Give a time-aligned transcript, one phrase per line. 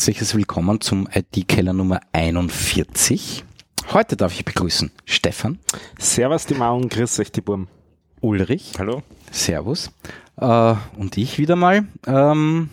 [0.00, 3.44] herzliches Willkommen zum IT-Keller Nummer 41.
[3.92, 5.58] Heute darf ich begrüßen Stefan.
[5.98, 7.68] Servus die Mau und grüß euch die Burm.
[8.22, 8.72] Ulrich.
[8.78, 9.02] Hallo.
[9.30, 9.90] Servus.
[10.38, 11.86] Äh, und ich wieder mal.
[12.06, 12.70] Ähm,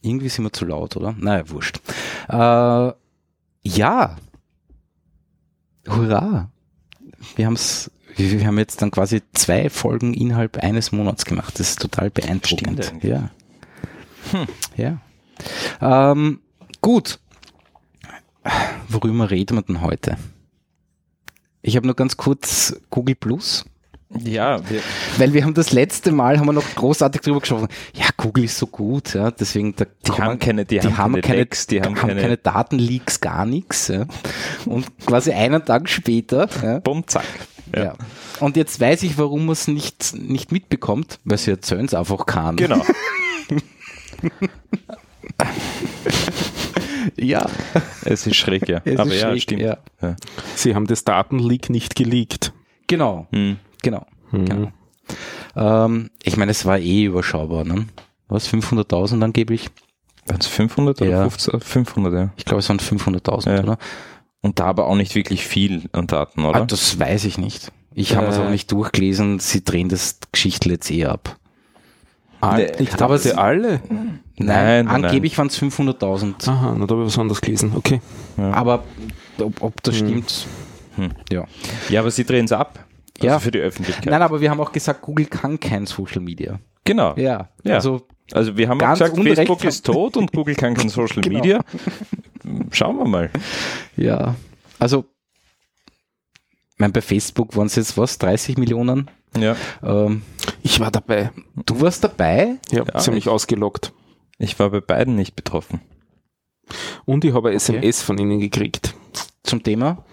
[0.00, 1.14] irgendwie sind wir zu laut, oder?
[1.18, 1.82] Naja, wurscht.
[2.30, 4.16] Äh, ja.
[5.86, 6.50] Hurra.
[7.36, 11.60] Wir haben's wir haben jetzt dann quasi zwei Folgen innerhalb eines Monats gemacht.
[11.60, 12.86] Das ist total beeindruckend.
[12.86, 13.28] Stimmt ja.
[14.30, 14.46] Hm.
[14.78, 14.98] Ja.
[15.82, 16.40] Ähm,
[16.80, 17.18] gut.
[18.88, 20.16] Worüber reden wir denn heute?
[21.62, 23.64] Ich habe nur ganz kurz Google Plus.
[24.18, 24.82] Ja, wir,
[25.18, 27.68] Weil wir haben das letzte Mal haben wir noch großartig drüber gesprochen.
[27.94, 31.36] Ja, Google ist so gut, ja, deswegen da die haben man- keine, die, haben keine,
[31.36, 33.86] Decks, die haben, keine, Datenleaks, gar nichts.
[33.86, 34.06] Ja.
[34.64, 37.24] Und quasi einen Tag später, ja, Bumm, zack.
[37.76, 37.94] ja.
[38.40, 42.26] Und jetzt weiß ich, warum man es nicht, nicht mitbekommt, weil sie erzählen es einfach
[42.26, 42.56] kann.
[42.56, 42.84] Genau.
[47.16, 47.46] Ja,
[48.04, 48.80] Es ist schräg, ja.
[48.84, 49.62] es Aber ist ja, schräg, stimmt.
[49.62, 49.78] Ja.
[50.02, 50.16] Ja.
[50.56, 52.52] Sie haben das Datenleak nicht geleakt.
[52.86, 53.58] Genau, Hm.
[53.82, 54.44] genau, Mhm.
[54.44, 54.72] genau.
[55.56, 57.86] Ähm, ich meine, es war eh überschaubar, ne?
[58.28, 59.68] Was, 500.000 angeblich?
[60.28, 61.22] Also 500 oder Ja.
[61.28, 62.32] 50, 500, ja.
[62.36, 63.62] Ich glaube, es waren 500.000, Ja.
[63.62, 63.78] oder?
[64.42, 66.66] Und da aber auch nicht wirklich viel an Daten, Ah, oder?
[66.66, 67.72] das weiß ich nicht.
[67.92, 68.40] Ich habe es Äh.
[68.42, 69.40] auch nicht durchgelesen.
[69.40, 71.36] Sie drehen das Geschichtel jetzt eh ab.
[72.78, 73.80] Ich dachte sie- alle.
[73.88, 76.48] Nein, Nein, nein, angeblich waren es 500.000.
[76.48, 77.72] Aha, da habe ich was anderes gelesen.
[77.76, 78.00] Okay.
[78.38, 78.84] Aber
[79.38, 80.06] ob, ob das Hm.
[80.08, 80.46] stimmt,
[80.96, 81.10] Hm.
[81.30, 81.44] ja.
[81.90, 82.84] Ja, aber sie drehen es ab.
[83.18, 83.38] Also Ja.
[83.38, 84.06] für die Öffentlichkeit.
[84.06, 86.58] Nein, aber wir haben auch gesagt, Google kann kein Social Media.
[86.84, 87.14] Genau.
[87.16, 87.74] Ja, Ja.
[87.74, 91.20] also Also wir haben auch gesagt, unrecht Facebook ist tot und Google kann kein Social
[91.20, 91.36] Genau.
[91.38, 91.60] Media.
[92.70, 93.30] Schauen wir mal.
[93.96, 94.34] ja,
[94.78, 95.04] also
[96.72, 99.10] ich meine, bei Facebook waren es jetzt was, 30 Millionen.
[99.36, 99.56] Ja.
[99.82, 100.22] Ähm,
[100.62, 101.30] Ich war dabei.
[101.66, 102.56] du warst dabei?
[102.70, 103.92] Ja, Ja, ziemlich ausgelockt.
[104.38, 105.80] Ich war bei beiden nicht betroffen.
[107.04, 108.94] Und ich habe ein SMS von ihnen gekriegt.
[109.42, 110.04] Zum Thema?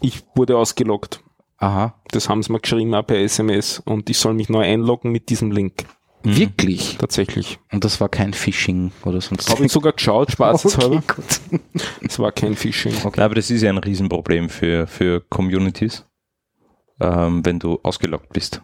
[0.00, 1.20] Ich wurde ausgelockt.
[1.58, 1.94] Aha.
[2.10, 3.80] Das haben sie mir geschrieben, auch per SMS.
[3.84, 5.84] Und ich soll mich neu einloggen mit diesem Link.
[6.22, 6.96] Wirklich?
[6.98, 7.60] Tatsächlich.
[7.72, 10.96] Und das war kein Phishing oder sonst Habe ich sogar geschaut, spaßeshalber.
[10.96, 11.60] okay, gut.
[12.02, 12.94] Es war kein Phishing.
[13.04, 13.20] Okay.
[13.20, 16.04] Aber das ist ja ein Riesenproblem für, für Communities,
[17.00, 18.62] ähm, wenn du ausgeloggt bist.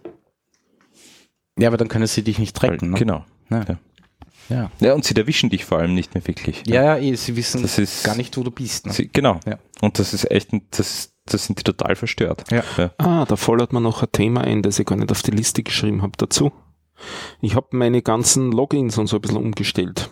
[1.59, 2.91] Ja, aber dann können sie dich nicht tracken.
[2.91, 2.99] Ne?
[2.99, 3.25] Genau.
[3.51, 3.65] Ja.
[3.69, 3.79] Ja.
[4.49, 4.71] Ja.
[4.81, 6.63] Ja, und sie erwischen dich vor allem nicht mehr wirklich.
[6.67, 8.87] Ja, ja, eh, sie wissen Das ist- gar nicht, wo du bist.
[8.87, 8.93] Ne?
[8.93, 9.39] Sie, genau.
[9.47, 9.59] Ja.
[9.81, 12.45] Und das ist echt, ein- das, das sind die total verstört.
[12.51, 12.65] Ja.
[12.99, 15.63] Ah, da fordert man noch ein Thema ein, das ich gar nicht auf die Liste
[15.63, 16.53] geschrieben habe dazu.
[17.41, 20.11] Ich habe meine ganzen Logins und so ein bisschen umgestellt.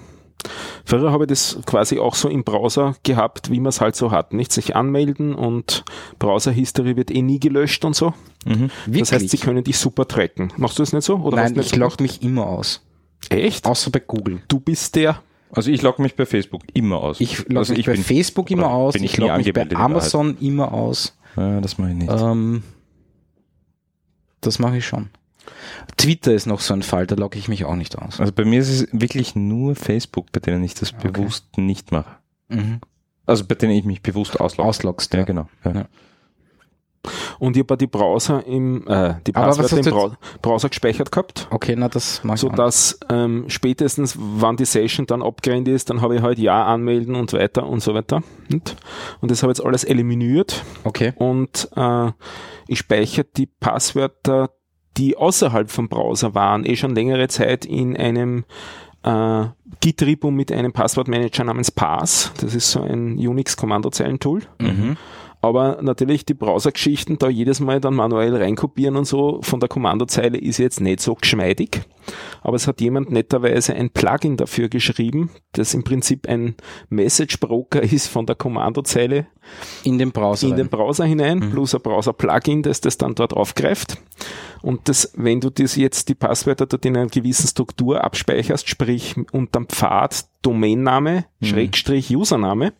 [0.84, 4.10] Früher habe ich das quasi auch so im Browser gehabt, wie man es halt so
[4.10, 4.32] hat.
[4.32, 5.84] Nicht sich anmelden und
[6.18, 8.14] Browser-History wird eh nie gelöscht und so.
[8.46, 8.70] Mhm.
[8.86, 10.52] Das heißt, sie können dich super tracken.
[10.56, 11.16] Machst du das nicht so?
[11.16, 12.82] Oder Nein, ich logge mich immer aus.
[13.28, 13.66] Echt?
[13.66, 14.42] Außer bei Google.
[14.48, 15.22] Du bist der.
[15.52, 17.20] Also ich logge mich bei Facebook immer aus.
[17.20, 18.94] Ich logge also mich ich bei bin, Facebook immer aus.
[18.94, 19.68] bin Ich ich logge mich bei.
[19.74, 21.16] Amazon immer aus.
[21.36, 22.12] Ja, das mache ich nicht.
[22.12, 22.62] Ähm,
[24.40, 25.10] das mache ich schon.
[25.96, 28.20] Twitter ist noch so ein Fall, da logge ich mich auch nicht aus.
[28.20, 31.10] Also bei mir ist es wirklich nur Facebook, bei denen ich das Okay.
[31.10, 32.16] bewusst nicht mache.
[32.48, 32.80] Mhm.
[33.26, 34.68] Also bei denen ich mich bewusst auslogge.
[34.68, 35.24] Ausloggst, Ja, ja.
[35.24, 35.48] genau.
[35.64, 35.72] Ja.
[35.72, 35.84] Ja.
[37.38, 40.12] Und ich habe die Browser im, äh, die Passwörter im Brau
[40.42, 41.48] Browser gespeichert gehabt.
[41.50, 42.54] Okay, na das mache ich so auch.
[42.54, 47.14] dass ähm, spätestens, wann die Session dann abgerennt ist, dann habe ich halt Ja anmelden
[47.14, 48.22] und weiter und so weiter.
[48.52, 48.76] Und,
[49.22, 51.14] und das habe ich jetzt alles eliminiert Okay.
[51.16, 52.10] und äh,
[52.66, 54.50] ich speichere die Passwörter,
[54.96, 58.44] die außerhalb vom Browser waren, eh schon längere Zeit in einem
[59.02, 59.46] äh,
[59.80, 62.32] Git-Repo mit einem Passwortmanager namens Pass.
[62.40, 64.42] Das ist so ein Unix-Kommandozeilentool.
[64.58, 64.96] Mhm.
[65.42, 70.36] Aber natürlich die Browsergeschichten da jedes Mal dann manuell reinkopieren und so von der Kommandozeile
[70.36, 71.80] ist jetzt nicht so geschmeidig.
[72.42, 76.56] Aber es hat jemand netterweise ein Plugin dafür geschrieben, das im Prinzip ein
[76.90, 79.26] Message Broker ist von der Kommandozeile
[79.82, 80.48] In den Browser.
[80.48, 80.68] in den.
[80.68, 81.50] Browser hinein, Mhm.
[81.50, 83.96] plus ein Browser-Plugin, das das dann dort aufgreift.
[84.62, 89.14] Und das, wenn du das jetzt die Passwörter dort in einer gewissen Struktur abspeicherst, sprich
[89.32, 91.46] unterm Pfad Domainname, Mhm.
[91.46, 92.72] Schrägstrich Username,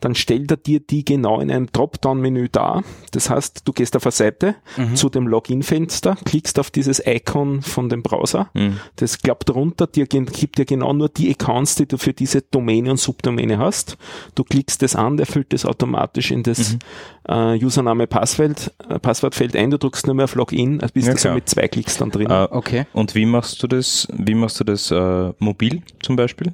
[0.00, 2.82] dann stellt er dir die genau in einem Dropdown-Menü dar.
[3.12, 4.96] Das heißt, du gehst auf eine Seite Mhm.
[4.96, 8.78] zu dem Login-Fenster, klickst auf dieses Icon von dem Browser, Mhm.
[8.96, 12.90] das klappt runter, dir gibt dir genau nur die Accounts, die du für diese Domäne
[12.90, 13.96] und Subdomäne hast.
[14.34, 16.76] Du klickst das an, der füllt das automatisch in das
[17.28, 21.20] äh, Username-Passfeld, äh, Passwortfeld ein, du drückst nur mehr auf Login, also bist Ja, du
[21.20, 22.28] so mit zwei Klicks dann drin.
[22.30, 22.86] Äh, Okay.
[22.92, 26.52] und wie machst du das, wie machst du das äh, mobil zum Beispiel?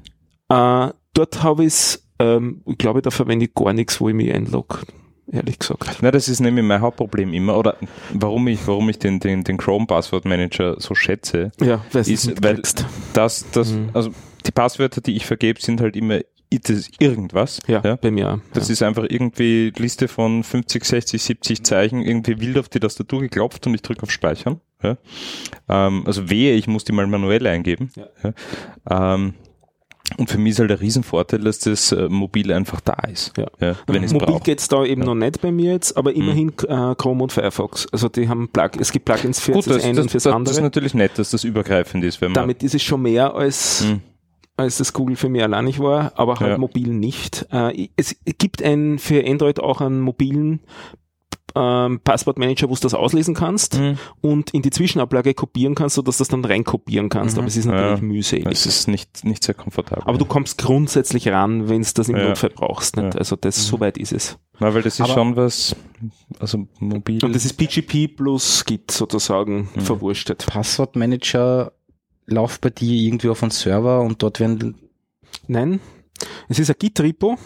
[0.51, 4.15] Äh, dort habe ich es, ähm, ich glaube, da verwende ich gar nichts, wo ich
[4.15, 4.79] mich einlogge,
[5.31, 5.99] ehrlich gesagt.
[6.01, 7.77] Na, das ist nämlich mein Hauptproblem immer, oder
[8.13, 12.63] warum ich, warum ich den, den, den Chrome Passwort Manager so schätze, Ja, ist, weil
[13.15, 13.91] das, das, Mhm.
[13.93, 14.11] also
[14.47, 16.21] die Passwörter, die ich vergebe, sind halt immer
[16.99, 17.61] irgendwas.
[17.67, 18.41] Ja, bei mir.
[18.55, 18.73] Das ja.
[18.73, 23.67] ist einfach irgendwie Liste von 50, 60, 70 Zeichen, irgendwie wild auf die Tastatur geklopft
[23.67, 24.61] und ich drücke auf Speichern.
[24.83, 24.97] Ja.
[25.69, 27.91] Ähm, also wehe, ich muss die mal manuell eingeben.
[27.97, 28.07] Ja.
[28.89, 29.15] Ja.
[29.15, 29.35] Ähm,
[30.17, 33.33] und für mich ist halt der Riesenvorteil, dass das äh, mobil einfach da ist.
[33.37, 33.47] Ja.
[33.87, 34.43] wenn ich es Mobil brauche.
[34.43, 35.07] geht's da eben Ja.
[35.09, 37.87] noch nicht bei mir jetzt, aber immerhin äh, Chrome und Firefox.
[37.93, 40.23] Also die haben Plug es gibt Plugins für Gut, das das, eine das, und fürs
[40.23, 40.55] das, das andere.
[40.55, 42.35] ist natürlich nett, dass das übergreifend ist, wenn man.
[42.43, 44.01] Damit ist es schon mehr als, Hm.
[44.57, 46.59] als das Google für mich alleinig war, aber halt Ja.
[46.59, 47.47] mobil nicht.
[47.53, 50.61] Äh, es gibt ein, für Android auch einen mobilen
[51.55, 53.97] ähm, Passwortmanager, wo du das auslesen kannst Hm.
[54.21, 57.37] und in die Zwischenablage kopieren kannst, sodass du das dann reinkopieren kannst.
[57.37, 57.41] Mhm.
[57.41, 58.05] Aber es ist natürlich Ja.
[58.07, 58.47] mühselig.
[58.51, 60.05] Es ist nicht, nicht sehr komfortabel.
[60.07, 62.29] aber du kommst grundsätzlich ran, wenn du das im Ja.
[62.29, 62.97] Notfall brauchst.
[62.97, 63.15] Nicht?
[63.15, 63.19] Ja.
[63.21, 64.39] Also das, so weit ist es.
[64.61, 65.75] Na, weil das ist Aber- schon was,
[66.39, 67.25] also mobil.
[67.25, 69.81] Und das ist PGP plus Git sozusagen Mhm.
[69.81, 70.47] verwurstet.
[70.47, 71.73] Passwortmanager
[72.27, 74.75] läuft bei dir irgendwie auf einen Server und dort werden
[75.47, 75.81] Nein,
[76.49, 77.39] es ist ein Git-Repo,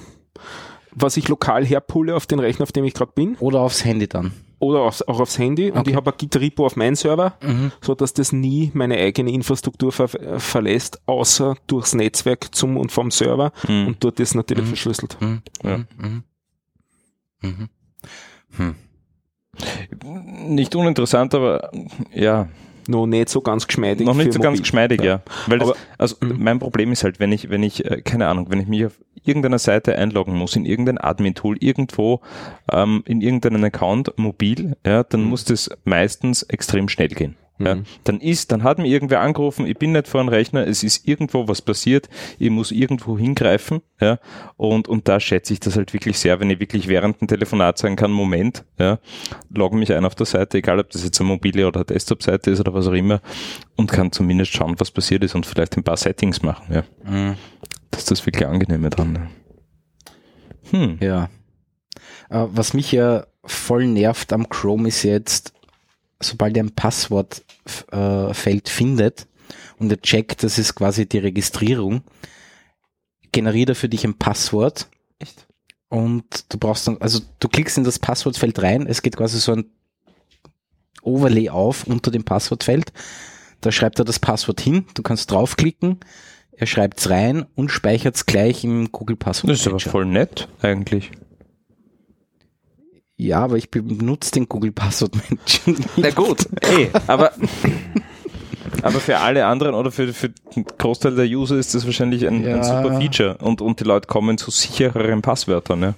[0.94, 4.08] was ich lokal herpulle auf den Rechner, auf dem ich gerade bin, oder aufs Handy
[4.08, 4.32] dann.
[4.58, 5.70] oder aufs, auch aufs Handy.
[5.70, 5.90] Und Okay.
[5.90, 7.72] ich habe ein Git-Repo auf meinen Server, Mhm.
[7.80, 10.08] so dass das nie meine eigene Infrastruktur ver
[10.38, 13.52] verlässt, außer durchs Netzwerk zum und vom Server.
[13.66, 13.88] Hm.
[13.88, 14.68] Und dort ist natürlich Mhm.
[14.68, 15.16] verschlüsselt.
[15.20, 15.42] Mhm.
[15.62, 15.78] Ja.
[15.78, 16.22] Mhm.
[17.42, 17.68] Mhm.
[18.56, 18.74] Hm.
[20.54, 21.70] Nicht uninteressant, aber
[22.14, 22.48] ja,
[22.88, 24.06] Noch nicht so ganz geschmeidig.
[24.06, 24.60] noch nicht so ganz mobil.
[24.62, 25.22] geschmeidig, ja.
[25.46, 26.36] Weil das, also Mhm.
[26.42, 28.92] mein Problem ist halt, wenn ich, wenn ich, äh, keine Ahnung, wenn ich mich auf
[29.24, 32.20] irgendeiner Seite einloggen muss, in irgendein Admin-Tool, irgendwo,
[32.72, 35.28] ähm, in irgendeinen Account mobil, ja, dann Mhm.
[35.28, 37.36] muss das meistens extrem schnell gehen.
[37.64, 37.84] Ja, Mhm.
[38.04, 41.06] dann ist, dann hat mir irgendwer angerufen, ich bin nicht vor einem Rechner, es ist
[41.06, 44.18] irgendwo was passiert, ich muss irgendwo hingreifen, ja,
[44.56, 47.78] und, und da schätze ich das halt wirklich sehr, wenn ich wirklich während dem Telefonat
[47.78, 48.98] sagen kann, Moment, ja,
[49.54, 52.60] logge mich ein auf der Seite, egal ob das jetzt eine mobile oder Desktop-Seite ist
[52.60, 53.20] oder was auch immer,
[53.76, 56.82] und kann zumindest schauen, was passiert ist und vielleicht ein paar Settings machen, ja.
[57.04, 57.36] Mhm.
[57.90, 59.12] Das ist das wirklich Angenehme dran.
[59.12, 59.28] ne?
[60.70, 60.98] Hm.
[61.00, 61.24] Ja.
[62.30, 65.52] Äh, was mich ja voll nervt am Chrome ist jetzt,
[66.22, 69.26] sobald er ein Passwortfeld äh, findet
[69.78, 72.02] und er checkt, das ist quasi die Registrierung,
[73.32, 74.88] generiert er für dich ein Passwort.
[75.18, 75.46] Echt?
[75.88, 79.52] Und du brauchst dann, also du klickst in das Passwortfeld rein, es geht quasi so
[79.52, 79.66] ein
[81.02, 82.92] Overlay auf unter dem Passwortfeld.
[83.60, 86.00] Da schreibt er das Passwort hin, du kannst draufklicken,
[86.52, 89.50] er schreibt es rein und speichert es gleich im Google Passwort.
[89.50, 91.10] Das ist aber voll nett, eigentlich.
[93.16, 95.70] Ja, aber ich benutze den Google Passwort Manager.
[95.70, 95.88] nicht.
[95.96, 97.32] Na gut, ey, aber,
[98.82, 102.44] aber für alle anderen oder für, für den Großteil der User ist das wahrscheinlich ein,
[102.44, 102.64] ein Ja.
[102.64, 105.94] super Feature und, und die Leute kommen zu sichereren Passwörtern, ne?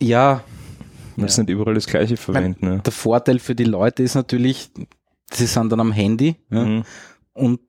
[0.00, 0.42] Ja,
[1.16, 2.68] Weil sie nicht überall das gleiche verwenden.
[2.68, 2.80] Ne?
[2.84, 4.70] der Vorteil für die Leute ist natürlich,
[5.32, 6.84] sie sind dann am Handy ja, Mhm.
[7.32, 7.60] und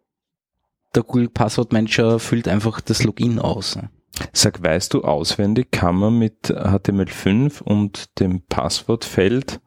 [0.94, 3.76] der Google Passwort Manager füllt einfach das Login aus.
[3.78, 3.90] ne.
[4.34, 9.60] Sag, weißt du auswendig, kann man mit HTML5 und dem Passwortfeld,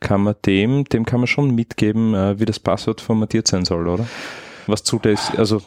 [0.00, 3.88] kann man dem, dem kann man schon mitgeben, äh, wie das Passwort formatiert sein soll,
[3.88, 4.06] oder?
[4.66, 5.62] Was zulässig, also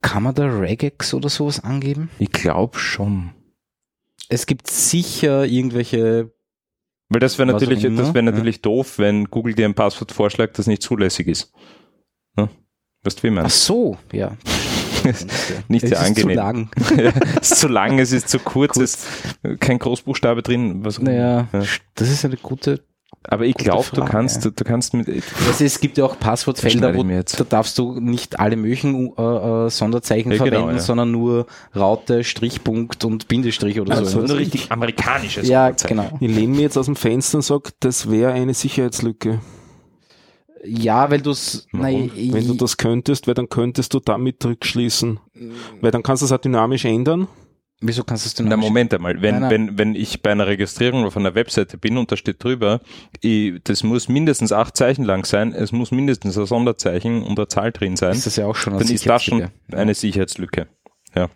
[0.00, 2.10] Kann man da Regex oder sowas angeben?
[2.18, 3.30] ich glaube schon.
[4.28, 6.32] Es gibt sicher irgendwelche,
[7.08, 10.66] Weil das wäre natürlich, das wäre natürlich doof, wenn Google dir ein Passwort vorschlägt, das
[10.66, 11.52] nicht zulässig ist.
[12.36, 12.48] Ne?
[13.04, 13.46] Weißt du, wie ich meine?
[13.46, 14.36] ach so, ja.
[15.68, 16.28] Nicht es sehr ist angenehm.
[16.30, 16.70] zu lang.
[17.40, 18.94] es ist zu lang, es ist zu kurz, es
[19.42, 20.84] ist kein Großbuchstabe drin.
[20.84, 21.62] Was, Naja, Ja.
[21.94, 22.80] das ist eine gute,
[23.30, 26.94] Aber ich glaube, du kannst, du, du kannst mit, also es gibt ja auch Passwortfelder,
[26.94, 29.22] wo da darfst du nicht alle möglichen äh,
[29.66, 30.82] äh, Sonderzeichen Ja, genau, verwenden, ja.
[30.82, 34.00] sondern nur Raute, Strichpunkt und Bindestrich oder so.
[34.20, 36.10] also nur richtig amerikanisches Ja, genau.
[36.20, 39.40] Ich lehne mir jetzt aus dem Fenster und sage, das wäre eine Sicherheitslücke.
[40.68, 45.18] Ja, weil du es, Wenn du das könntest, weil dann könntest du damit rückschließen.
[45.80, 47.26] Weil dann kannst du es auch dynamisch ändern.
[47.80, 48.64] wieso kannst du es denn Na, nicht?
[48.66, 49.50] Moment einmal, wenn, Nein, nein.
[49.50, 52.80] wenn, wenn ich bei einer Registrierung auf einer Webseite bin und da steht drüber,
[53.20, 57.46] ich, das muss mindestens acht Zeichen lang sein, es muss mindestens ein Sonderzeichen und eine
[57.48, 59.76] Zahl drin sein, Ist das ja auch schon eine dann ist das schon Sicherheitslücke.
[59.80, 60.66] eine Sicherheitslücke.
[61.14, 61.28] Ja.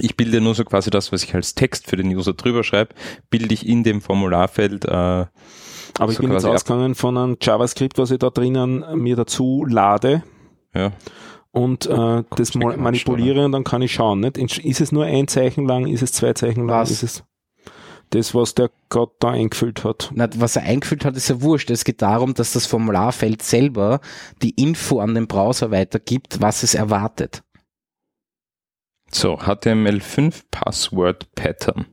[0.00, 2.94] Ich bilde nur so quasi das, was ich als Text für den User drüber schreibe,
[3.28, 5.26] bilde ich in dem Formularfeld, äh,
[5.98, 10.22] Aber ich bin jetzt ausgegangen von einem JavaScript, was ich da drinnen mir dazu lade
[10.74, 10.92] ja,
[11.50, 14.20] und äh, das manipuliere und dann kann ich schauen.
[14.20, 14.38] Nicht?
[14.38, 16.90] Ist es nur ein Zeichen lang, ist es zwei Zeichen lang, Was?
[16.90, 17.24] ist es
[18.10, 20.10] das, was der gerade da eingefüllt hat.
[20.14, 21.70] Na, was er eingefühlt hat, ist ja wurscht.
[21.70, 24.00] Es geht darum, dass das Formularfeld selber
[24.42, 27.42] die Info an den Browser weitergibt, was es erwartet.
[29.12, 31.86] So, HTML5 Password Pattern.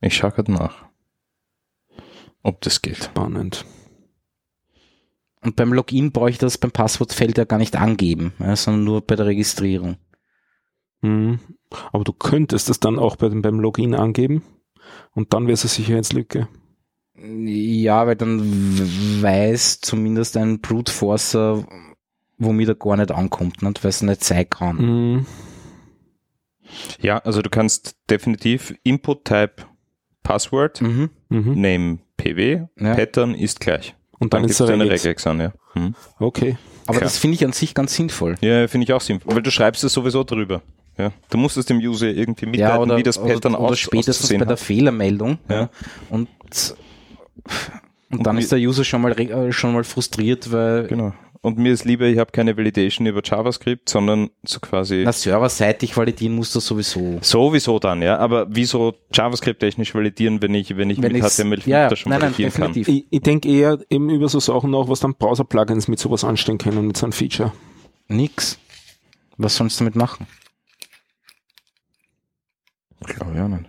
[0.00, 0.83] Ich schaue gerade nach,
[2.44, 3.02] ob das geht.
[3.04, 3.64] Spannend.
[5.40, 9.16] Und beim Login brauche ich das beim Passwortfeld ja gar nicht angeben, sondern nur bei
[9.16, 9.96] der Registrierung.
[11.02, 11.40] Mhm.
[11.92, 14.42] Aber du könntest das dann auch beim, beim Login angeben
[15.12, 16.48] und dann wäre es eine Sicherheitslücke.
[17.16, 18.40] Ja, weil dann
[19.22, 21.66] weiß zumindest ein Brute Forcer,
[22.38, 23.84] womit er gar nicht ankommt, nicht?
[23.84, 24.76] weil es nicht sein kann.
[24.76, 25.26] Mhm.
[27.00, 29.56] Ja, also du kannst definitiv Input Type
[30.22, 31.10] Password, Mhm.
[31.28, 31.60] Mhm.
[31.60, 32.94] Name PW, Ja.
[32.94, 33.94] Pattern ist gleich.
[34.18, 35.26] Und Dann, dann, ist er eine Regex.
[35.26, 35.52] An, ja.
[35.74, 35.94] Mhm.
[36.18, 36.56] Okay.
[36.86, 37.04] Aber Klar.
[37.04, 38.36] das finde ich an sich ganz sinnvoll.
[38.40, 40.62] Ja, finde ich auch sinnvoll, weil du schreibst es sowieso drüber.
[40.96, 41.10] Ja.
[41.30, 44.36] Du musst es dem User irgendwie mitleiten, wie das Pattern oder, oder aus, spätestens bei
[44.38, 44.60] der hat.
[44.60, 45.38] Fehlermeldung.
[45.48, 45.54] Ja.
[45.62, 45.70] Ja.
[46.10, 46.76] Und, und
[48.10, 51.12] Und dann ist der User schon mal, äh, schon mal frustriert, weil Genau.
[51.44, 55.94] Und mir ist lieber, ich habe keine Validation über JavaScript, sondern so quasi na, serverseitig
[55.94, 57.18] validieren muss das sowieso.
[57.20, 58.16] sowieso dann, ja.
[58.16, 61.98] Aber wieso JavaScript technisch validieren, wenn ich, wenn ich Wenn mit ich's- HTML5 ja, das
[61.98, 62.72] schon Nein, nein, validieren kann?
[62.72, 62.88] definitiv.
[62.88, 66.56] Ich, ich denke eher eben über so Sachen nach, was dann Browser-Plugins mit sowas anstellen
[66.56, 67.52] können, mit so einem Feature.
[68.08, 68.58] Nix.
[69.36, 70.26] Was sollst du damit machen?
[73.06, 73.64] Ich glaube ja nicht.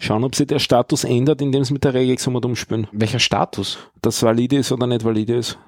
[0.00, 2.86] Schauen, ob sich der Status ändert, indem es mit der Regex um und umspülen.
[2.92, 3.78] Welcher Status?
[4.02, 5.58] Das valide ist oder nicht valide ist.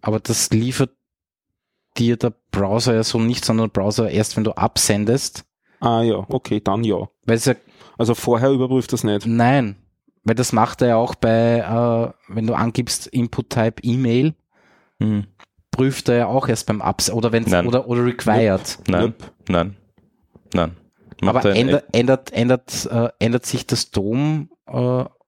[0.00, 0.90] Aber das liefert
[1.96, 5.44] dir der Browser ja so nicht, sondern der Browser erst, wenn du absendest.
[5.80, 7.08] Ah ja, okay, dann ja.
[7.24, 7.54] Weil es ja,
[7.98, 9.26] Also vorher überprüft das nicht.
[9.26, 9.76] nein,
[10.24, 14.34] weil das macht er ja auch bei, äh, wenn du angibst Input-Type E-Mail,
[14.98, 15.26] Mhm.
[15.72, 18.78] prüft er ja auch erst beim Abs oder wenn oder oder required.
[18.86, 19.14] Nein,
[19.48, 19.76] nein,
[20.54, 20.76] nein.
[21.28, 24.72] Aber ändert, ändert, ändert, äh, ändert sich das DOM äh,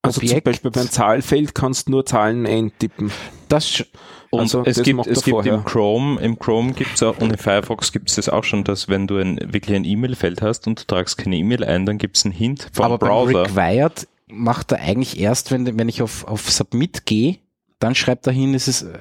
[0.01, 0.41] Also zum?
[0.41, 3.11] Beispiel beim Zahlfeld kannst du nur Zahlen eintippen.
[3.49, 3.83] das
[4.31, 5.53] Und Also es das gibt, es gibt vorher.
[5.53, 8.89] im Chrome, im Chrome gibt's auch, und im Firefox gibt es das auch schon, dass
[8.89, 12.25] wenn du ein, wirklich ein E-Mail-Feld hast und du tragst keine E-Mail ein, dann gibt's
[12.25, 13.43] einen Hint vom aber beim Browser.
[13.45, 17.37] required macht er eigentlich erst, wenn, wenn ich auf, auf Submit gehe,
[17.79, 18.97] dann schreibt er hin, es ist, äh,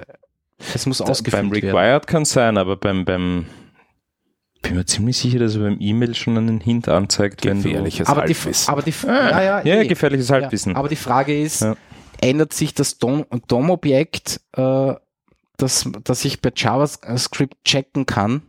[0.75, 1.67] es muss Da- ausgefüllt beim werden.
[1.77, 3.47] Required kann sein, aber beim, beim,
[4.65, 8.09] bin mir ziemlich sicher, dass er beim E-Mail schon einen Hint anzeigt, wenn du, Gefährliches
[8.09, 9.87] Aber die, aber die, ja, ja, ja, eh.
[9.87, 10.73] gefährliches Halbwissen.
[10.73, 11.77] Ja, aber die Frage ist, Ja.
[12.21, 14.95] ändert sich das DOM- DOM-Objekt, äh,
[15.57, 18.43] das, das ich bei JavaScript checken kann,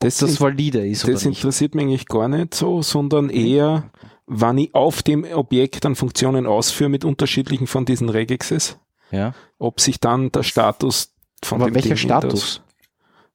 [0.00, 3.90] Das, das valide ist das interessiert mich eigentlich gar nicht so, sondern eher,
[4.26, 8.78] wann ich auf dem Objekt dann Funktionen ausführe mit unterschiedlichen von diesen Regexes,
[9.10, 9.34] Ja.
[9.58, 11.96] ob sich dann der Status von Aber dem welcher Ding.
[11.96, 12.62] Status?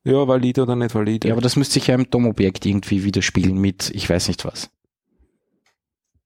[0.05, 1.27] Ja, valide oder nicht valide.
[1.29, 4.69] Ja, aber das müsste sich ja im DOM-Objekt irgendwie widerspiegeln mit, ich weiß nicht was.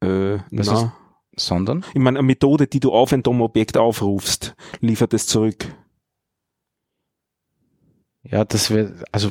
[0.01, 0.93] äh, Das na.
[1.39, 1.85] Sondern?
[1.93, 5.67] Ich meine, eine Methode, die du auf ein DOM-Objekt aufrufst, liefert es zurück.
[8.23, 9.29] Ja, das wäre, also,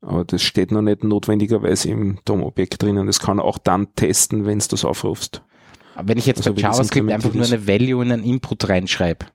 [0.00, 3.08] Aber das steht noch nicht notwendigerweise im DOM-Objekt drinnen.
[3.08, 5.42] Das kann auch dann testen, wenn du das aufrufst.
[6.00, 9.26] wenn ich jetzt Also bei JavaScript einfach nur eine Value in einen Input reinschreibe,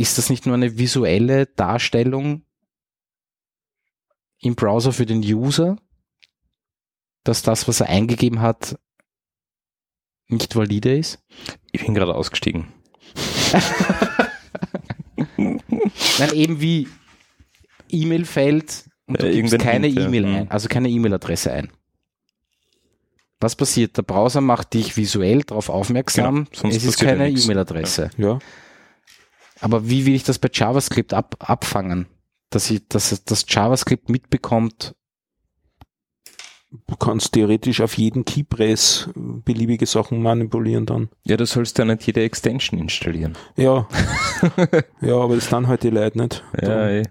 [0.00, 2.42] ist das nicht nur eine visuelle Darstellung
[4.40, 5.76] im Browser für den User,
[7.24, 8.78] dass das, was er eingegeben hat,
[10.28, 11.18] nicht valide ist?
[11.72, 12.72] ich bin gerade ausgestiegen.
[15.36, 16.88] Nein, eben wie
[17.90, 20.06] E-Mail-Feld und du Äh, gibst keine ja.
[20.06, 20.34] E-Mail Mhm.
[20.36, 21.70] ein, also keine E-Mail-Adresse ein.
[23.40, 23.96] Was passiert?
[23.96, 27.30] Der Browser macht dich visuell darauf aufmerksam, Genau, sonst es ist ja keine.
[27.30, 28.10] E-Mail-Adresse.
[28.18, 28.38] Ja.
[29.60, 32.06] Aber wie will ich das bei JavaScript ab, abfangen?
[32.50, 34.94] Dass, ich, dass das JavaScript mitbekommt,
[36.86, 41.08] Du kannst theoretisch auf jeden Keypress beliebige Sachen manipulieren dann.
[41.24, 43.36] Ja, du sollst ja nicht jede Extension installieren.
[43.56, 43.88] Ja.
[45.00, 46.44] ja, aber das dann halt die Leute nicht.
[46.62, 47.02] Ja, eh.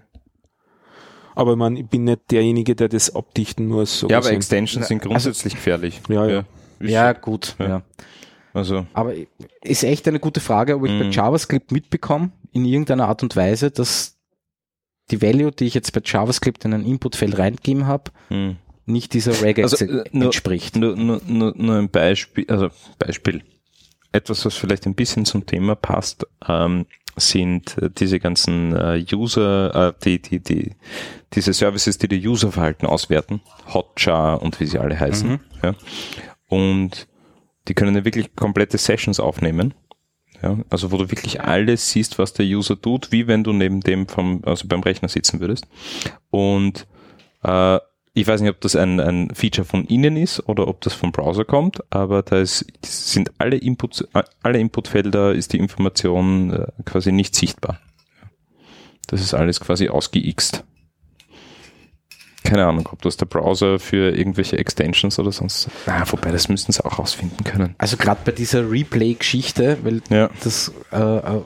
[1.34, 4.00] Aber ich, mein, ich bin nicht derjenige, der das abdichten muss.
[4.00, 4.36] So ja aber gesehen.
[4.36, 6.00] Extensions sind grundsätzlich gefährlich.
[6.08, 6.44] Ja, ja.
[6.78, 7.68] Ist- ja gut, Ja.
[7.68, 7.82] ja.
[8.54, 9.12] Also, Aber
[9.62, 11.12] ist echt eine gute Frage, ob ich bei Mhm.
[11.12, 14.18] JavaScript mitbekomme, in irgendeiner Art und Weise, dass
[15.10, 18.56] die Value, die ich jetzt bei JavaScript in ein Inputfeld reingegeben habe, hm.
[18.86, 20.76] nicht dieser Regex Also, äh, entspricht.
[20.76, 23.42] Nur, nur, nur, nur ein Beispiel, also Beispiel.
[24.12, 29.88] Etwas, was vielleicht ein bisschen zum Thema passt, ähm, sind äh, diese ganzen äh, User,
[29.88, 30.72] äh, die, die, die,
[31.32, 33.40] diese Services, die die Userverhalten auswerten,
[33.72, 35.30] Hotjar und wie sie alle heißen.
[35.30, 35.40] Mhm.
[35.62, 35.74] Ja.
[36.48, 37.06] Und
[37.68, 39.74] die können ja wirklich komplette Sessions aufnehmen.
[40.42, 43.80] Ja, also wo du wirklich alles siehst, was der User tut, wie wenn du neben
[43.80, 45.66] dem vom, also beim Rechner sitzen würdest.
[46.30, 46.86] Und
[47.42, 47.78] äh,
[48.14, 51.12] ich weiß nicht, ob das ein, ein Feature von Ihnen ist oder ob das vom
[51.12, 56.66] Browser kommt, aber da ist, sind alle Inputs, äh, alle Inputfelder ist die Information äh,
[56.84, 57.78] quasi nicht sichtbar.
[59.06, 60.64] Das ist alles quasi ausgeixt.
[62.42, 65.68] Keine Ahnung, ob das der Browser für irgendwelche Extensions oder sonst.
[65.86, 67.74] Ah, wobei, das müssten sie auch rausfinden können.
[67.78, 70.30] Also gerade bei dieser Replay-Geschichte, weil Ja.
[70.42, 71.42] das, äh, äh,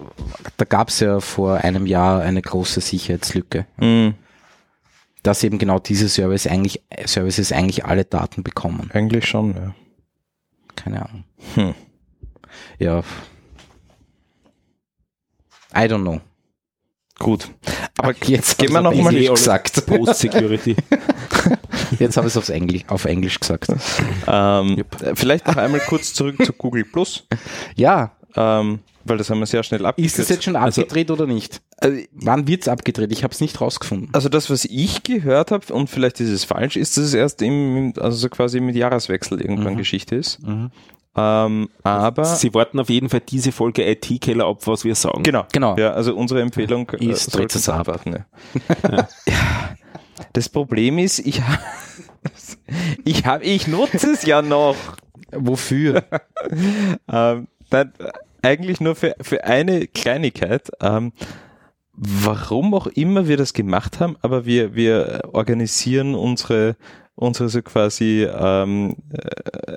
[0.57, 4.15] da gab es ja vor einem Jahr eine große Sicherheitslücke, Mhm.
[5.23, 8.91] dass eben genau diese Service eigentlich, Services eigentlich alle Daten bekommen.
[8.93, 9.75] Eigentlich schon, ja.
[10.77, 11.25] Keine Ahnung.
[11.55, 11.75] Hm.
[12.79, 13.03] Ja.
[15.75, 16.21] I don't know.
[17.25, 17.49] Gut.
[17.99, 19.87] Aber jetzt gehen wir haben noch sie mal Englisch alles gesagt.
[19.87, 20.77] Post-Security.
[21.99, 23.69] Jetzt habe ich es aufs Englisch, auf Englisch gesagt.
[24.27, 27.27] ähm, äh, vielleicht noch einmal kurz zurück zu Google Plus,
[27.77, 30.19] Ja, ähm, weil das haben wir sehr schnell abgekürzt.
[30.19, 31.61] ist das jetzt schon Also- abgedreht oder nicht?
[31.79, 33.13] Also, Wann wird's abgedreht?
[33.13, 34.09] Ich habe es nicht rausgefunden.
[34.13, 37.43] also das, was ich gehört habe, und vielleicht ist es falsch, ist, dass es erst
[37.43, 39.79] im, also so quasi mit Jahreswechsel irgendwann Mhm.
[39.79, 40.43] Geschichte ist.
[40.43, 40.71] Mhm.
[41.17, 45.23] Ähm, aber Sie warten auf jeden Fall diese Folge IT-Keller ab, was wir sagen.
[45.23, 45.77] genau, Genau.
[45.77, 47.81] Ja, also unsere Empfehlung äh, Ist, sollten dreht es Sie ab.
[47.89, 48.25] abwarten.
[48.83, 48.91] Ja.
[49.27, 49.75] ja.
[50.33, 51.41] Das Problem ist, ich
[53.05, 54.77] ich habe ich nutze es ja noch.
[55.33, 56.05] Wofür?
[57.11, 57.93] Ähm, nein,
[58.43, 60.71] eigentlich nur für, für eine Kleinigkeit.
[60.81, 61.13] Ähm,
[61.93, 66.77] warum auch immer wir das gemacht haben, aber wir, wir organisieren unsere,
[67.15, 69.77] unsere so quasi ähm, äh,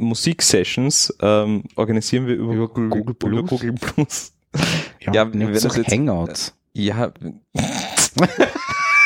[0.00, 3.32] Musiksessions, ähm, organisieren wir über, Über Google, Google Plus.
[3.32, 3.42] Über?
[3.42, 4.32] Google Plus.
[5.00, 6.54] Ja, Ja, nutzt das jetzt- Hangouts.
[6.72, 7.12] Ja,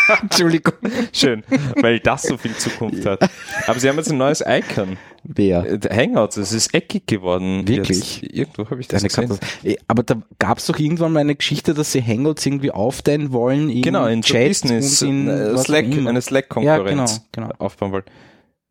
[0.22, 0.74] Entschuldigung.
[1.12, 1.42] schön,
[1.80, 3.28] weil das so viel Zukunft hat.
[3.66, 4.98] Aber sie haben jetzt ein neues Icon.
[5.22, 5.64] Wer?
[5.64, 7.66] Äh, Hangouts, es ist eckig geworden.
[7.66, 8.20] Wirklich?
[8.20, 8.34] Jetzt.
[8.34, 9.28] Irgendwo habe ich das Eine gesehen.
[9.28, 9.68] Katastrophe.
[9.68, 13.32] Eh, Aber da gab es doch irgendwann mal eine Geschichte, dass sie Hangouts irgendwie aufteilen
[13.32, 17.54] wollen in Genau, in so Chats Business, in äh, Slack, eine Slack-Konkurrenz Ja, genau, genau.
[17.64, 18.04] aufbauen wollen.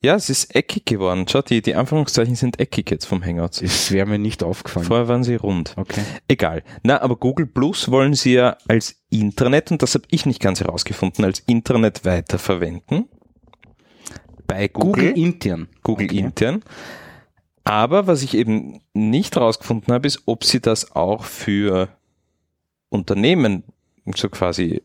[0.03, 1.25] Ja, es ist eckig geworden.
[1.29, 3.59] Schau, die, die Anführungszeichen sind eckig jetzt vom Hangouts.
[3.59, 4.85] Das wäre mir nicht aufgefallen.
[4.85, 5.73] Vorher waren sie rund.
[5.77, 6.01] Okay.
[6.27, 6.63] Egal.
[6.83, 10.59] Na, aber Google Plus wollen sie ja als Internet, und das habe ich nicht ganz
[10.59, 13.05] herausgefunden, als Internet weiterverwenden.
[14.45, 15.13] Bei Google.
[15.13, 15.67] Google intern.
[15.83, 16.17] Google Okay.
[16.19, 16.63] intern.
[17.63, 21.87] Aber was ich eben nicht herausgefunden habe, ist, ob sie das auch für
[22.89, 23.63] Unternehmen
[24.13, 24.81] so quasi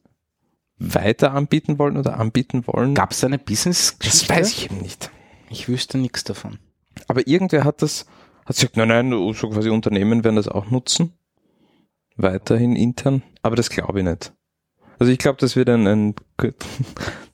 [0.78, 2.94] weiter anbieten wollen oder anbieten wollen.
[2.94, 5.10] Gab es eine business das weiß ich eben nicht.
[5.50, 6.58] Ich wüsste nichts davon.
[7.06, 8.06] Aber irgendwer hat das,
[8.44, 11.12] hat gesagt, nein, nein, so quasi Unternehmen werden das auch nutzen.
[12.16, 13.22] Weiterhin intern.
[13.42, 14.32] Aber das glaube ich nicht.
[14.98, 16.14] Also ich glaube, das wird ein, ein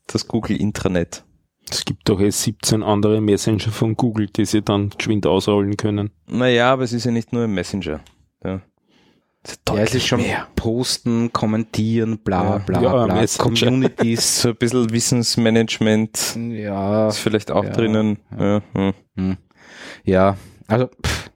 [0.06, 1.24] das Google Intranet.
[1.70, 6.10] Es gibt doch eh 17 andere Messenger von Google, die sie dann geschwind ausrollen können.
[6.26, 8.00] Naja, aber es ist ja nicht nur ein Messenger.
[8.44, 8.60] Ja,
[9.68, 10.46] Ja, es ist schon mehr.
[10.56, 13.14] posten, kommentieren, bla bla Ja, bla.
[13.20, 13.44] Messenger.
[13.44, 14.40] Communities.
[14.42, 17.70] So ein bisschen Wissensmanagement ja, ist vielleicht auch Ja.
[17.70, 18.18] drinnen.
[18.38, 18.62] Ja,
[19.16, 19.36] hm.
[20.04, 21.30] ja, also pff.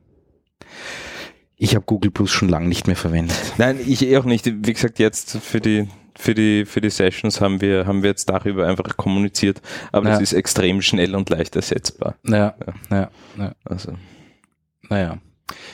[1.57, 3.37] ich habe Google Plus schon lange nicht mehr verwendet.
[3.59, 4.47] Nein, ich eh auch nicht.
[4.47, 8.29] Wie gesagt, jetzt für die für die für die Sessions haben wir haben wir jetzt
[8.29, 9.61] darüber einfach kommuniziert,
[9.92, 12.16] aber das ist extrem schnell und leicht ersetzbar.
[12.27, 12.55] Ja,
[12.90, 13.53] ja, ja.
[13.64, 13.92] Also
[14.88, 15.18] Naja.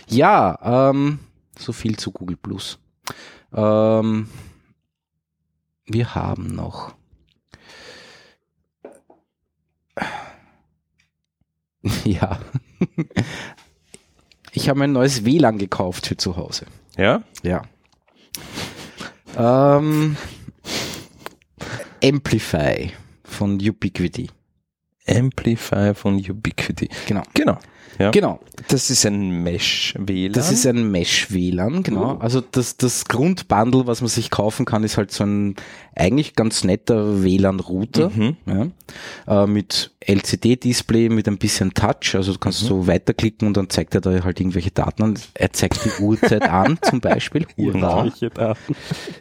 [0.08, 1.20] Ja, ähm,
[1.58, 2.78] so viel zu Google Plus.
[3.52, 4.28] Ähm,
[5.86, 6.94] wir haben noch.
[12.04, 12.40] Ja.
[14.52, 16.64] Ich habe ein neues WLAN gekauft für zu Hause.
[16.96, 17.62] ja, Ja.
[19.36, 20.16] Ähm,
[22.02, 22.92] Amplify
[23.24, 24.30] von Ubiquity.
[25.06, 26.88] Amplify von Ubiquity.
[27.06, 27.22] Genau.
[27.34, 27.58] Genau.
[27.98, 28.10] Ja.
[28.10, 28.40] Genau.
[28.68, 30.32] Das ist ein Mesh-WLAN.
[30.32, 32.16] Das ist ein Mesh-WLAN, genau.
[32.18, 35.54] Also das, das Grundbundle, was man sich kaufen kann, ist halt so ein
[35.94, 38.36] eigentlich ganz netter WLAN-Router Mhm.
[38.46, 42.14] ja, äh, mit LCD-Display, mit ein bisschen Touch.
[42.14, 42.66] Also du kannst Mhm.
[42.66, 45.18] so weiterklicken und dann zeigt er da halt irgendwelche Daten an.
[45.34, 47.46] Er zeigt die Uhrzeit an, zum Beispiel.
[47.56, 48.74] Irgendwelche Daten.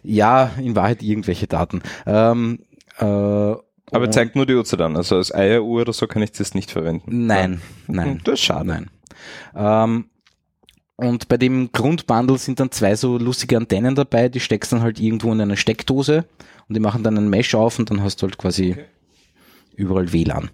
[0.03, 1.81] Ja, in Wahrheit irgendwelche Daten.
[2.05, 2.59] Ähm,
[2.99, 3.53] äh,
[3.93, 4.95] Aber und- zeigt nur die Uhrzeit an.
[4.97, 7.25] Also als Eieruhr oder so kann ich das nicht verwenden.
[7.27, 8.21] Nein, nein.
[8.23, 8.67] Das ist schade.
[8.67, 8.89] Nein.
[9.55, 10.05] Ähm,
[10.95, 14.99] und bei dem Grundbundle sind dann zwei so lustige Antennen dabei, die steckst dann halt
[14.99, 16.25] irgendwo in eine Steckdose
[16.67, 18.75] und die machen dann einen Mesh auf und dann hast du halt quasi
[19.75, 20.51] überall WLAN.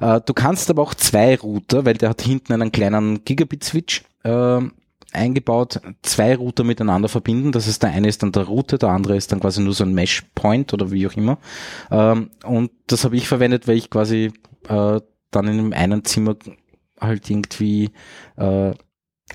[0.00, 4.60] Äh, du kannst aber auch zwei Router, weil der hat hinten einen kleinen Gigabit-Switch äh,
[5.12, 7.52] eingebaut, zwei Router miteinander verbinden.
[7.52, 9.84] Das heißt, der eine ist dann der Router, der andere ist dann quasi nur so
[9.84, 11.38] ein Mesh-Point oder wie auch immer.
[11.90, 14.32] Ähm, und das habe ich verwendet, weil ich quasi
[14.68, 16.36] äh, dann in einem einen Zimmer
[17.00, 17.90] halt irgendwie,
[18.36, 18.42] äh,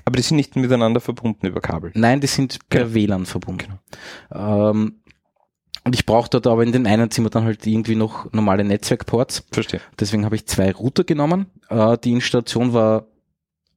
[0.04, 1.90] Aber die sind nicht miteinander verbunden über Kabel.
[1.94, 2.94] nein, die sind per Genau.
[2.94, 3.78] WLAN verbunden.
[4.32, 5.00] Ähm,
[5.84, 9.44] und ich brauche dort aber in den einen Zimmer dann halt irgendwie noch normale Netzwerkports.
[9.52, 9.80] Verstehe.
[9.98, 11.46] Deswegen habe ich zwei Router genommen.
[11.70, 13.06] Äh, die Installation war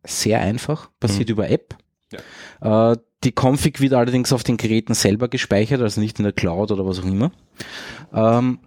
[0.03, 1.77] sehr einfach, passiert über App.
[2.62, 6.71] Äh, die Config wird allerdings auf den Geräten selber gespeichert, also nicht in der Cloud
[6.71, 7.32] oder was auch immer.
[8.13, 8.60] Ähm,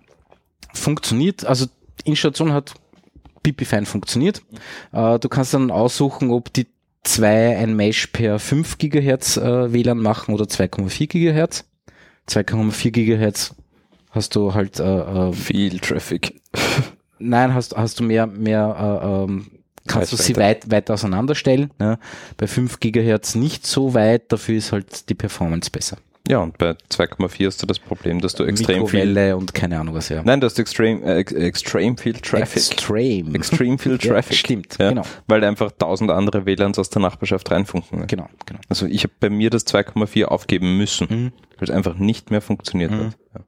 [0.73, 2.75] funktioniert, also die Installation hat
[3.43, 4.43] pipi fein funktioniert.
[4.93, 6.67] Äh, du kannst dann aussuchen, ob die
[7.03, 11.65] zwei ein Mesh per 5 GHz äh, WLAN machen oder 2,4 GHz.
[12.29, 13.55] 2,4 GHz
[14.11, 16.41] hast du halt äh, Viel Traffic.
[17.19, 19.51] Nein, hast, hast du mehr, mehr äh, ähm,
[19.87, 21.71] kannst du sie weit, weit auseinanderstellen.
[21.79, 21.99] Ne?
[22.37, 25.99] Bei 5 GHz nicht so weit, dafür ist halt die Performance besser.
[26.27, 29.01] Ja, und bei 2,4 hast du das Problem, dass du extrem viel.
[29.05, 30.23] Mikrowelle und keine Ahnung was, ja.
[30.25, 32.57] Nein, du hast extrem, äh, ex- extrem viel Traffic.
[32.57, 33.35] Extreme.
[33.35, 34.39] Extrem viel Ja, Traffic.
[34.39, 35.03] stimmt, ja, genau.
[35.27, 38.07] Weil einfach tausend andere WLANs aus der Nachbarschaft reinfunken.
[38.07, 38.61] Genau, genau.
[38.71, 41.33] Also ich habe bei mir das 2,4 aufgeben müssen, Mhm.
[41.59, 43.19] weil es einfach nicht mehr funktioniert hat.
[43.35, 43.41] Ja.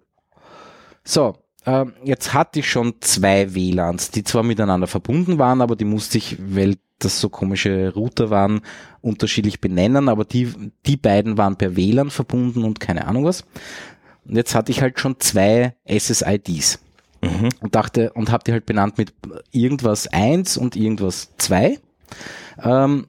[1.03, 5.85] So, ähm, jetzt hatte ich schon zwei WLANs, die zwar miteinander verbunden waren, aber die
[5.85, 8.62] musste ich, weil das so komische Router waren,
[9.02, 10.52] unterschiedlich benennen, aber die,
[10.87, 13.44] die beiden waren per WLAN verbunden und keine Ahnung was.
[14.24, 16.81] Und jetzt hatte ich halt schon zwei SSIDs
[17.22, 17.48] Mhm.
[17.61, 19.14] und dachte und habe die halt benannt mit
[19.50, 21.79] irgendwas 1 und irgendwas 2.
[22.62, 23.07] Ähm,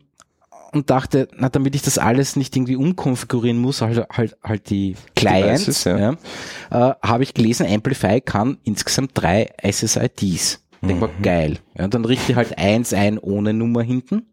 [0.77, 4.95] und dachte, na, damit ich das alles nicht irgendwie umkonfigurieren muss, halt, halt, halt die
[5.15, 5.97] Clients, Devices, ja.
[5.97, 6.91] ja.
[6.91, 10.63] äh, habe ich gelesen, Amplify kann insgesamt drei SSIDs.
[10.81, 11.57] Denk mal, geil.
[11.77, 14.25] Ja, dann richte ich halt eins ein ohne Nummer hinten,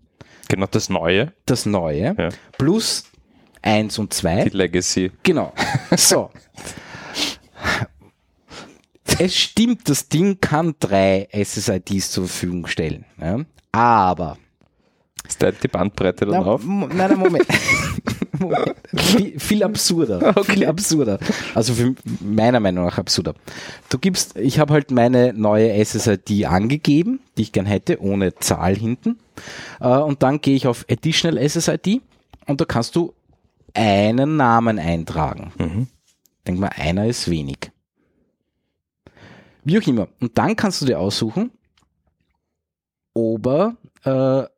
[0.49, 2.29] Genau das Neue, das neue, Ja.
[2.59, 3.05] plus
[3.63, 4.45] eins und zwei.
[4.45, 5.11] die Legacy.
[5.23, 5.53] Genau.
[5.97, 6.31] So.
[9.19, 13.05] es stimmt, das Ding kann drei SSIDs zur Verfügung stellen.
[13.21, 13.41] Ja?
[13.73, 14.37] Aber
[15.27, 16.63] Ist da die Bandbreite Na, dann drauf?
[16.65, 17.47] Mo- Nein, nein, Moment.
[18.39, 18.75] Moment.
[18.95, 20.35] Viel, viel absurder.
[20.45, 21.19] Viel absurder.
[21.55, 23.35] Also für meiner Meinung nach absurder.
[23.89, 28.75] Du gibst, ich habe halt meine neue SSID angegeben, die ich gern hätte, ohne Zahl
[28.77, 29.19] hinten.
[29.81, 32.03] Äh, und dann gehe ich auf Additional SSID
[32.47, 33.15] und da kannst du
[33.73, 35.53] einen Namen eintragen.
[35.59, 35.87] Mhm.
[36.47, 37.71] Denk mal, einer ist wenig.
[39.65, 40.09] Wie auch immer.
[40.21, 41.51] Und dann kannst du dir aussuchen,
[43.15, 44.54] ob er äh,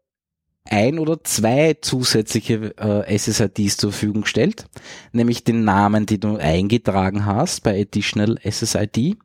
[0.68, 4.66] ein oder zwei zusätzliche äh, SSIDs zur Verfügung stellt,
[5.12, 9.16] nämlich den Namen, den du eingetragen hast bei Additional SSID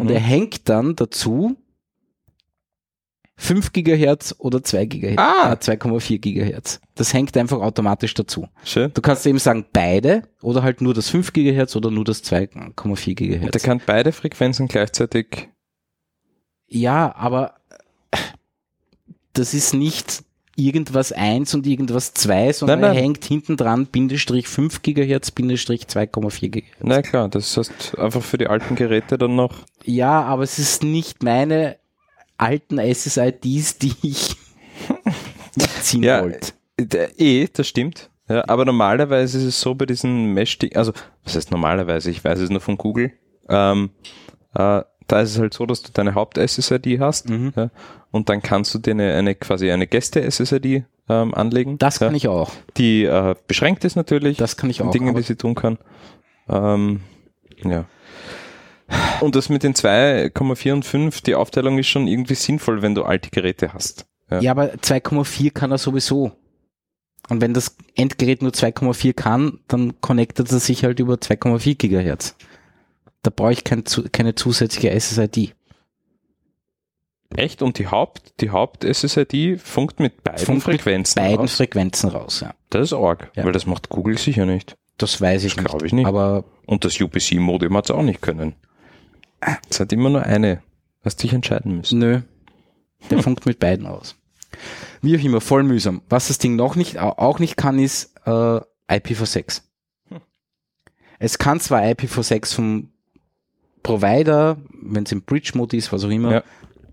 [0.00, 1.56] und er hängt dann dazu
[3.36, 5.52] 5 Gigahertz oder 2 Gigahertz, Ah.
[5.52, 6.80] äh, 2,4 Gigahertz.
[6.94, 8.46] Das hängt einfach automatisch dazu.
[8.64, 8.92] Schön.
[8.94, 13.14] Du kannst eben sagen beide oder halt nur das 5 Gigahertz oder nur das 2,4
[13.14, 13.50] Gigahertz.
[13.52, 15.48] Der kann beide Frequenzen gleichzeitig.
[16.68, 17.54] Ja, aber
[19.32, 20.22] das ist nicht
[20.56, 22.96] irgendwas 1 und irgendwas 2, sondern Nein, nein.
[22.96, 26.76] er hängt hinten dran Bindestrich 5 Gigahertz, Bindestrich 2,4 Gigahertz.
[26.82, 29.54] Na klar, das heißt einfach für die alten Geräte dann noch.
[29.84, 31.76] Ja, aber es ist nicht meine
[32.36, 34.36] alten SSIDs, die ich
[35.82, 36.52] ziehen Ja, wollte.
[37.18, 38.10] Eh, das stimmt.
[38.28, 40.92] Ja, aber normalerweise ist es so bei diesen mesh also
[41.24, 43.12] was heißt normalerweise, ich weiß es nur von Google,
[43.48, 43.90] ähm,
[44.54, 47.52] äh, da ist es halt so, dass du deine Haupt-SSID hast Mhm.
[47.56, 47.70] ja,
[48.10, 51.78] und dann kannst du dir eine, eine quasi eine Gäste-SSID ähm, anlegen.
[51.78, 52.52] Das kann ja, ich auch.
[52.76, 54.36] Die äh, beschränkt ist natürlich.
[54.36, 54.90] Das kann ich auch.
[54.90, 55.78] Dingen, aber die sie tun kann.
[56.48, 57.00] Ähm,
[57.64, 57.86] ja.
[59.20, 63.04] Und das mit den 2,4 und 5, die Aufteilung ist schon irgendwie sinnvoll, wenn du
[63.04, 64.06] alte Geräte hast.
[64.30, 64.40] Ja.
[64.40, 66.32] ja, aber 2,4 kann er sowieso.
[67.28, 72.36] Und wenn das Endgerät nur 2,4 kann, dann connectet er sich halt über 2,4 Gigahertz.
[73.22, 75.54] Da brauche ich kein, keine zusätzliche SSID.
[77.34, 77.62] Echt?
[77.62, 81.54] Und die Haupt, die Haupt-SSID funkt mit beiden Funkt mit Frequenzen Beiden aus?
[81.54, 82.54] Frequenzen raus, ja.
[82.70, 83.44] Das ist arg, Ja.
[83.44, 84.76] weil das macht Google sicher nicht.
[84.98, 85.70] Das weiß ich Das nicht.
[85.70, 86.06] glaub ich nicht.
[86.06, 88.54] Aber Und das UPC-Modem hat es auch nicht können.
[89.70, 90.62] Es hat immer nur eine.
[91.04, 91.98] Hast dich entscheiden müssen.
[91.98, 92.20] nö,
[93.10, 94.16] der funkt mit beiden aus.
[95.00, 96.02] Wie auch immer, voll mühsam.
[96.08, 99.62] Was das Ding noch nicht, au- auch nicht kann, ist äh, IPv6.
[101.18, 102.91] Es kann zwar IPv6 vom
[103.82, 106.42] Provider, wenn es im Bridge-Mode ist, was auch immer, Ja.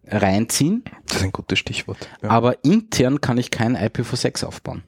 [0.07, 2.09] reinziehen, Das ist ein gutes Stichwort.
[2.21, 2.29] Ja.
[2.29, 4.83] aber intern kann ich kein IPv6 aufbauen.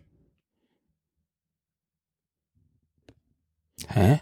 [3.88, 4.20] Hä?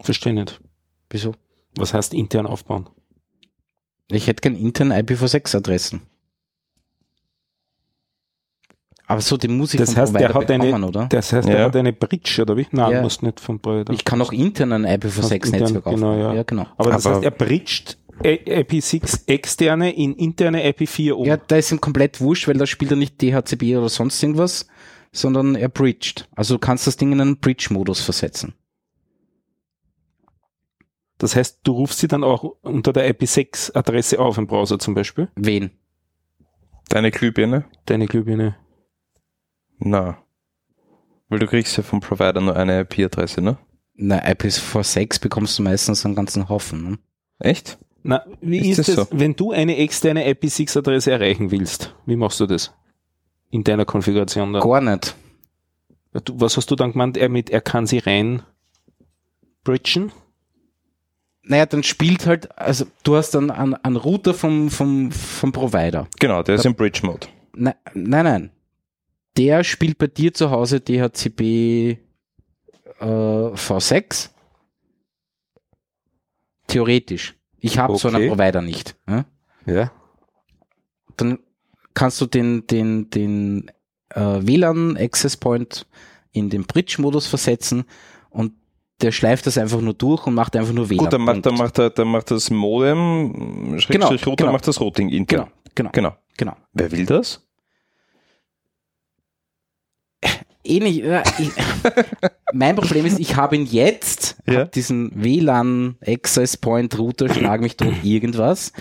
[0.00, 0.60] Verstehe nicht.
[1.10, 1.34] Wieso?
[1.76, 2.88] Was heißt intern aufbauen?
[4.10, 6.02] Ich hätte gern intern IPv6-Adressen.
[9.10, 11.06] Aber so, den muss ich Das vom heißt, der hat eine- bekommen, oder?
[11.06, 11.54] Das heißt, Ja.
[11.54, 12.66] er hat eine Bridge, oder wie?
[12.72, 13.02] Nein, Ja.
[13.02, 13.92] muss nicht vom Provider.
[13.94, 15.94] Ich kann auch intern ein IPv6-Netzwerk intern, aufbauen.
[15.94, 16.34] genau, ja.
[16.34, 16.66] ja, genau.
[16.76, 21.24] Aber das Aber- heißt, er bridgt IP6 externe in interne IP4 um.
[21.24, 24.66] Ja, da ist ihm komplett wurscht, weil da spielt er nicht DHCP oder sonst irgendwas,
[25.12, 26.28] sondern er bridged.
[26.36, 28.54] Also du kannst das Ding in einen Bridge-Modus versetzen.
[31.16, 35.28] Das heißt, du rufst sie dann auch unter der IP6-Adresse auf im Browser zum Beispiel.
[35.34, 35.70] Wen?
[36.90, 37.64] Deine Glühbirne?
[37.86, 38.56] Deine Glühbirne.
[39.78, 40.18] Na.
[41.28, 43.58] Weil du kriegst ja vom Provider nur eine IP-Adresse, ne?
[43.94, 46.90] Na, IPv6 bekommst du meistens einen ganzen Haufen.
[46.90, 46.98] Ne?
[47.40, 47.78] Echt?
[48.02, 49.06] Na, wie Ist ist, das es, so?
[49.10, 51.94] wenn du eine externe IPv6-Adresse erreichen willst?
[52.06, 52.72] Wie machst du das?
[53.50, 54.60] In deiner Konfiguration da?
[54.60, 55.16] Gar nicht.
[56.24, 57.16] Du, was hast du dann gemeint?
[57.16, 58.42] Er mit, er kann sie rein
[59.64, 60.12] bridgen?
[61.42, 66.06] Naja, dann spielt halt, also du hast dann einen, einen Router vom, vom, vom Provider.
[66.18, 67.26] Genau, der ist im Bridge-Mode.
[67.54, 68.50] Nein, nein, nein.
[69.38, 71.40] Der spielt bei dir zu Hause DHCP
[73.00, 74.30] äh, V6.
[76.66, 77.34] Theoretisch.
[77.60, 78.28] Ich habe so einen Okay.
[78.28, 78.96] Provider nicht.
[79.08, 79.24] Ja?
[79.66, 79.92] Ja.
[81.16, 81.38] Dann
[81.94, 83.70] kannst du den, den, den
[84.10, 85.86] äh, WLAN Access Point
[86.32, 87.84] in den Bridge-Modus versetzen
[88.30, 88.52] und
[89.00, 90.98] der schleift das einfach nur durch und macht einfach nur WLAN.
[91.04, 94.52] Gut, dann macht, dann macht, er, dann macht das Modem, Schrägstrich Router, genau.
[94.52, 95.50] macht das Routing intern.
[95.74, 96.16] Genau, genau, Genau.
[96.36, 96.56] genau.
[96.72, 97.47] Wer will das?
[100.68, 101.04] Eh nicht.
[101.04, 101.50] Ja, ich,
[102.52, 104.60] mein Problem ist, ich habe ihn jetzt, Ja.
[104.60, 108.72] hab diesen WLAN Access Point Router, schlag mich tot irgendwas,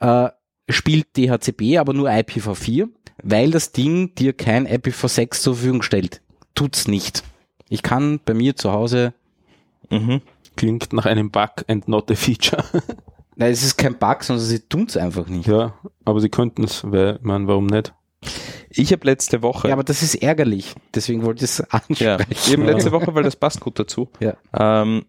[0.00, 0.28] äh,
[0.68, 2.88] spielt DHCP, aber nur IPv4,
[3.22, 6.20] weil das Ding dir kein IPv6 zur Verfügung stellt.
[6.54, 7.22] Tut's nicht.
[7.68, 9.14] Ich kann bei mir zu Hause,
[9.90, 10.22] Mhm.
[10.56, 12.62] Klingt nach einem Bug and not a feature.
[13.36, 15.46] nein, es ist kein Bug, sondern sie tun's einfach nicht.
[15.46, 15.74] ja,
[16.06, 17.92] aber sie könnten es, weil, man, warum nicht?
[18.74, 20.74] Ich habe letzte Woche, Ja, aber das ist ärgerlich.
[20.94, 22.52] Deswegen wollte ich es ja, ansprechen.
[22.52, 24.36] eben letzte Woche, weil das passt gut dazu, Ja.
[24.58, 25.04] ähm,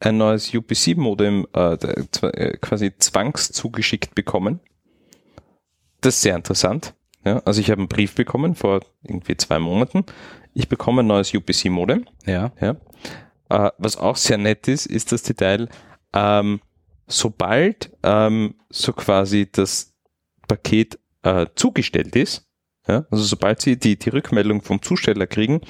[0.00, 4.60] ein neues UPC-Modem äh, äh, quasi zwangszugeschickt bekommen.
[6.00, 6.94] Das ist sehr interessant.
[7.24, 10.04] Ja, also ich habe einen Brief bekommen vor irgendwie zwei Monaten.
[10.54, 12.06] Ich bekomme ein neues UPC-Modem.
[12.24, 12.52] Ja.
[12.60, 12.76] Ja.
[13.50, 15.68] Äh, was auch sehr nett ist, ist das Detail,
[16.14, 16.60] ähm,
[17.06, 19.92] sobald ähm, so quasi das
[20.48, 22.48] Paket äh, zugestellt ist,
[22.90, 25.60] ja, also sobald Sie die, die Rückmeldung vom Zusteller kriegen,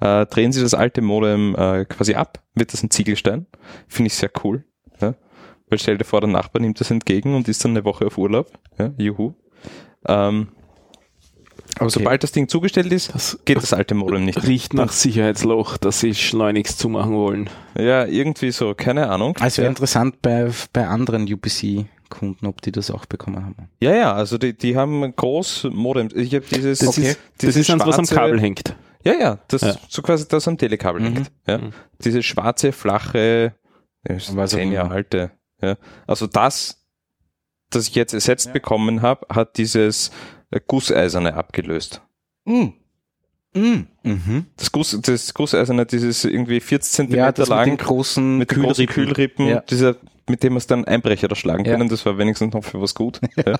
[0.00, 3.46] äh, drehen Sie das alte Modem äh, quasi ab, wird das ein Ziegelstein.
[3.86, 4.64] Finde ich sehr cool.
[5.00, 5.14] Ja.
[5.68, 8.18] Weil stell dir vor, der Nachbar nimmt das entgegen und ist dann eine Woche auf
[8.18, 8.50] Urlaub.
[8.78, 9.34] Ja, juhu.
[10.06, 10.48] Ähm,
[11.76, 11.90] aber Okay.
[11.90, 14.46] sobald das Ding zugestellt ist, Das geht das alte Modem nicht.
[14.46, 17.50] riecht nach Sicherheitsloch, dass sie schleunigst zumachen wollen.
[17.76, 19.36] Ja, irgendwie so, keine Ahnung.
[19.40, 19.70] Also wäre ja.
[19.70, 21.26] interessant bei, bei anderen
[22.08, 23.68] UPC-Kunden, ob die das auch bekommen haben.
[23.80, 26.08] Ja, ja, also die, die haben groß Modem.
[26.14, 28.76] Ich habe dieses, Das dieses, ist, das dieses ist eins, was am schwarze- Kabel hängt.
[29.04, 29.76] Ja, ja, das Ja.
[29.88, 31.14] so quasi das am Telekabel Mhm.
[31.14, 31.32] hängt.
[31.46, 31.58] Ja.
[31.58, 31.72] Mhm.
[32.02, 33.54] Diese schwarze, flache,
[34.08, 35.30] ja, zehn Jahre alte.
[35.60, 35.76] Ja.
[36.06, 36.84] Also das,
[37.70, 40.10] das ich jetzt ersetzt bekommen habe, hat dieses
[40.50, 42.00] äh, Gusseiserne abgelöst.
[42.44, 42.68] Mm.
[43.56, 43.86] Mm.
[44.02, 44.46] Mhm.
[44.56, 48.50] Das, Guss, das Gusseiserne, dieses irgendwie 14 Ja, Zentimeter das mit den lang, großen mit
[48.50, 49.14] den großen Kühlrippen.
[49.14, 49.60] Kühlrippen, Ja.
[49.62, 49.96] dieser,
[50.28, 51.72] mit dem wir es dann Einbrecher da schlagen Ja.
[51.72, 53.20] können, das war wenigstens noch für was gut.
[53.36, 53.58] Ja.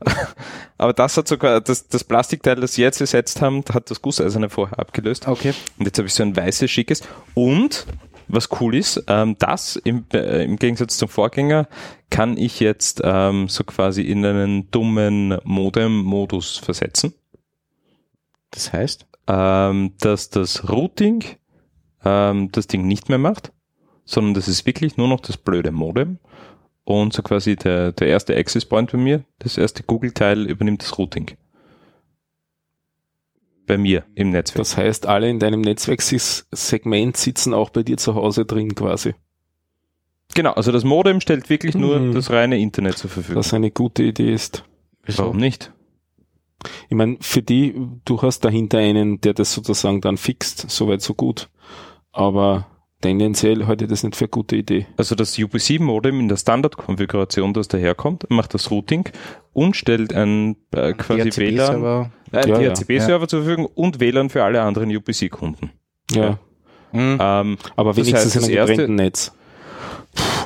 [0.78, 4.48] Aber das hat sogar, das, das Plastikteil, das sie jetzt ersetzt haben, hat das Gusseiserne
[4.50, 5.26] vorher abgelöst.
[5.28, 5.52] Okay.
[5.78, 7.02] Und jetzt habe ich so ein weißes, schickes.
[7.34, 7.86] Und,
[8.28, 11.68] was cool ist, ähm, das im, äh, im Gegensatz zum Vorgänger
[12.10, 17.14] kann ich jetzt ähm, so quasi in einen dummen Modem-Modus versetzen
[18.50, 19.06] Das heißt?
[19.28, 21.24] ähm, dass das Routing
[22.04, 23.52] ähm, das Ding nicht mehr macht,
[24.06, 26.18] sondern das ist wirklich nur noch das blöde Modem
[26.84, 30.96] und so quasi der, der erste Access Point bei mir, das erste Google-Teil übernimmt das
[30.96, 31.32] Routing.
[33.66, 34.58] Bei mir im Netzwerk.
[34.58, 39.14] Das heißt, alle in deinem Netzwerksegment sitzen auch bei dir zu Hause drin quasi.
[40.34, 42.14] genau, also das Modem stellt wirklich nur Mhm.
[42.14, 43.38] das reine Internet zur Verfügung.
[43.40, 44.64] Was eine gute Idee ist.
[45.16, 45.72] Warum nicht?
[46.88, 51.14] Ich meine, für die, du hast dahinter einen, der das sozusagen dann fixt, soweit so
[51.14, 51.48] gut.
[52.12, 52.66] Aber
[53.00, 54.86] tendenziell halte ich das nicht für eine gute Idee.
[54.96, 59.08] Also das UPC-Modem in der Standardkonfiguration, das daherkommt, macht das Routing
[59.52, 62.10] und stellt ein äh, quasi WLAN, DHCP-Server.
[62.32, 62.68] äh, Ja, ja.
[62.74, 65.70] DHCP-Server zur Verfügung und WLAN für alle anderen UPC-Kunden.
[66.12, 66.38] Ja.
[66.92, 67.18] Mhm.
[67.20, 69.32] Ähm, Aber Das wenigstens heißt, das in einem erste- Netz.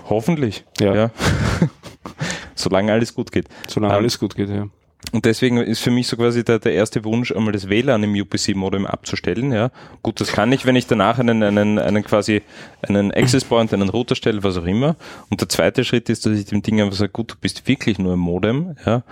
[0.09, 0.65] Hoffentlich.
[0.81, 0.95] Ja.
[0.95, 1.11] Ja.
[2.55, 3.47] Solange alles gut geht.
[3.69, 4.67] Solange Ähm, alles gut geht, ja.
[5.13, 8.15] Und deswegen ist für mich so quasi der, der erste Wunsch, einmal das WLAN im
[8.15, 9.53] UPC-Modem abzustellen.
[9.53, 9.71] Ja,
[10.03, 12.43] gut, das kann ich, wenn ich danach einen, einen, einen quasi
[12.83, 14.97] einen Access Point, einen Router stelle, was auch immer.
[15.29, 17.99] Und der zweite Schritt ist, dass ich dem Ding einfach sage, gut, du bist wirklich
[17.99, 18.77] nur im Modem.
[18.87, 19.03] Ja,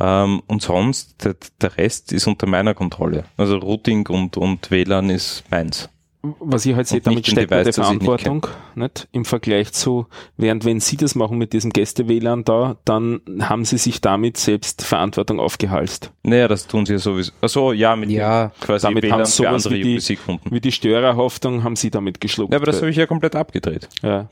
[0.00, 3.24] ähm, und sonst der, der Rest ist unter meiner Kontrolle.
[3.36, 5.88] Also Routing und und WLAN ist meins.
[6.20, 10.64] Was ich halt sehe, damit steckt Device, das nicht Verantwortung, nicht, Im Vergleich zu, während
[10.64, 15.38] wenn Sie das machen mit diesem Gäste-WLAN da, dann haben Sie sich damit selbst Verantwortung
[15.38, 16.12] aufgehalst.
[16.24, 17.30] Naja, das tun sie ja sowieso.
[17.40, 20.50] Also ja, mit Ja, quasi damit WLAN haben für sowas andere wie die- UPC-Kunden.
[20.50, 22.52] Wie die Störerhaftung haben Sie damit geschluckt.
[22.52, 23.88] Ja, aber das habe ich ja komplett abgedreht.
[24.02, 24.28] ja.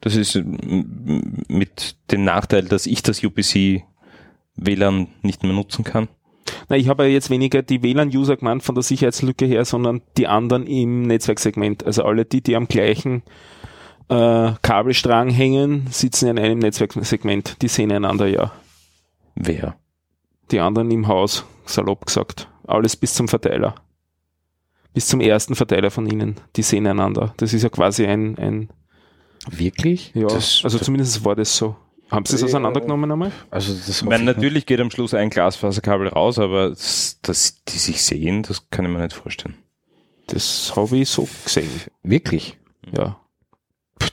[0.00, 0.58] Das ist m-
[1.06, 3.82] m- mit dem Nachteil, dass ich das UPC
[4.54, 6.08] WLAN nicht mehr nutzen kann.
[6.68, 10.26] Na, ich habe ja jetzt weniger die WLAN-User gemeint von der Sicherheitslücke her, sondern die
[10.26, 11.84] anderen im Netzwerksegment.
[11.84, 13.22] Also alle die, die am gleichen
[14.08, 17.60] äh, Kabelstrang hängen, sitzen in einem Netzwerksegment.
[17.62, 18.52] Die sehen einander ja.
[19.34, 19.76] Wer?
[20.50, 22.48] Die anderen im Haus, salopp gesagt.
[22.66, 23.74] Alles bis zum Verteiler.
[24.94, 26.36] Bis zum ersten Verteiler von ihnen.
[26.56, 27.34] Die sehen einander.
[27.36, 28.70] Das ist ja quasi ein, ein
[29.50, 30.12] Wirklich?
[30.14, 31.76] ja, Das- also zumindest war das so.
[32.10, 32.46] Haben Sie es Ja.
[32.46, 33.32] auseinandergenommen einmal?
[33.50, 34.36] Also das Ich meine, ich nicht.
[34.36, 38.84] natürlich geht am Schluss ein Glasfaserkabel raus, aber das, dass die sich sehen, das kann
[38.84, 39.56] ich mir nicht vorstellen.
[40.28, 41.70] Das habe ich so gesehen.
[42.02, 42.58] Wirklich?
[42.96, 43.16] Ja.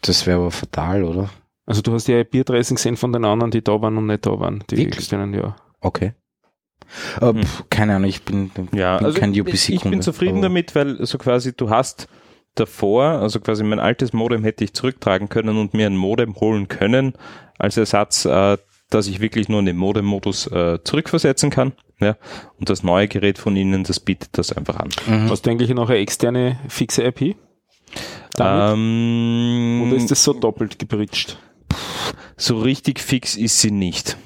[0.02, 1.30] Das wäre aber fatal, oder?
[1.66, 4.40] Also du hast ja Biertressen gesehen von den anderen, die da waren und nicht da
[4.40, 4.64] waren.
[4.70, 4.98] Die Wirklich?
[4.98, 5.56] externen, ja.
[5.82, 6.14] Okay.
[7.22, 7.42] Äh, Hm.
[7.70, 9.74] keine Ahnung, ich bin, Ja, bin also kein ich, UPC-Kunde.
[9.76, 12.08] ich bin zufrieden damit, weil so quasi du hast
[12.56, 16.68] davor, also quasi mein altes Modem hätte ich zurücktragen können und mir ein Modem holen
[16.68, 17.14] können
[17.58, 18.58] als Ersatz, äh,
[18.90, 21.74] dass ich wirklich nur in den Modem-Modus äh, zurückversetzen kann.
[22.00, 22.18] Ja,
[22.60, 24.90] und das neue Gerät von Ihnen, das bietet das einfach an.
[25.08, 25.30] Mhm.
[25.30, 27.36] Hast du eigentlich noch eine externe fixe IP?
[28.36, 28.74] Damit?
[28.74, 31.38] Ähm, Oder ist das so doppelt gebridged?
[32.36, 34.18] so richtig fix ist sie nicht.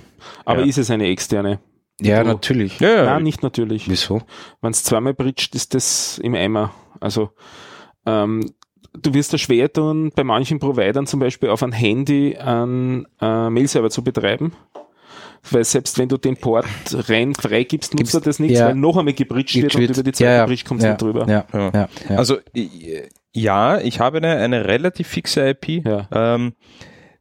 [0.45, 0.65] Aber Ja.
[0.67, 1.59] ist es eine externe?
[2.01, 2.79] Ja, du- natürlich.
[2.79, 3.89] Ja, Nein, nicht natürlich.
[3.89, 4.21] Wieso?
[4.61, 6.71] Wenn es zweimal bridged, ist das im Eimer.
[6.99, 7.31] Also
[8.07, 8.53] ähm,
[8.93, 13.49] du wirst da schwer tun, bei manchen Providern zum Beispiel auf ein Handy einen äh,
[13.49, 14.53] Mail-Server zu betreiben.
[15.51, 18.67] Weil selbst wenn du den Port rein freigibst, nutzt er das nicht, ja.
[18.67, 21.05] weil noch einmal gebridged wird und über die zweite ja, ja, Bridge kommst ja, du
[21.05, 21.31] nicht drüber.
[21.31, 21.71] Ja, Ja.
[21.73, 22.15] ja, ja.
[22.17, 22.37] Also
[23.33, 25.85] ja, ich habe eine, eine relativ fixe IP.
[25.85, 26.07] Ja.
[26.11, 26.53] Ähm,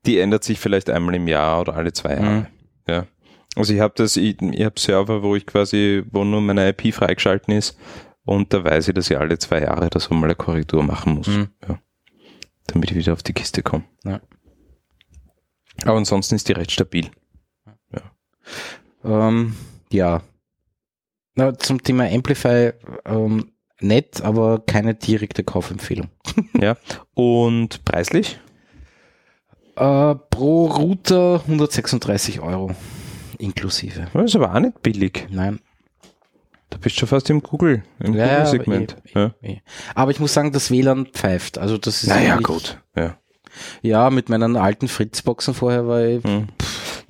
[0.07, 2.31] die ändert sich vielleicht einmal im Jahr oder alle zwei Jahre.
[2.31, 2.47] Mhm.
[2.89, 3.07] Ja.
[3.55, 6.95] Also ich habe das, ich, ich habe Server, wo ich quasi, wo nur meine IP
[6.95, 7.79] freigeschalten ist
[8.27, 11.15] und da weiß ich, dass ich alle zwei Jahre da so mal eine Korrektur machen
[11.15, 11.29] muss.
[11.29, 11.49] Mhm.
[11.67, 11.79] Ja.
[12.67, 13.85] Damit ich wieder auf die Kiste komme.
[14.05, 14.21] Ja.
[15.85, 17.11] Aber ansonsten ist die recht stabil.
[19.05, 19.55] Ähm,
[19.93, 20.23] ja.
[21.35, 22.73] Na, zum Thema Amplify
[23.05, 26.09] ähm, nett, aber keine direkte Kaufempfehlung.
[27.15, 28.41] Und preislich?
[29.77, 32.75] Äh, pro Router 136 Euro
[33.39, 34.07] inklusive.
[34.15, 35.27] Das ist aber auch nicht billig.
[35.31, 35.61] Nein.
[36.71, 38.97] Da bist du schon fast im Google, im Ja, ja, Google-Segment.
[39.15, 39.59] aber eh,
[39.95, 41.59] Aber ich muss sagen, das WLAN pfeift.
[41.59, 42.79] Also das ist Naja, gut.
[42.97, 43.17] Ja.
[43.83, 46.49] Ja, mit meinen alten Fritzboxen vorher war ich, Hm.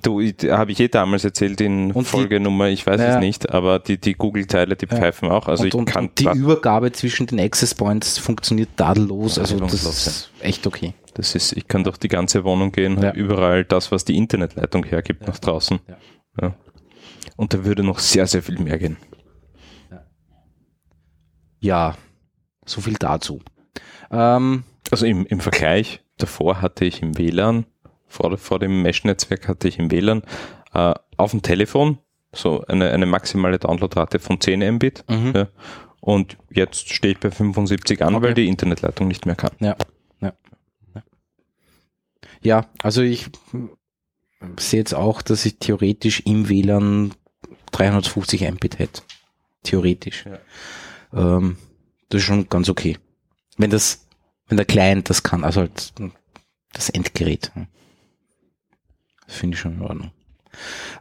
[0.03, 3.15] Du, habe ich eh damals erzählt in Und Folgenummer, ich weiß Ja.
[3.15, 4.95] es nicht, aber die, die Google-Teile, die Ja.
[4.95, 5.47] pfeifen auch.
[5.47, 9.39] Also und, ich und, kann und die Übergabe zwischen den Access Points funktioniert tadellos.
[9.39, 10.93] Also das ist echt okay.
[11.15, 13.11] das ist, ich kann durch die ganze Wohnung gehen, Ja.
[13.11, 15.79] überall das, was die Internetleitung hergibt, nach draußen.
[15.89, 15.97] Ja.
[16.41, 16.55] Ja.
[17.35, 18.97] Und da würde noch sehr, sehr viel mehr gehen.
[21.59, 21.95] Ja,
[22.65, 23.41] so viel dazu.
[24.11, 27.65] Ähm, Also im, im Vergleich, davor hatte ich im WLAN,
[28.07, 30.23] vor, vor dem Mesh-Netzwerk hatte ich im WLAN
[30.73, 31.97] äh, auf dem Telefon
[32.33, 35.03] so eine, eine maximale Downloadrate von 10 Mbit.
[35.09, 35.33] mhm.
[35.35, 35.47] Ja.
[35.99, 38.27] Und jetzt stehe ich bei 75 an, Okay.
[38.27, 39.51] weil die Internetleitung nicht mehr kann.
[39.59, 39.75] Ja,
[40.21, 40.31] ja.
[40.95, 41.03] ja.
[42.41, 43.27] Ja, also ich
[44.57, 47.13] sehe jetzt auch, dass ich theoretisch im WLAN
[47.71, 49.01] 350 Mbit hätte.
[49.63, 50.25] Theoretisch.
[51.13, 51.57] Ähm,
[52.09, 52.97] das ist schon ganz okay.
[53.57, 54.07] Wenn das,
[54.47, 55.93] wenn der Client das kann, also halt
[56.73, 57.51] das Endgerät.
[59.25, 60.11] Das finde ich schon in Ordnung.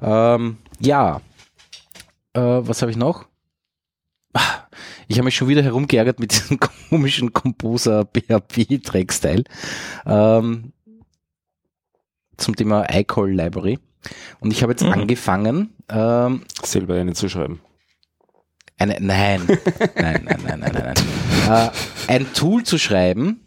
[0.02, 1.20] Ähm, ja.
[2.32, 3.26] Äh, was habe ich noch?
[4.32, 4.66] Ah,
[5.08, 6.58] Ich habe mich schon wieder herumgeärgert mit diesem
[6.90, 9.44] komischen Composer PHP Dreckstyle
[10.04, 10.72] ähm,
[12.36, 13.78] zum Thema iCall Library.
[14.40, 14.92] Und ich habe jetzt Mhm.
[14.92, 17.60] angefangen, ähm, Selber eine zu schreiben.
[18.78, 19.58] Eine, nein, nein,
[19.96, 20.94] nein, nein, nein, nein,
[21.46, 21.70] nein.
[22.08, 23.40] Äh, ein Tool zu schreiben,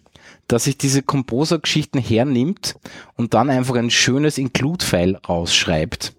[0.47, 2.75] das sich diese Composer-Geschichten hernimmt
[3.15, 6.13] und dann einfach ein schönes Include-File rausschreibt.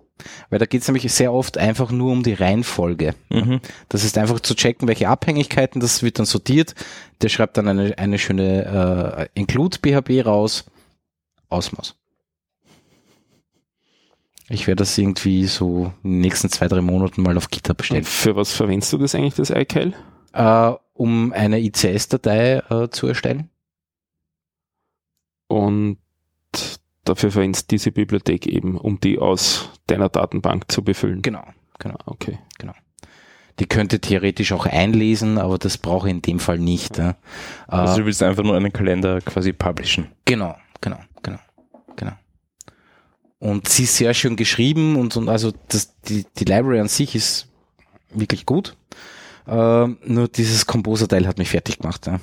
[0.51, 3.15] Weil da geht es nämlich sehr oft einfach nur um die Reihenfolge.
[3.31, 3.61] Mhm.
[3.89, 6.75] Das ist einfach zu checken, welche Abhängigkeiten, das wird dann sortiert.
[7.23, 10.67] Der schreibt dann eine, eine schöne äh, Include PHP raus.
[11.49, 11.97] Ausmaß.
[14.51, 17.85] Ich werde das irgendwie so in den nächsten zwei, drei Monaten mal auf GitHub Und
[17.85, 18.05] stellen.
[18.05, 19.95] für was verwendest du das eigentlich, das iCal?
[20.33, 23.49] Äh, um eine ICS-Datei äh, zu erstellen.
[25.47, 25.99] Und
[27.05, 31.23] dafür verwendest du diese Bibliothek eben, um die aus deiner Datenbank zu befüllen.
[31.23, 31.45] Genau,
[31.79, 31.99] genau.
[32.07, 32.39] Okay.
[33.59, 36.97] Die könnte theoretisch auch einlesen, aber das brauche ich in dem Fall nicht.
[36.97, 37.11] Ja.
[37.11, 37.15] Äh,
[37.69, 40.09] Also du willst einfach nur einen Kalender quasi publishen.
[40.25, 41.10] Genau, genau, genau, genau.
[43.41, 47.15] Und sie ist sehr schön geschrieben und, und also das, die, die Library an sich
[47.15, 47.49] ist
[48.11, 48.77] wirklich gut.
[49.49, 52.07] Ähm, nur dieses Composer-Teil hat mich fertig gemacht.
[52.07, 52.21] Ja.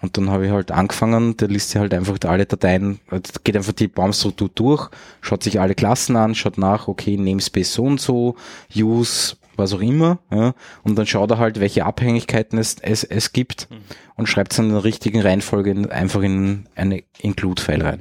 [0.00, 3.56] Und dann habe ich halt angefangen, der liest sich halt einfach alle Dateien, also geht
[3.56, 4.90] einfach die Baumstruktur durch,
[5.20, 8.34] schaut sich alle Klassen an, schaut nach, okay, Namespace so und so,
[8.74, 13.32] Use was auch immer, ja, und dann schaut er halt, welche Abhängigkeiten es, es, es
[13.32, 13.76] gibt Mhm.
[14.16, 18.00] und schreibt es in der richtigen Reihenfolge in, einfach in eine Include-File rein.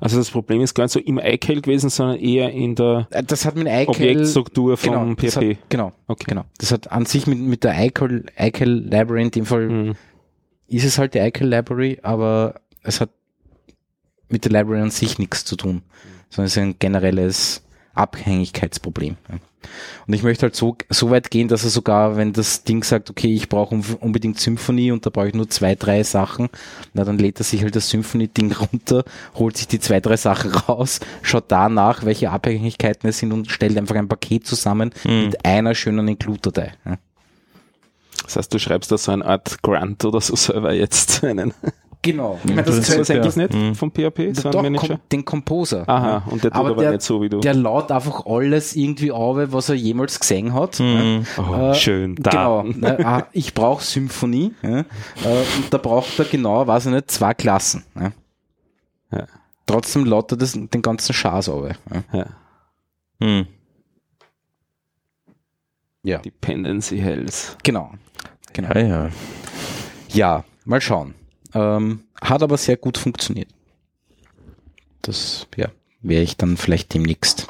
[0.00, 3.22] Also das Problem ist gar nicht so im iCal gewesen, sondern eher in der Äh,
[3.22, 5.50] Das hat mit iCal, Objektstruktur genau, vom das PHP.
[5.50, 6.24] hat, genau, Okay.
[6.28, 6.44] genau.
[6.58, 9.94] Das hat an sich mit, mit der iCal, iCal Library, in dem Fall Mhm.
[10.68, 13.10] ist es halt die iCal Library, aber es hat
[14.28, 15.82] mit der Library an sich nichts zu tun,
[16.30, 17.62] sondern es ist ein generelles
[17.94, 19.16] Abhängigkeitsproblem.
[20.06, 23.10] Und ich möchte halt so, so weit gehen, dass er sogar, wenn das Ding sagt,
[23.10, 26.48] okay, ich brauche un- unbedingt Symphony und da brauche ich nur zwei, drei Sachen,
[26.94, 29.04] na dann lädt er sich halt das Symphony-Ding runter,
[29.34, 33.76] holt sich die zwei, drei Sachen raus, schaut danach, welche Abhängigkeiten es sind und stellt
[33.78, 35.24] einfach ein Paket zusammen Mhm.
[35.26, 36.72] mit einer schönen Include-Datei.
[38.24, 41.52] Das heißt, du schreibst da so eine Art Grant oder so selber jetzt einen.
[42.04, 42.36] Genau.
[42.42, 43.74] Ich meine, das Das ist eigentlich nicht Mhm.
[43.76, 44.88] vom PHP, so ein Doch, Manager?
[44.88, 45.88] kom den Composer.
[45.88, 47.38] Aha, und der tut Aber aber, der- nicht so wie du.
[47.38, 50.80] Der laut einfach alles irgendwie auf, was er jemals gesehen hat.
[50.80, 51.24] Mhm.
[51.38, 52.62] oh, äh, schön, Genau.
[52.64, 52.80] Daten.
[52.80, 54.52] Ne, ah, ich brauche Symphonie.
[54.62, 54.82] Äh,
[55.24, 57.84] Und da braucht er genau, weiß ich nicht, zwei Klassen.
[57.94, 58.12] Ja.
[59.12, 59.26] Ja.
[59.66, 61.68] Trotzdem laut er das, den ganzen Schaß auf.
[61.68, 62.02] Ja.
[62.12, 62.26] Ja.
[63.20, 63.46] Mhm.
[66.02, 66.18] ja.
[66.18, 67.56] Dependency Hells.
[67.62, 67.92] Genau.
[68.52, 68.70] genau.
[68.74, 69.08] Ja, ja.
[70.08, 71.14] Ja, mal schauen.
[71.54, 73.48] Ähm, hat aber sehr gut funktioniert.
[75.02, 75.68] Das ja,
[76.00, 77.48] werde ich dann vielleicht demnächst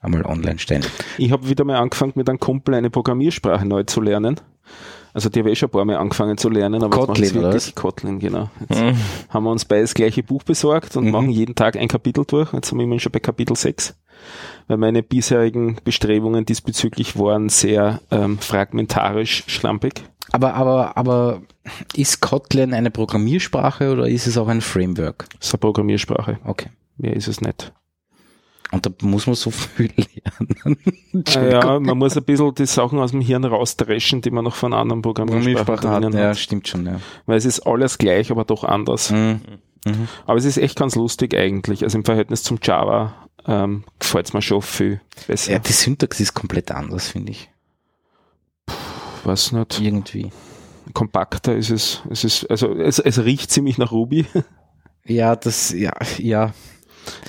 [0.00, 0.84] einmal online stellen.
[1.18, 4.40] Ich habe wieder mal angefangen, mit einem Kumpel eine Programmiersprache neu zu lernen.
[5.12, 7.34] Also die habe ich schon ein paar Mal angefangen zu lernen, aber jetzt Kotlin, machen
[7.34, 8.50] wir oder wirklich Kotlin, genau.
[8.68, 8.96] Jetzt Mhm.
[9.30, 11.10] haben wir uns beide das gleiche Buch besorgt und Mhm.
[11.10, 12.52] machen jeden Tag ein Kapitel durch.
[12.52, 13.94] Jetzt sind wir schon bei Kapitel 6.
[14.68, 20.02] Weil meine bisherigen Bestrebungen diesbezüglich waren sehr ähm, fragmentarisch schlampig.
[20.32, 21.42] Aber, aber, aber
[21.94, 25.26] ist Kotlin eine Programmiersprache oder ist es auch ein Framework?
[25.38, 26.38] Das ist eine Programmiersprache.
[26.44, 26.68] Okay.
[26.96, 27.72] Mehr ist es nicht.
[28.72, 30.78] Und da muss man so viel lernen.
[31.28, 34.56] Äh, ja, man muss ein bisschen die Sachen aus dem Hirn rausdreschen, die man noch
[34.56, 36.14] von anderen Programmiersprachen Programmiersprache hat.
[36.14, 36.38] Ja, hat.
[36.38, 37.00] stimmt schon, ja.
[37.26, 39.10] Weil es ist alles gleich, aber doch anders.
[39.10, 39.40] Mhm.
[39.84, 40.08] Mhm.
[40.26, 41.84] Aber es ist echt ganz lustig eigentlich.
[41.84, 43.14] Also im Verhältnis zum Java
[43.46, 45.52] ähm, gefällt es mir schon viel besser.
[45.52, 47.50] Ja, die Syntax ist komplett anders, finde ich.
[49.24, 49.80] weiß nicht.
[49.80, 50.30] Irgendwie.
[50.92, 52.02] Kompakter ist es.
[52.10, 54.26] Es ist, also es, es riecht ziemlich nach Ruby.
[55.08, 56.52] Ja, das, ja, ja.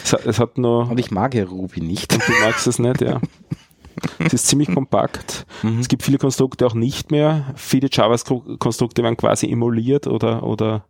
[0.04, 2.12] Es hat, es hat nur, Und ich mag ja Ruby nicht.
[2.12, 3.22] du magst es nicht, ja.
[4.18, 5.46] Es ist ziemlich kompakt.
[5.62, 5.78] Mhm.
[5.80, 7.54] Es gibt viele Konstrukte auch nicht mehr.
[7.56, 10.86] Viele Java-Konstrukte werden quasi emuliert oder, oder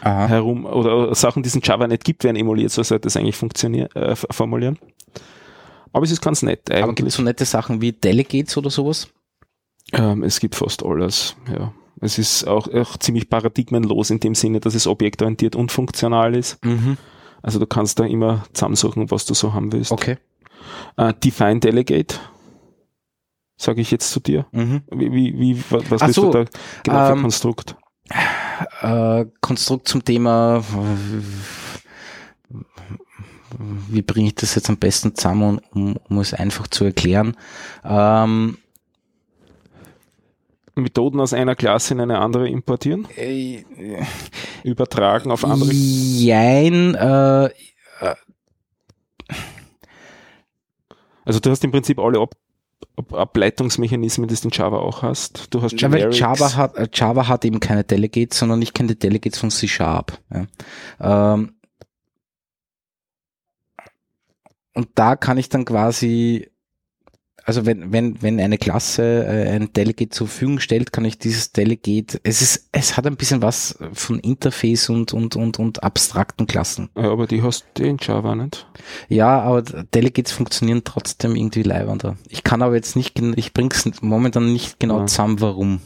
[0.00, 0.28] Aha.
[0.28, 2.70] herum, oder Sachen, die es in Java nicht gibt, werden emuliert.
[2.70, 4.78] So sollte es eigentlich funktionieren, äh, formulieren.
[5.92, 7.08] Aber es ist ganz nett Aber gibt eigentlich.
[7.08, 9.08] es so nette Sachen wie Delegates oder sowas?
[9.92, 11.72] Ähm, es gibt fast alles, ja.
[12.00, 16.64] Es ist auch, auch ziemlich paradigmenlos in dem Sinne, dass es objektorientiert und funktional ist.
[16.64, 16.96] Mhm.
[17.42, 19.90] Also du kannst da immer zusammensuchen, was du so haben willst.
[19.90, 20.16] Okay.
[20.96, 22.16] Äh, Define Delegate,
[23.56, 24.46] sage ich jetzt zu dir.
[24.52, 24.82] Mhm.
[24.92, 26.44] Wie, wie, wie wa- was Ach bist so, du da
[26.84, 27.74] genau für ähm, Konstrukt?
[28.80, 30.62] Äh, Konstrukt zum Thema,
[33.88, 37.36] wie bringe ich das jetzt am besten zusammen, um, um es einfach zu erklären?
[37.84, 38.58] Ähm,
[40.74, 43.64] Methoden aus einer Klasse in eine andere importieren, äh,
[44.62, 45.70] übertragen auf andere.
[45.72, 47.50] Jein, äh,
[51.28, 52.34] Also du hast im Prinzip alle Ab
[53.12, 55.52] Ableitungsmechanismen, die du in Java auch hast.
[55.54, 56.18] Du hast Ja, weil Generics.
[56.18, 59.68] Java hat, äh, Java hat eben keine Delegates, sondern ich kenne die Delegates von C
[59.68, 60.18] Sharp.
[60.32, 61.34] Ja.
[61.34, 61.54] Ähm,
[64.74, 66.50] und da kann ich dann quasi,
[67.48, 71.52] also wenn, wenn, wenn eine Klasse äh, ein Delegate zur Verfügung stellt, kann ich dieses
[71.52, 76.46] Delegate, es ist, es hat ein bisschen was von Interface und, und, und, und abstrakten
[76.46, 76.90] Klassen.
[76.94, 78.66] ja, aber die hast du in Java nicht.
[79.08, 82.18] Ja, aber Delegates funktionieren trotzdem irgendwie leibender.
[82.28, 85.06] Ich kann aber jetzt nicht, ich bring's momentan nicht genau Ja.
[85.06, 85.80] zusammen, warum.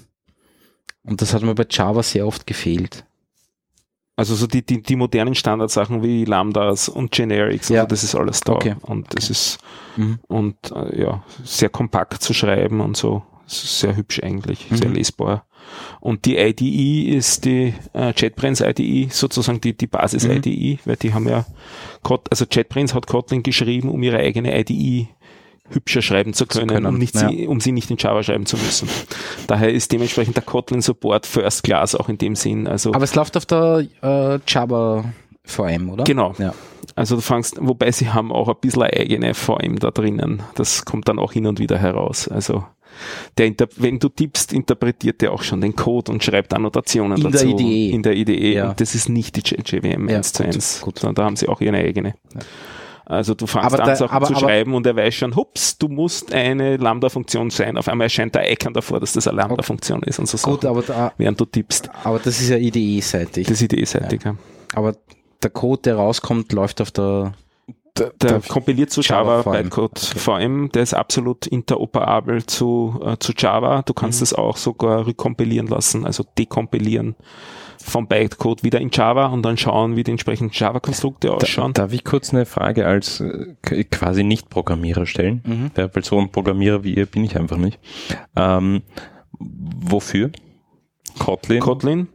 [1.05, 3.05] Und das hat mir bei Java sehr oft gefehlt.
[4.15, 7.81] Also so die, die, die modernen Standardsachen wie Lambdas und Generics, Ja.
[7.81, 8.53] also das ist alles da.
[8.53, 8.75] Okay.
[8.83, 9.59] Und das ist
[9.97, 10.19] Mhm.
[10.29, 13.23] und äh, ja, sehr kompakt zu schreiben und so.
[13.47, 14.95] Sehr hübsch eigentlich, sehr Mhm.
[14.95, 15.47] lesbar.
[16.01, 20.33] Und die IDE ist die äh, JetBrains IDE, sozusagen die, die Basis Mhm.
[20.43, 21.45] IDE, weil die haben ja,
[22.31, 25.09] also JetBrains hat Kotlin geschrieben, um ihre eigene IDE
[25.71, 27.29] hübscher schreiben zu können, können, um, nicht ja.
[27.29, 28.89] sie, um sie nicht in Java schreiben zu müssen.
[29.47, 32.67] Daher ist dementsprechend der Kotlin Support First Class auch in dem Sinn.
[32.67, 35.05] Also Aber es läuft auf der äh, Java
[35.45, 36.05] VM, oder?
[36.05, 36.35] Genau.
[36.39, 36.55] Ja.
[36.95, 40.43] Also du fangst, wobei sie haben auch ein bisschen eine eigene VM da drinnen.
[40.55, 42.29] Das kommt dann auch hin und wieder heraus.
[42.29, 42.65] Also
[43.39, 47.31] der, wenn du tippst, interpretiert der auch schon den Code und schreibt Annotationen In der
[47.31, 47.49] dazu.
[47.49, 47.91] IDE.
[47.91, 48.55] In der IDE.
[48.55, 48.71] Ja.
[48.71, 51.03] Und das ist nicht die JVM Ja, 1 zu gut, 1, gut.
[51.15, 52.15] da haben sie auch ihre eigene.
[53.05, 55.77] Also du fängst Aber an, Sachen aber- zu aber- schreiben und er weiß schon, hups,
[55.79, 57.77] du musst eine Lambda-Funktion sein.
[57.77, 60.71] Auf einmal erscheint der Icon davor, dass das eine Lambda-Funktion ist und so Gut, Sachen,
[60.77, 61.91] aber, da, während du tippst.
[62.05, 63.47] aber das ist ja IDE-seitig.
[63.47, 64.23] Das ist idee-seitig.
[64.25, 64.37] Ja.
[64.75, 64.95] Aber
[65.43, 67.33] der Code, der rauskommt, läuft auf der.
[67.99, 69.53] Der, der kompiliert zu Java Java, VM.
[69.65, 73.83] Bytecode VM, der ist absolut interoperabel zu, äh, zu Java.
[73.83, 74.25] Du kannst Mhm.
[74.25, 77.17] es auch sogar rekompilieren lassen, also dekompilieren
[77.83, 81.73] vom Bytecode wieder in Java und dann schauen, wie die entsprechenden Java-Konstrukte Da, ausschauen.
[81.73, 85.43] darf ich kurz eine Frage als äh, quasi Nicht-Programmierer stellen?
[85.45, 85.71] Mhm.
[85.77, 87.79] Ja, weil so ein Programmierer wie ihr bin ich einfach nicht.
[88.37, 88.83] Ähm,
[89.39, 90.31] wofür?
[91.19, 91.61] Kotlin?
[91.61, 92.09] Kotlin.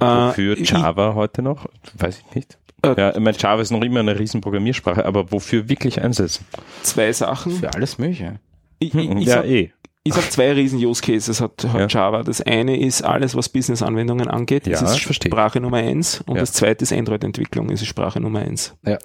[0.00, 1.66] Wofür Äh, Java heute noch?
[1.96, 2.58] Weiß ich nicht.
[2.84, 6.44] Äh, ja, ich meine, Java ist noch immer eine riesen Programmiersprache, aber wofür wirklich einsetzen?
[6.82, 7.52] Zwei Sachen.
[7.52, 8.38] Für alles Mögliche.
[8.78, 9.72] Ich, ich, ich ja, sag, eh.
[10.08, 12.22] Ich sag zwei riesen Use Cases hat, hat Java.
[12.22, 14.66] Das eine ist alles, was Business-Anwendungen angeht.
[14.66, 14.98] Das Ja, ist.
[15.14, 16.22] Sprache Nummer eins.
[16.26, 16.40] Und Ja.
[16.42, 17.68] das zweite ist Android-Entwicklung.
[17.68, 18.74] Das ist Sprache Nummer eins.
[18.84, 18.98] Ja.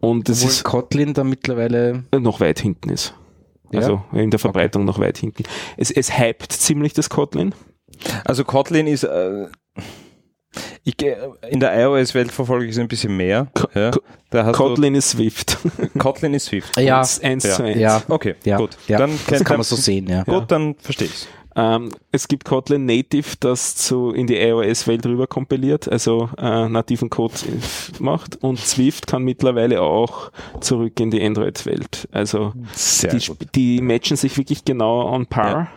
[0.00, 2.04] Und das Obwohl ist Kotlin da mittlerweile.
[2.18, 3.14] noch weit hinten ist.
[3.72, 3.80] Ja?
[3.80, 5.44] Also in der Verbreitung noch weit hinten.
[5.76, 7.54] Es, es hypt ziemlich das Kotlin.
[8.24, 9.46] Also Kotlin ist, äh,
[10.84, 10.94] ich,
[11.50, 13.48] in der iOS-Welt verfolge ich es ein bisschen mehr.
[13.74, 13.90] Ja.
[14.30, 15.58] Da hast Kotlin ist Swift.
[15.98, 16.78] Kotlin ist Swift.
[16.80, 17.50] Ja, Eins, eins Ja.
[17.56, 17.78] zu eins.
[17.78, 18.76] ja, Okay, ja, gut.
[18.88, 18.98] ja.
[18.98, 20.24] Dann das kennt kann man so sehen, ja.
[20.24, 21.28] Gut, dann verstehe ich's.
[21.54, 27.10] Ähm, es gibt Kotlin Native, das zu, in die iOS-Welt rüber kompiliert, also äh, nativen
[27.10, 27.34] Code
[27.98, 28.36] macht.
[28.42, 30.32] Und Swift kann mittlerweile auch
[30.62, 32.08] zurück in die Android-Welt.
[32.10, 35.68] Also Sehr die, die matchen sich wirklich genau on par.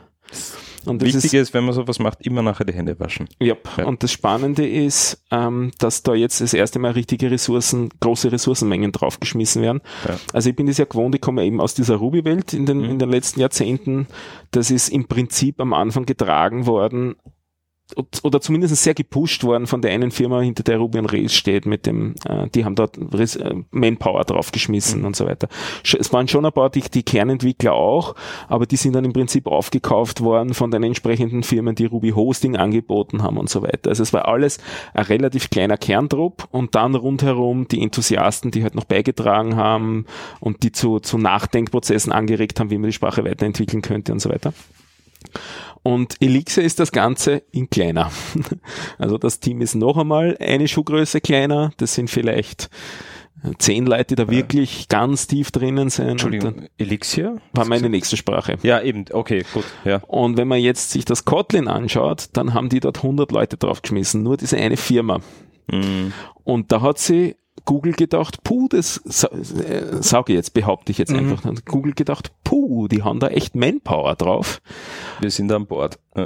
[0.88, 3.28] Und das Wichtig ist, ist, wenn man sowas macht, immer nachher die Hände waschen.
[3.42, 3.70] Yep.
[3.78, 3.86] Ja.
[3.86, 8.92] Und das Spannende ist, ähm, dass da jetzt das erste Mal richtige Ressourcen, große Ressourcenmengen
[8.92, 9.82] draufgeschmissen werden.
[10.08, 10.18] Ja.
[10.34, 12.90] Also ich bin das ja gewohnt, ich komme eben aus dieser Ruby-Welt in den, Mhm.
[12.92, 14.08] in den letzten Jahrzehnten.
[14.52, 17.16] Das ist im Prinzip am Anfang getragen worden
[18.24, 21.66] oder zumindest sehr gepusht worden von der einen Firma, hinter der Ruby on Rails steht,
[21.68, 25.06] mit dem, äh, die haben dort Res äh, Manpower draufgeschmissen Mhm.
[25.06, 25.48] und so weiter.
[25.84, 28.16] Es waren schon ein paar, die, die Kernentwickler auch,
[28.48, 32.56] aber die sind dann im Prinzip aufgekauft worden von den entsprechenden Firmen, die Ruby Hosting
[32.56, 33.90] angeboten haben und so weiter.
[33.90, 34.58] Also es war alles
[34.94, 40.06] ein relativ kleiner Kerntrupp und dann rundherum die Enthusiasten, die halt noch beigetragen haben
[40.40, 44.30] und die zu, zu Nachdenkprozessen angeregt haben, wie man die Sprache weiterentwickeln könnte und so
[44.30, 44.54] weiter.
[45.86, 48.12] Und Elixir ist das Ganze in kleiner.
[48.98, 51.72] Also das Team ist noch einmal eine Schuhgröße kleiner.
[51.78, 52.70] Das sind vielleicht
[53.60, 56.08] zehn Leute, die da wirklich ganz tief drinnen sind.
[56.08, 57.38] Entschuldigung, Elixir?
[57.54, 58.58] war meine nächste Sprache.
[58.64, 59.98] Ja, eben, okay, gut, ja.
[60.08, 64.24] Und wenn man jetzt sich das Kotlin anschaut, dann haben die dort 100 Leute draufgeschmissen.
[64.24, 65.20] Nur diese eine Firma.
[65.72, 66.14] Mhm.
[66.44, 70.98] Und da hat sie Google gedacht, puh, das sa äh, sage ich jetzt, behaupte ich
[70.98, 71.20] jetzt Mhm.
[71.20, 71.44] einfach.
[71.66, 74.62] Google gedacht, puh, die haben da echt Manpower drauf.
[75.20, 76.00] Wir sind an Bord.
[76.16, 76.26] Ja.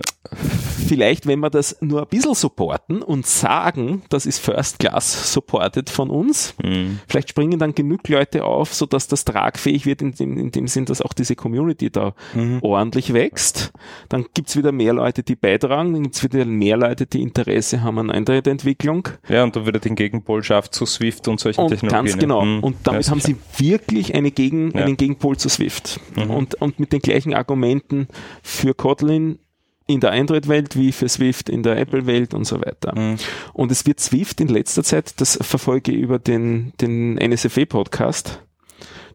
[0.87, 5.89] Vielleicht, wenn wir das nur ein bisschen supporten und sagen, das ist First Class supported
[5.89, 6.99] von uns, Mhm.
[7.07, 10.85] vielleicht springen dann genug Leute auf, sodass das tragfähig wird, in dem, in dem Sinn,
[10.85, 12.59] dass auch diese Community da Mhm.
[12.61, 13.71] ordentlich wächst.
[14.09, 17.97] Dann gibt's wieder mehr Leute, die beitragen, dann gibt's wieder mehr Leute, die Interesse haben
[17.97, 19.07] an Android-Entwicklung.
[19.27, 22.05] ja, und da wieder den Gegenpol schafft zu Swift und solchen Und Technologien.
[22.05, 22.45] ganz genau.
[22.45, 22.59] Mhm.
[22.63, 24.85] Und damit Ja, haben sie wirklich eine Gegen, Ja.
[24.85, 25.99] einen Gegenpol zu Swift.
[26.25, 26.31] Mhm.
[26.31, 28.07] Und, und mit den gleichen Argumenten
[28.43, 29.39] für Kotlin
[29.87, 32.97] in der Android-Welt wie für Swift in der Apple-Welt und so weiter.
[32.97, 33.17] Mhm.
[33.53, 38.43] Und es wird Swift in letzter Zeit, das verfolge ich über den, den NSFW-Podcast,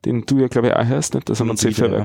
[0.05, 1.29] den du ja, glaube ich, auch hörst, nicht?
[1.29, 2.05] Das haben wir Safe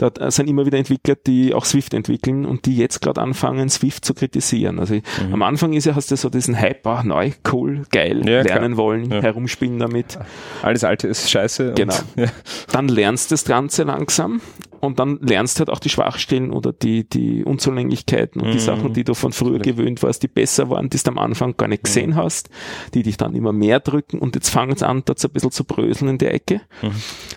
[0.00, 0.10] ja.
[0.10, 4.04] Da sind immer wieder Entwickler, die auch Swift entwickeln und die jetzt gerade anfangen, Swift
[4.04, 4.78] zu kritisieren.
[4.78, 5.34] Also Mhm.
[5.34, 8.60] am Anfang ist ja, hast du so diesen Hype, ah, neu, cool, geil, Ja, klar.
[8.60, 9.22] lernen wollen, Ja.
[9.22, 10.18] herumspielen damit.
[10.62, 11.72] Alles Alte ist scheiße.
[11.74, 11.94] Genau.
[12.16, 12.30] Und.
[12.72, 14.40] Dann lernst du das Ganze langsam
[14.86, 18.60] und dann lernst du halt auch die Schwachstellen oder die, die Unzulänglichkeiten und die Mhm.
[18.60, 21.68] Sachen, die du von früher gewöhnt warst, die besser waren, die du am Anfang gar
[21.68, 22.16] nicht gesehen Mhm.
[22.16, 22.48] hast,
[22.94, 25.50] die dich dann immer mehr drücken und jetzt fangen sie an, dort so ein bisschen
[25.50, 26.60] zu bröseln in der Ecke.
[26.82, 26.90] Mhm.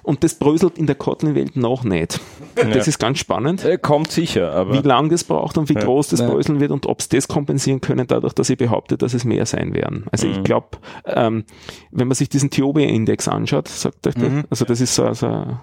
[0.03, 2.19] Und das bröselt in der Kotlin-Welt noch nicht.
[2.55, 2.75] Das Ja.
[2.83, 3.63] ist ganz spannend.
[3.65, 5.81] Äh, Kommt sicher, aber Wie lang das braucht und wie Ja.
[5.81, 6.29] groß das Ja.
[6.29, 9.45] Bröseln wird und ob es das kompensieren können, dadurch, dass ich behaupte, dass es mehr
[9.45, 10.05] sein werden.
[10.11, 10.43] Also ich Mhm.
[10.43, 10.67] glaube,
[11.05, 11.43] ähm,
[11.91, 14.43] wenn man sich diesen TOB-Index anschaut, sagt euch das, Mhm.
[14.49, 15.57] also das ist so, so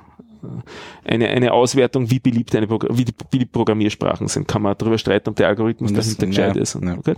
[1.05, 4.47] eine, eine Auswertung, wie beliebt eine Progr wie, die, wie die Programmiersprachen sind.
[4.49, 6.75] Kann man darüber streiten, ob der Algorithmus das- dahinter gescheit ja, ist.
[6.75, 6.95] Und, ja.
[6.97, 7.17] gut.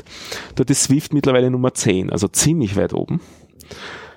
[0.55, 3.21] Dort ist Swift mittlerweile Nummer 10, also ziemlich weit oben.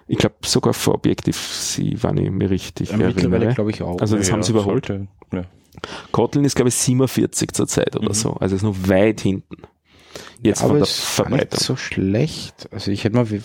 [0.07, 3.53] Ich glaube sogar vor Objective-C, wenn ich mir richtig Ja, mittlerweile erinnere.
[3.55, 3.99] glaube ich auch.
[4.01, 4.85] Also das ja, haben sie überholt.
[4.87, 5.43] sollte- Ja.
[6.11, 8.13] Kotlin ist glaube ich 47 zurzeit oder Mhm.
[8.13, 9.55] so, also ist noch weit hinten.
[10.43, 11.59] Jetzt aber von der es ist gar nicht Verbreitung.
[11.59, 12.67] so schlecht.
[12.73, 13.41] Also ich hätte mal wie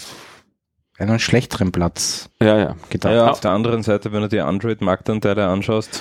[0.99, 2.77] einen schlechteren Platz Ja, ja.
[2.91, 3.13] gedacht.
[3.15, 6.01] Ja, auf der anderen Seite, wenn du dir Android-Marktanteile anschaust,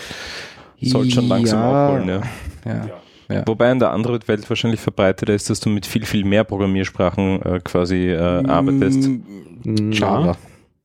[0.81, 2.07] sollte schon langsam Ja, aufholen.
[2.09, 2.21] Ja.
[2.65, 2.89] Ja.
[3.27, 3.43] Ja.
[3.47, 7.59] Wobei in der Android-Welt wahrscheinlich verbreiteter ist, dass du mit viel, viel mehr Programmiersprachen äh,
[7.63, 9.09] quasi äh, arbeitest.
[9.63, 10.37] Mm, Java.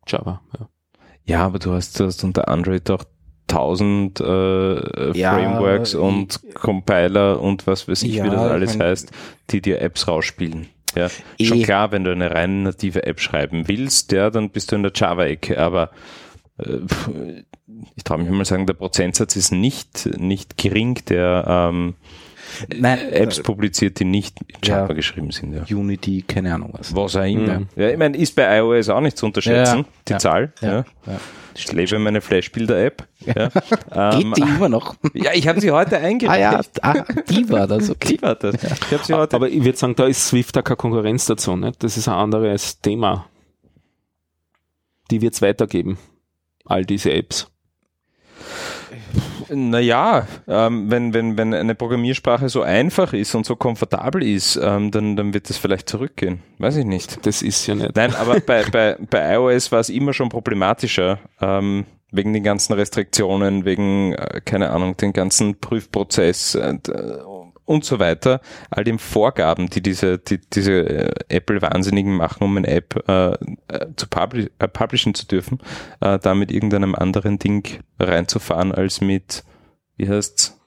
[0.06, 0.68] Java, ja.
[1.26, 3.04] Ja, aber du hast, du hast unter Android doch
[3.46, 8.50] tausend äh, Ja, Frameworks äh, und Compiler und was weiß ich, Ja, wie das ich
[8.50, 9.10] alles mein- heißt,
[9.50, 10.68] die dir Apps rausspielen.
[10.96, 11.44] Ja, Eh.
[11.44, 14.82] schon klar, wenn du eine rein native App schreiben willst, ja, dann bist du in
[14.82, 15.90] der Java-Ecke, aber
[16.58, 16.78] äh,
[17.94, 21.94] ich traue mich mal sagen, der Prozentsatz ist nicht, nicht gering, der ähm,
[22.76, 24.80] Nein, Apps publiziert, die nicht in Ja.
[24.82, 25.54] Java geschrieben sind.
[25.54, 25.76] Ja.
[25.76, 26.94] Unity, keine Ahnung was.
[26.94, 27.60] Was auch immer.
[27.60, 27.68] Mhm.
[27.76, 30.52] Ja, ich meine, ist bei iOS auch nicht zu unterschätzen, Ja, die ja, Zahl.
[30.60, 30.84] Ja.
[31.06, 31.20] ja.
[31.54, 33.06] Ich lebe meine Flashbilder-App.
[33.26, 33.48] Ja.
[34.12, 34.94] Geht Ähm, die immer noch?
[35.14, 36.76] ja, ich habe sie heute ah eingerichtet.
[36.82, 38.08] ja, ah, die war das, okay.
[38.16, 38.54] Die war das.
[38.62, 39.36] Ich habe sie heute.
[39.36, 41.56] Aber ich würde sagen, da ist Swift auch keine Konkurrenz dazu.
[41.56, 41.82] Nicht?
[41.82, 43.26] Das ist ein anderes Thema.
[45.10, 45.98] Die wird es weitergeben.
[46.64, 47.50] All diese Apps.
[49.52, 54.90] Naja, ähm, wenn, wenn, wenn eine Programmiersprache so einfach ist und so komfortabel ist, ähm,
[54.90, 56.40] dann, dann wird es vielleicht zurückgehen.
[56.58, 57.26] Weiß ich nicht.
[57.26, 57.96] Das ist ja nicht.
[57.96, 62.74] Nein, aber bei, bei, bei iOS war es immer schon problematischer, ähm, wegen den ganzen
[62.74, 66.74] Restriktionen, wegen, äh, keine Ahnung, den ganzen Prüfprozess äh,
[67.70, 68.40] und so weiter,
[68.70, 73.34] all den Vorgaben, die diese, die, diese äh, Apple-Wahnsinnigen machen, um eine App äh,
[73.68, 75.60] äh, zu publi äh, publishen zu dürfen,
[76.00, 79.44] äh, da mit irgendeinem anderen Ding reinzufahren, als mit,
[79.96, 80.58] wie heißt's,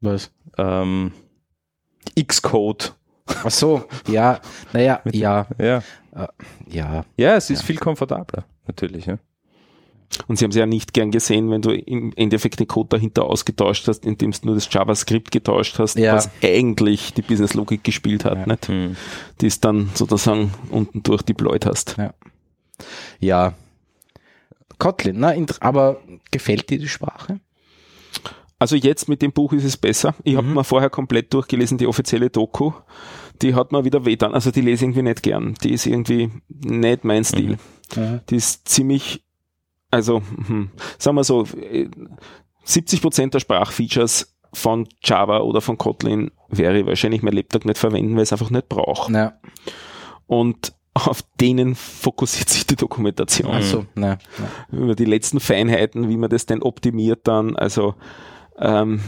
[0.00, 0.32] Was?
[0.58, 1.12] ähm,
[2.20, 2.94] Xcode.
[3.26, 4.40] Ach so, ja,
[4.72, 5.82] naja, ja, Ja.
[6.66, 7.04] ja.
[7.16, 9.06] ja, es ist viel komfortabler, natürlich.
[9.06, 9.18] Ja.
[10.26, 13.24] Und sie haben es ja nicht gern gesehen, wenn du im Endeffekt den Code dahinter
[13.24, 16.14] ausgetauscht hast, indem du nur das JavaScript getauscht hast, Ja.
[16.14, 18.46] was eigentlich die Business-Logik gespielt hat, Ja.
[18.46, 18.66] nicht?
[18.68, 18.96] Hm.
[19.40, 21.96] Die es dann sozusagen unten durch deployed hast.
[23.20, 23.54] Ja.
[24.78, 26.00] Kotlin, na, aber
[26.30, 27.38] gefällt dir die Sprache?
[28.58, 30.14] Also jetzt mit dem Buch ist es besser.
[30.24, 30.54] Ich habe Mhm.
[30.54, 32.72] mir vorher komplett durchgelesen, die offizielle Doku.
[33.42, 34.34] Die hat mir wieder wehtan.
[34.34, 35.54] Also die lese ich irgendwie nicht gern.
[35.62, 37.58] Die ist irgendwie nicht mein Stil.
[38.28, 39.22] Die ist ziemlich,
[39.90, 41.88] also hm, sagen wir so, äh,
[42.64, 47.78] 70 Prozent der Sprachfeatures von Java oder von Kotlin wäre ich wahrscheinlich mein Lebtag nicht
[47.78, 49.10] verwenden, weil ich es einfach nicht brauche.
[49.12, 49.34] Na,
[50.26, 53.52] Und auf denen fokussiert sich die Dokumentation.
[53.52, 54.18] ach so, na.
[54.72, 57.56] Über die letzten Feinheiten, wie man das denn optimiert dann.
[57.56, 57.94] Also
[58.58, 59.00] ähm,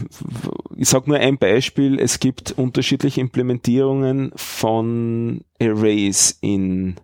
[0.75, 1.99] ich sage nur ein Beispiel.
[1.99, 6.95] Es gibt unterschiedliche Implementierungen von Arrays in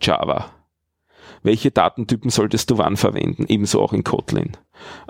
[0.00, 0.46] Java.
[1.42, 3.46] Welche Datentypen solltest du wann verwenden?
[3.48, 4.56] Ebenso auch in Kotlin.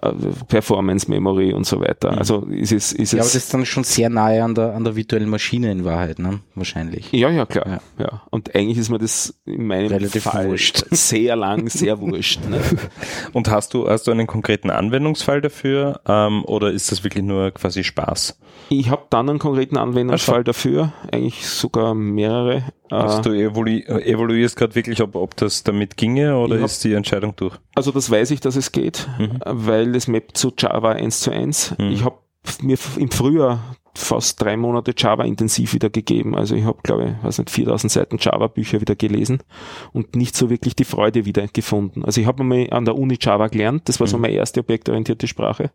[0.03, 0.11] Äh,
[0.49, 2.13] Performance Memory und so weiter.
[2.13, 2.19] Mhm.
[2.19, 4.75] Also ist es, ist Ja, aber es das ist dann schon sehr nahe an der,
[4.75, 6.41] an der virtuellen Maschine in Wahrheit, ne?
[6.55, 7.13] Wahrscheinlich.
[7.13, 7.67] Ja, ja, klar.
[7.67, 7.81] Ja.
[8.05, 8.23] Ja.
[8.31, 10.85] Und eigentlich ist mir das in meinem Relativ Fall wurscht.
[10.91, 12.41] sehr lang, sehr wurscht.
[12.49, 12.61] Ne?
[13.33, 17.51] Und hast du, hast du einen konkreten Anwendungsfall dafür ähm, oder ist das wirklich nur
[17.51, 18.39] quasi Spaß?
[18.69, 22.65] Ich habe dann einen konkreten Anwendungsfall dafür, eigentlich sogar mehrere.
[22.89, 26.93] Also du evolu evaluierst gerade wirklich, ob, ob das damit ginge oder hab- ist die
[26.93, 27.55] Entscheidung durch?
[27.75, 29.39] also das weiß ich, dass es geht, Mhm.
[29.67, 31.77] Weil es mappt zu Java 1 zu 1.
[31.79, 31.91] Mhm.
[31.91, 32.17] Ich habe
[32.63, 36.37] mir im Frühjahr fast drei Monate Java intensiv wieder gegeben.
[36.37, 39.43] Also ich habe, glaube ich, weiß nicht, 4000 Seiten Java-Bücher wieder gelesen
[39.93, 42.05] und nicht so wirklich die Freude wieder gefunden.
[42.05, 44.23] Also ich habe mal an der Uni Java gelernt, das war so Mhm.
[44.23, 45.71] meine erste objektorientierte Sprache.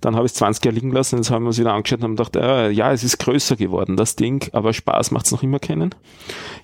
[0.00, 2.04] Dann habe ich es 20 Jahre liegen lassen, jetzt haben wir uns wieder angeschaut und
[2.04, 5.42] haben gedacht, äh, ja, es ist größer geworden, das Ding, aber Spaß macht es noch
[5.42, 5.94] immer kennen.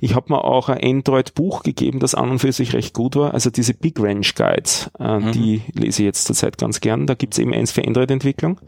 [0.01, 3.35] Ich habe mir auch ein Android-Buch gegeben, das an und für sich recht gut war.
[3.35, 5.33] Also diese Big Range Guides, äh, Mhm.
[5.33, 7.07] die lese ich jetzt zurzeit ganz gern.
[7.07, 8.61] Da gibt's eben eins für Android-Entwicklung.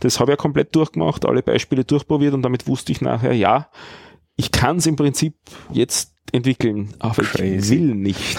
[0.00, 3.68] Das habe ich ja komplett durchgemacht, alle Beispiele durchprobiert und damit wusste ich nachher, ja,
[4.40, 5.34] ich kann es im Prinzip
[5.70, 7.78] jetzt entwickeln, aber ich Crazy.
[7.78, 8.38] will nicht.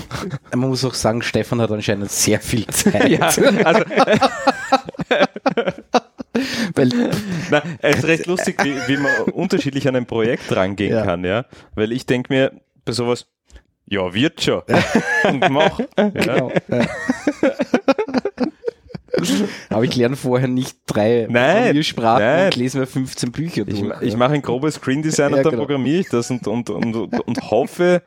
[0.54, 3.08] Man muss auch sagen, Stefan hat anscheinend sehr viel Zeit.
[3.08, 3.20] Ja,
[3.64, 3.82] also
[6.74, 6.90] Weil,
[7.50, 11.04] na, es ist recht lustig, wie, wie man unterschiedlich an ein Projekt rangehen Ja.
[11.04, 11.46] kann, ja.
[11.74, 12.52] Weil ich denke mir
[12.84, 13.26] bei sowas,
[13.86, 14.62] ja, wird schon.
[15.24, 15.80] Und mach.
[15.96, 16.08] Ja.
[16.10, 16.52] genau.
[19.70, 22.44] Aber ich lerne vorher nicht drei Programmiersprachen nein.
[22.46, 23.82] und lese mir 15 Bücher durch.
[24.00, 25.64] Ich, ich mache ein grobes Screen Design Ja, und dann genau.
[25.64, 28.02] programmiere ich das und, und, und, und hoffe,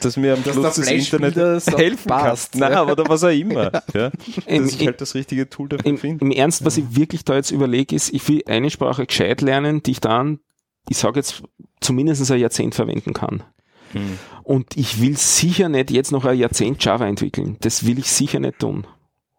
[0.00, 1.36] dass mir am Dass Schluss das Internet
[1.76, 2.60] helfen passt, kann.
[2.60, 2.82] Nein, ja.
[2.82, 3.72] aber da was auch immer.
[3.94, 4.10] Ja.
[4.10, 6.24] Dass ich halt das richtige Tool dafür Im, finde.
[6.24, 9.82] Im Ernst, was ich wirklich da jetzt überlege, ist, ich will eine Sprache gescheit lernen,
[9.82, 10.40] die ich dann,
[10.88, 11.42] ich sage jetzt,
[11.80, 13.44] zumindest ein Jahrzehnt verwenden kann.
[13.92, 14.18] Hm.
[14.42, 17.56] Und ich will sicher nicht jetzt noch ein Jahrzehnt Java entwickeln.
[17.60, 18.86] Das will ich sicher nicht tun.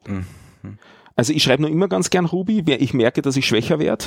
[0.07, 0.25] Mhm.
[1.15, 4.05] Also ich schreibe noch immer ganz gern Ruby, ich merke, dass ich schwächer werde.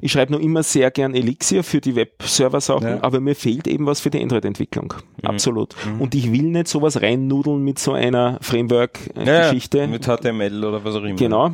[0.00, 2.98] Ich schreibe noch immer sehr gern Elixir für die Web-Server-Sachen, Ja.
[3.02, 4.92] aber mir fehlt eben was für die Android-Entwicklung.
[5.22, 5.28] Mhm.
[5.28, 5.74] Absolut.
[5.86, 6.00] Mhm.
[6.02, 9.78] Und ich will nicht sowas reinnudeln mit so einer Framework-Geschichte.
[9.78, 11.14] Ja, mit HTML oder was auch immer.
[11.16, 11.50] Genau.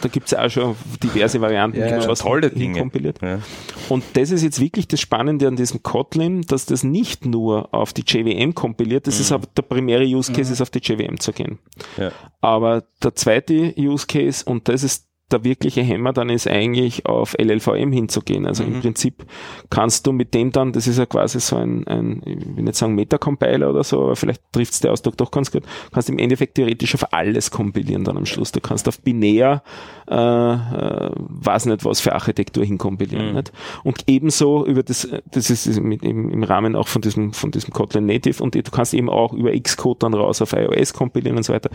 [0.00, 2.78] Da gibt's ja auch schon diverse Varianten, Ja, ja, was tolle Dinge.
[2.80, 3.18] kompiliert.
[3.22, 3.40] Ja.
[3.88, 7.92] Und das ist jetzt wirklich das Spannende an diesem Kotlin, dass das nicht nur auf
[7.92, 11.32] die JVM kompiliert, das ist aber der primäre Use Case, ist auf die JVM zu
[11.32, 11.58] gehen.
[11.96, 12.10] Ja.
[12.40, 17.34] Aber der zweite Use Case, und das ist der wirkliche Hammer, dann ist eigentlich auf
[17.36, 18.46] LLVM hinzugehen.
[18.46, 19.26] Also im Prinzip
[19.70, 22.76] kannst du mit dem dann, das ist ja quasi so ein, ein ich will nicht
[22.76, 26.18] sagen Metacompiler oder so, aber vielleicht trifft es der Ausdruck doch ganz gut, kannst im
[26.18, 28.52] Endeffekt theoretisch auf alles kompilieren dann am Schluss.
[28.52, 29.64] Du kannst auf binär,
[30.08, 33.34] äh, äh, weiß nicht was für Architektur hinkompilieren.
[33.34, 33.52] Nicht?
[33.82, 37.72] Und ebenso über das, das ist mit, im, im Rahmen auch von diesem, von diesem
[37.72, 41.42] Kotlin Native und du kannst eben auch über Xcode dann raus auf iOS kompilieren und
[41.42, 41.70] so weiter.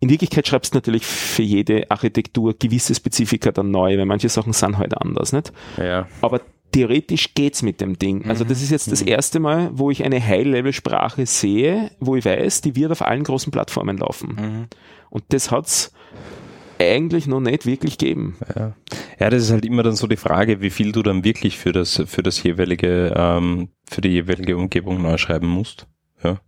[0.00, 4.52] In Wirklichkeit schreibst du natürlich für jede Architektur gewisse Spezifika dann neu, weil manche Sachen
[4.52, 5.52] sind halt anders, nicht?
[5.76, 6.06] Ja.
[6.20, 6.40] Aber
[6.72, 8.28] theoretisch geht's mit dem Ding.
[8.28, 12.60] Also das ist jetzt das erste Mal, wo ich eine High-Level-Sprache sehe, wo ich weiß,
[12.60, 14.68] die wird auf allen großen Plattformen laufen.
[15.10, 15.92] Und das hat's
[16.78, 18.36] eigentlich noch nicht wirklich gegeben.
[18.54, 18.74] Ja.
[19.18, 21.72] ja, das ist halt immer dann so die Frage, wie viel du dann wirklich für
[21.72, 25.86] das, für das jeweilige, ähm, für die jeweilige Umgebung neu schreiben musst.
[26.22, 26.40] Ja.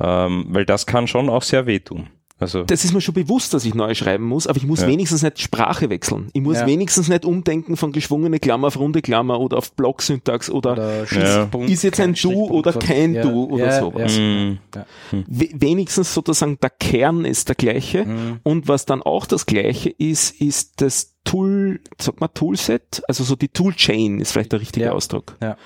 [0.00, 2.08] Ähm, weil das kann schon auch sehr wehtun.
[2.38, 4.88] Also, Das ist mir schon bewusst, dass ich neu schreiben muss, aber ich muss Ja.
[4.88, 6.28] wenigstens nicht Sprache wechseln.
[6.34, 6.66] Ich muss Ja.
[6.66, 11.82] wenigstens nicht umdenken von geschwungene Klammer auf runde Klammer oder auf Blocksyntax oder, Oder ist
[11.82, 14.14] jetzt ein Du oder kein ja, Du oder ja, sowas.
[14.18, 14.84] Ja.
[15.26, 18.04] We- wenigstens sozusagen der Kern ist der gleiche.
[18.04, 18.40] Mhm.
[18.42, 23.34] Und was dann auch das gleiche ist, ist das Tool, sag mal Toolset, also so
[23.34, 24.92] die Toolchain ist vielleicht der richtige Ja.
[24.92, 25.36] Ausdruck.
[25.42, 25.56] Ja.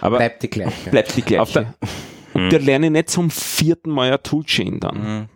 [0.00, 0.90] aber Bleibt die gleiche.
[0.90, 1.74] Bleibt die Auf gleiche.
[2.34, 5.28] der- Und wir lernen nicht zum vierten Mal eine Toolchain dann.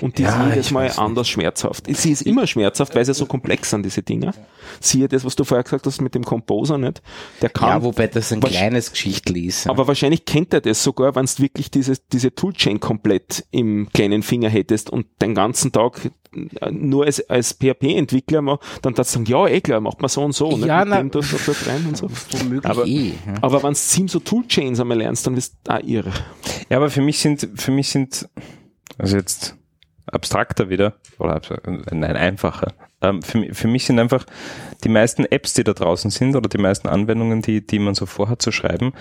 [0.00, 0.98] Und die Ja, ist jedes Mal weiß nicht.
[0.98, 1.84] anders schmerzhaft.
[1.88, 4.34] Sie ist immer schmerzhaft, weil sie so komplex sind, diese Dinger.
[4.80, 7.02] Siehe das, was du vorher gesagt hast mit dem Composer, nicht?
[7.42, 9.64] Der kann Ja, wobei das ein kleines Geschichtli ist.
[9.64, 9.70] ja.
[9.70, 14.22] Aber wahrscheinlich kennt er das sogar, wenn du wirklich diese, diese Toolchain komplett im kleinen
[14.22, 16.10] Finger hättest und den ganzen Tag
[16.60, 20.08] äh, nur als, als PHP-Entwickler mal, dann darfst du sagen, ja, eh klar, macht man
[20.08, 20.56] so und so.
[20.56, 20.66] nicht?
[20.66, 22.08] Ja, Mit na- du dort rein und so.
[22.32, 23.12] womöglich aber- eh.
[23.26, 23.34] Ja.
[23.42, 26.12] Aber wenn du sieben so Toolchains einmal lernst, dann wirst du auch irre.
[26.68, 28.28] Ja, aber für mich sind, für mich sind,
[28.98, 29.56] also jetzt
[30.16, 32.74] abstrakter wieder, oder nein, einfacher.
[33.00, 34.26] Ähm, für, für mich sind einfach
[34.82, 38.06] die meisten Apps, die da draußen sind, oder die meisten Anwendungen, die, die man so
[38.06, 38.92] vorhat zu schreiben,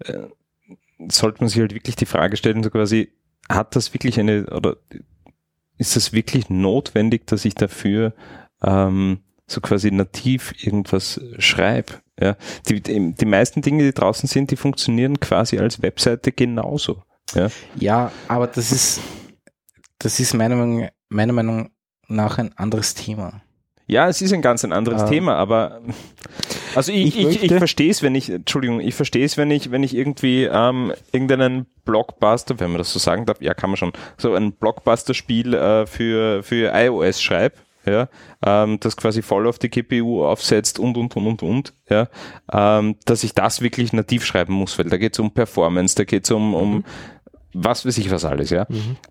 [0.00, 0.24] äh,
[1.08, 3.12] sollte man sich halt wirklich die Frage stellen, so quasi,
[3.48, 4.76] hat das wirklich eine, oder
[5.78, 8.14] ist das wirklich notwendig, dass ich dafür
[8.62, 11.94] ähm, so quasi nativ irgendwas schreibe?
[12.18, 12.36] Ja,
[12.66, 17.02] die, die, die meisten Dinge, die draußen sind, die funktionieren quasi als Webseite genauso.
[17.34, 17.48] Ja.
[17.78, 19.00] Ja, aber das ist,
[19.98, 21.70] das ist meiner Meinung, meiner Meinung
[22.08, 23.42] nach ein anderes Thema.
[23.86, 25.08] Ja, es ist ein ganz ein anderes Ah.
[25.08, 25.80] Thema, aber
[26.74, 29.70] also ich, Ich ich, ich, verstehe es, wenn ich, Entschuldigung, ich verstehe es, wenn ich,
[29.70, 33.76] wenn ich irgendwie ähm, irgendeinen Blockbuster, wenn man das so sagen darf, ja, kann man
[33.76, 38.08] schon, so ein Blockbuster-Spiel äh, für, für iOS schreibe, ja,
[38.44, 42.08] ähm, das quasi voll auf die GPU aufsetzt und und und und und, ja,
[42.52, 46.02] ähm, dass ich das wirklich nativ schreiben muss, weil da geht es um Performance, da
[46.04, 46.84] geht es um, um
[47.58, 48.66] was weiß ich was alles, ja.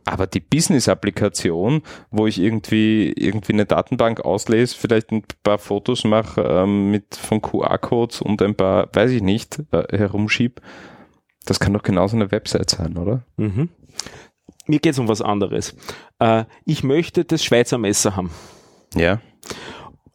[0.05, 1.81] Aber die Business-Applikation,
[2.11, 7.41] wo ich irgendwie irgendwie eine Datenbank auslese, vielleicht ein paar Fotos mache ähm, mit von
[7.41, 10.61] QR-Codes und ein paar, weiß ich nicht, äh, herumschieb,
[11.45, 13.23] das kann doch genauso eine Website sein, oder?
[13.37, 13.69] Mhm.
[14.67, 15.75] Mir geht's um was anderes.
[16.19, 18.31] Äh, ich möchte das Schweizer Messer haben.
[18.95, 19.19] Ja.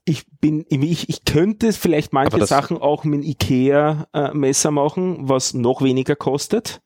[0.04, 6.16] ich bin, ich, ich könnte vielleicht manche Sachen auch mit Ikea-Messer machen, was noch weniger
[6.16, 6.80] kostet.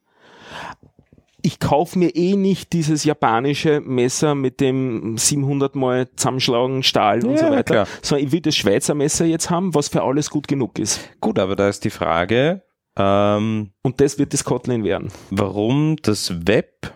[1.45, 7.33] Ich kaufe mir eh nicht dieses japanische Messer mit dem 700 mal zusammenschlagen Stahl und
[7.35, 7.87] Ja, so weiter, klar.
[8.01, 10.99] sondern ich will das Schweizer Messer jetzt haben, was für alles gut genug ist.
[11.21, 12.63] Gut, aber da ist die Frage,
[12.97, 15.09] ähm, Und das wird das Kotlin werden.
[15.29, 16.93] warum das Web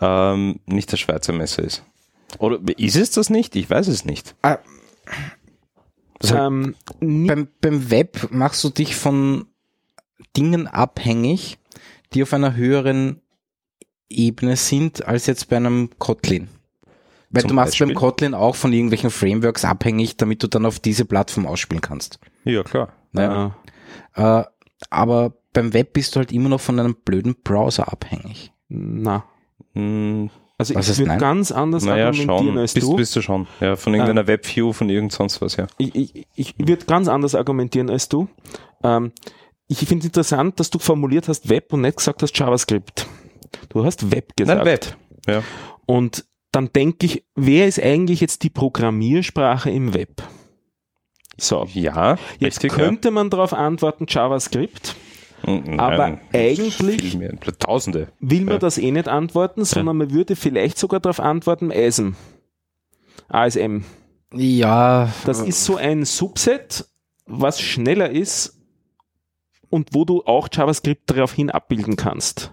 [0.00, 1.82] ähm, nicht das Schweizer Messer ist.
[2.38, 3.56] Oder ist es das nicht?
[3.56, 4.34] Ich weiß es nicht.
[4.42, 4.58] Ah,
[6.32, 9.46] Ähm, beim, beim Web machst du dich von
[10.36, 11.58] Dingen abhängig,
[12.12, 13.20] die auf einer höheren
[14.08, 16.48] Ebene sind, als jetzt bei einem Kotlin.
[17.30, 17.94] Weil Zum du machst beim Beispiel?
[18.00, 22.18] Kotlin auch von irgendwelchen Frameworks abhängig, damit du dann auf diese Plattform ausspielen kannst.
[22.44, 22.92] ja, klar.
[23.12, 23.56] Ja.
[24.14, 24.44] Äh,
[24.90, 28.52] aber beim Web bist du halt immer noch von einem blöden Browser abhängig.
[28.68, 29.24] na.
[29.74, 32.58] Hm, Also Was ich ist würde ganz anders naja, argumentieren schon.
[32.58, 32.96] als Bist, du.
[32.96, 33.46] bist du schon.
[33.60, 35.66] Ja, von irgendeiner Webview, von irgend sonst was, ja.
[35.78, 38.28] ich, ich, ich würde ganz anders argumentieren als du.
[38.84, 39.10] Ähm,
[39.66, 43.06] ich finde es interessant, dass du formuliert hast Web und nicht gesagt hast JavaScript.
[43.68, 44.58] Du hast Web gesagt.
[44.58, 44.96] Nein, Web.
[45.26, 45.42] Ja.
[45.86, 50.22] Und dann denke ich, wer ist eigentlich jetzt die Programmiersprache im Web?
[51.36, 54.94] So, Ja, jetzt richtig, könnte man darauf antworten JavaScript.
[55.46, 55.52] ja.
[55.60, 58.08] Nein, aber eigentlich- mehr, Tausende.
[58.20, 58.58] Will man Ja.
[58.60, 62.14] das eh nicht antworten, sondern man würde vielleicht sogar darauf antworten ASM.
[63.28, 63.84] ASM.
[64.32, 66.86] Ja, Das ist so ein Subset,
[67.26, 68.58] was schneller ist
[69.70, 72.52] und wo du auch JavaScript daraufhin abbilden kannst.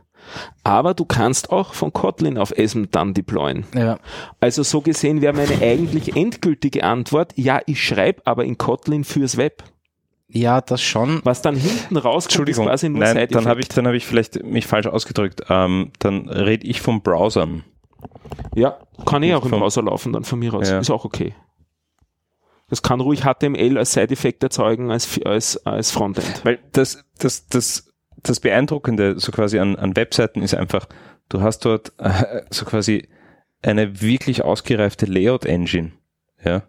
[0.63, 3.65] Aber du kannst auch von Kotlin auf ESM dann deployen.
[3.75, 3.99] ja.
[4.39, 9.38] Also so gesehen wäre meine eigentlich endgültige Antwort, ja, ich schreibe aber in Kotlin fürs
[9.38, 9.63] Web.
[10.27, 11.19] ja, das schon.
[11.23, 14.05] Was dann hinten rauskommt, ist Entschuldigung, quasi nur nein, dann habe ich, dann habe ich
[14.05, 15.41] vielleicht mich falsch ausgedrückt.
[15.49, 17.63] Ähm, dann rede ich vom Browsern.
[18.55, 20.69] Ja, kann eh auch im Vom- Browser laufen, dann von mir aus.
[20.69, 20.79] Ja.
[20.79, 21.36] Ist auch okay.
[22.69, 26.41] Das kann ruhig HTML als Side-Effekt erzeugen, als, als, als Frontend.
[26.45, 27.91] Weil das, das, das,
[28.24, 30.88] das Beeindruckende so quasi an, an Webseiten ist einfach,
[31.30, 33.07] du hast dort äh, so quasi
[33.61, 35.91] eine wirklich ausgereifte Layout-Engine.
[36.43, 36.63] Ja.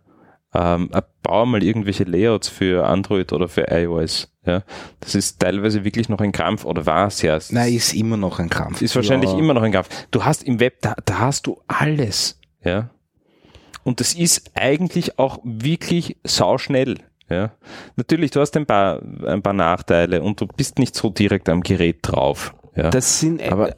[0.54, 4.30] Ähm, äh, bau mal irgendwelche Layouts für Android oder für iOS.
[4.44, 4.62] Ja.
[5.00, 7.40] Das ist teilweise wirklich noch ein Krampf oder war sehr.
[7.50, 8.82] Nein, ist immer noch ein Krampf.
[8.82, 9.38] ist wahrscheinlich ja.
[9.38, 9.88] immer noch ein Krampf.
[10.10, 12.38] Du hast im Web, da, da hast du alles.
[12.62, 12.90] Ja.
[13.84, 16.98] Und das ist eigentlich auch wirklich sauschnell.
[17.32, 17.52] Ja.
[17.96, 21.62] Natürlich, du hast ein paar, ein paar Nachteile und du bist nicht so direkt am
[21.62, 22.54] Gerät drauf.
[22.76, 22.90] Ja.
[22.90, 23.74] Das sind, Aber-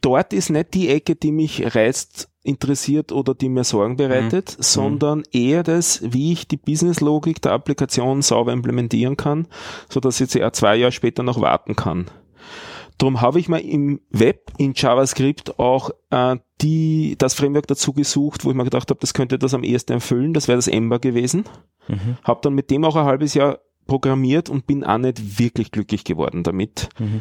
[0.00, 5.22] dort ist nicht die Ecke, die mich reizt, interessiert oder die mir Sorgen bereitet, sondern
[5.32, 9.46] eher das, wie ich die Businesslogik der Applikation sauber implementieren kann,
[9.88, 12.06] so dass ich jetzt eher zwei Jahre später noch warten kann.
[12.98, 18.44] Darum habe ich mir im Web, in JavaScript auch äh, die, das Framework dazu gesucht,
[18.44, 20.32] wo ich mir gedacht habe, das könnte das am ehesten erfüllen.
[20.32, 21.44] Das wäre das Ember gewesen.
[21.88, 22.16] Mhm.
[22.22, 26.04] Habe dann mit dem auch ein halbes Jahr programmiert und bin auch nicht wirklich glücklich
[26.04, 27.20] geworden damit Mhm.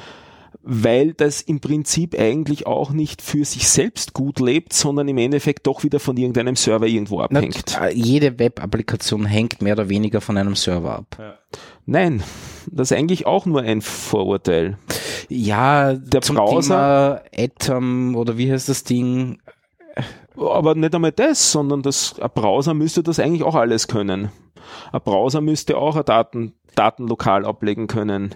[0.62, 5.68] weil das im Prinzip eigentlich auch nicht für sich selbst gut lebt, sondern im Endeffekt
[5.68, 7.78] doch wieder von irgendeinem Server irgendwo abhängt.
[7.82, 11.40] äh, jede Web-Applikation hängt mehr oder weniger von einem Server ab.
[11.86, 12.24] Nein,
[12.72, 14.78] das ist eigentlich auch nur ein Vorurteil.
[15.30, 19.40] Ja, Der zum Browser- Thema Atom oder wie heißt das Ding?
[20.38, 24.30] Aber nicht einmal das, sondern das, ein Browser müsste das eigentlich auch alles können.
[24.92, 28.36] Ein Browser müsste auch eine Daten, Daten lokal ablegen können.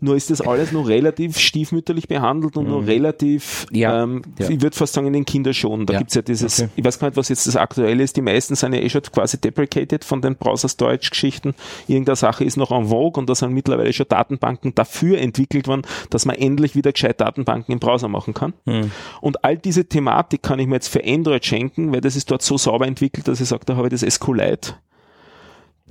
[0.00, 4.48] Nur ist das alles nur relativ stiefmütterlich behandelt und nur relativ, Ja, ähm, ja.
[4.48, 5.86] ich würde fast sagen, in den Kinderschuhen.
[5.86, 6.70] Da Ja, gibt's ja dieses, okay.
[6.76, 8.16] ich weiß gar nicht, was jetzt das Aktuelle ist.
[8.16, 11.54] Die meisten sind ja eh schon quasi deprecated von den Browser-Storage-Geschichten.
[11.86, 15.82] Irgendeine Sache ist noch en vogue und da sind mittlerweile schon Datenbanken dafür entwickelt worden,
[16.10, 18.54] dass man endlich wieder gescheit Datenbanken im Browser machen kann.
[19.20, 22.42] Und all diese Thematik kann ich mir jetzt für Android schenken, weil das ist dort
[22.42, 24.74] so sauber entwickelt, dass ich sage, da habe ich das SQLite.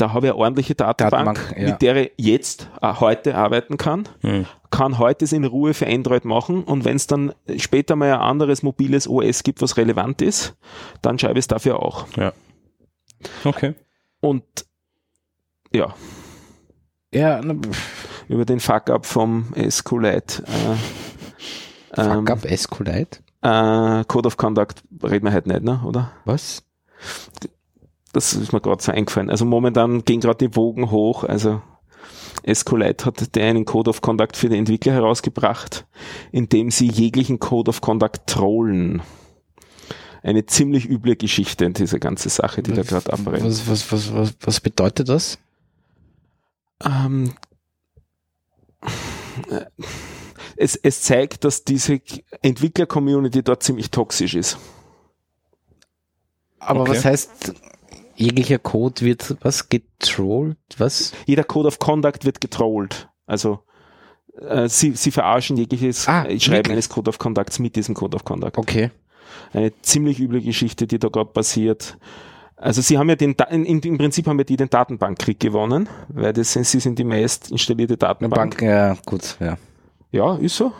[0.02, 1.70] Da habe ich eine ordentliche Datenbank, Datenbank, ja.
[1.70, 4.10] mit der ich jetzt, äh, heute arbeiten kann,
[4.72, 8.20] kann heute es in Ruhe für Android machen und wenn es dann später mal ein
[8.20, 10.56] anderes mobiles OS gibt, was relevant ist,
[11.04, 12.08] dann schreibe ich es dafür auch.
[12.18, 12.34] Ja.
[13.44, 13.76] Okay.
[14.22, 14.44] Und
[15.72, 15.94] ja,
[17.14, 17.56] Ja, na,
[18.28, 20.44] über den Fuck-up vom SQLite.
[20.48, 23.20] Äh, ähm, Fuck up Escolite?
[23.42, 25.82] Äh, Code of Conduct reden wir heute nicht, ne?
[25.86, 26.12] oder?
[26.26, 26.64] Was?
[28.14, 29.30] Das ist mir gerade so eingefallen.
[29.30, 31.24] Also momentan gehen gerade die Wogen hoch.
[31.24, 31.62] Also
[32.44, 35.86] Escolite hat der einen Code of Conduct für die Entwickler herausgebracht,
[36.32, 39.02] in dem sie jeglichen Code of Conduct trollen.
[40.24, 43.44] Eine ziemlich üble Geschichte, diese ganze Sache, die da gerade abbrennt.
[43.46, 45.40] Was, was, was, was, was bedeutet das?
[46.84, 47.34] Ähm,
[49.50, 49.66] äh,
[50.58, 52.02] es, es zeigt, dass diese
[52.42, 54.58] Entwickler-Community dort ziemlich toxisch ist.
[56.60, 56.92] Aber Okay.
[56.92, 57.54] was heißt,
[58.16, 60.58] jeglicher Code wird, was, getrollt?
[60.78, 61.14] Was?
[61.26, 63.10] Jeder Code of Conduct wird getrollt.
[63.26, 63.60] Also
[64.40, 66.72] äh, sie, sie verarschen jegliches Ah, Schreiben wirklich?
[66.74, 68.58] eines Code of Conducts mit diesem Code of Conduct.
[68.58, 68.92] Okay.
[69.54, 71.98] Eine ziemlich üble Geschichte, die da gerade passiert.
[72.56, 76.54] Also sie haben ja den, im Prinzip haben ja die den Datenbankkrieg gewonnen, weil das
[76.54, 78.58] sind, sie sind die meist installierte Datenbank.
[78.58, 79.58] Bank, ja, gut, ja.
[80.12, 80.72] Ja, ist so,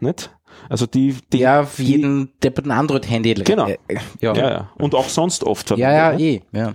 [0.00, 0.30] nicht?
[0.70, 3.34] Also die, die ja, die, jeden depperten Android-Handy.
[3.34, 3.66] Genau.
[3.66, 4.34] Äh, äh, ja.
[4.34, 4.70] ja, ja.
[4.78, 5.70] Und auch sonst oft.
[5.70, 6.58] Ja, ja, verwendet, ne?
[6.60, 6.72] eh, ja.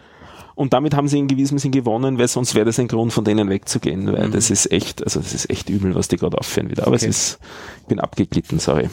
[0.53, 3.23] Und damit haben sie in gewissem Sinn gewonnen, weil sonst wäre das ein Grund, von
[3.23, 6.69] denen wegzugehen, weil das ist echt, also das ist echt übel, was die gerade aufführen
[6.69, 6.83] wieder.
[6.87, 7.07] Aber Okay.
[7.07, 7.39] es ist,
[7.81, 8.89] ich bin abgeglitten, sorry.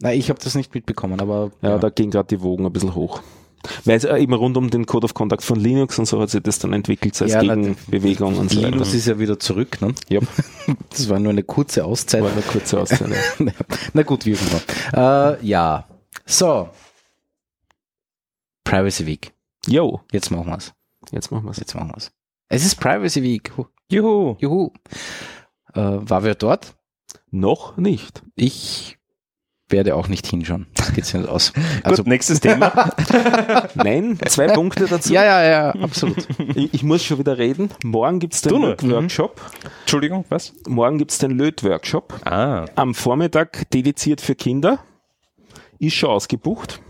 [0.00, 2.94] Nein, ich habe das nicht mitbekommen, aber Ja, da gehen gerade die Wogen ein bisschen
[2.94, 3.20] hoch.
[3.84, 6.42] Weil es eben rund um den Code of Conduct von Linux und so hat sich
[6.42, 8.70] das dann entwickelt, so als Ja, Gegenbewegung und so weiter.
[8.70, 9.94] Linux ist ja wieder zurück, ne?
[10.08, 10.20] Ja,
[10.90, 12.22] Das war nur eine kurze Auszeit.
[12.22, 13.08] war eine kurze Auszeit.
[13.38, 13.52] ja.
[13.92, 14.40] Na gut, wie auch
[14.92, 15.36] immer.
[15.38, 15.86] Äh, ja.
[16.26, 16.68] So.
[18.64, 19.32] Privacy Week.
[19.66, 20.72] Jo, Jetzt machen wir's.
[21.12, 21.58] jetzt machen wir's.
[21.58, 22.10] Jetzt machen wir's.
[22.48, 23.52] Es ist Privacy Week.
[23.56, 24.36] Hu- Juhu.
[24.38, 24.70] Juhu.
[25.74, 26.74] Äh, war wer dort?
[27.30, 28.22] Noch nicht.
[28.34, 28.98] Ich
[29.68, 30.66] werde auch nicht hinschauen.
[30.74, 31.52] Das geht sich nicht aus.
[31.82, 32.90] Also, Gut, nächstes Thema.
[33.74, 35.12] Nein, zwei Punkte dazu.
[35.12, 36.28] ja, ja, ja, absolut.
[36.54, 37.70] Ich, ich muss schon wieder reden.
[37.82, 38.68] Morgen gibt's den Du nur.
[38.70, 39.40] Löt-Workshop.
[39.80, 40.52] Entschuldigung, was?
[40.68, 42.20] Morgen gibt's den Löt-Workshop.
[42.26, 42.66] Ah.
[42.74, 44.80] Am Vormittag dediziert für Kinder.
[45.78, 46.80] Ist schon ausgebucht.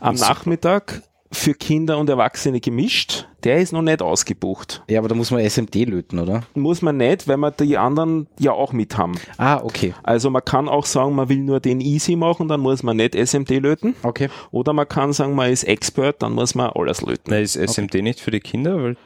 [0.00, 3.26] Am Nachmittag für Kinder und Erwachsene gemischt.
[3.44, 4.82] Der ist noch nicht ausgebucht.
[4.88, 6.42] Ja, aber da muss man SMD löten, oder?
[6.54, 9.14] Muss man nicht, weil wir die anderen ja auch mit haben.
[9.36, 9.94] Ah, okay.
[10.02, 13.14] Also man kann auch sagen, man will nur den easy machen, dann muss man nicht
[13.14, 13.94] SMD löten.
[14.02, 14.28] Okay.
[14.50, 17.30] Oder man kann sagen, man ist Expert, dann muss man alles löten.
[17.30, 18.82] Na, ist SMD nicht für die Kinder?
[18.82, 18.96] Weil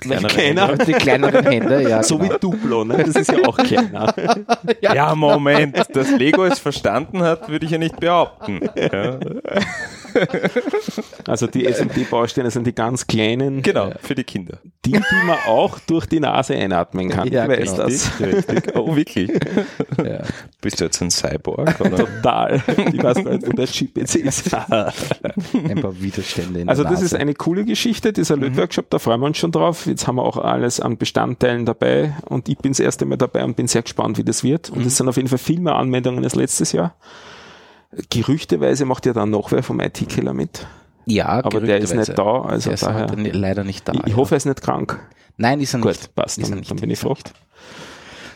[0.00, 2.02] kleineren keiner- Hände- Die kleineren Hände, ja.
[2.02, 2.34] So genau.
[2.34, 3.04] wie Duplo, ne?
[3.04, 4.14] Das ist ja auch kleiner.
[4.80, 8.60] Ja, Moment, dass Lego es verstanden hat, würde ich ja nicht behaupten.
[8.76, 9.18] Ja,
[11.26, 14.58] Also die SMD-Bausteine sind die ganz kleinen, genau, für die Kinder.
[14.86, 17.30] Die, die man auch durch die Nase einatmen kann.
[17.30, 17.84] Ja, ich weiß genau.
[17.84, 18.20] das.
[18.20, 18.76] Richtig, richtig.
[18.76, 19.30] Oh, wirklich?
[19.98, 20.22] Ja.
[20.60, 21.80] Bist du jetzt ein Cyborg?
[21.80, 21.96] Oder?
[21.96, 22.62] Total.
[22.92, 24.54] Ich weiß gar nicht, wo der Chip jetzt ist.
[24.54, 27.18] Ein paar Widerstände in Also das ist Nase.
[27.18, 29.86] eine coole Geschichte, dieser Lötworkshop, da freuen wir uns schon drauf.
[29.86, 33.44] Jetzt haben wir auch alles an Bestandteilen dabei und ich bin das erste Mal dabei
[33.44, 34.70] und bin sehr gespannt, wie das wird.
[34.70, 36.94] Und es sind auf jeden Fall viel mehr Anmeldungen als letztes Jahr.
[38.10, 40.66] Gerüchteweise macht ja dann noch wer vom IT-Killer mit.
[41.06, 43.14] Ja, Aber der ist nicht da, also der ist daher.
[43.16, 43.92] ni- leider nicht da.
[43.92, 44.16] Ich, ja.
[44.16, 44.98] hoffe, er ist nicht krank.
[45.36, 46.14] Nein, ist er Gut, nicht.
[46.14, 46.70] passt, Ist er dann, nicht.
[46.70, 47.16] dann bin ich er froh.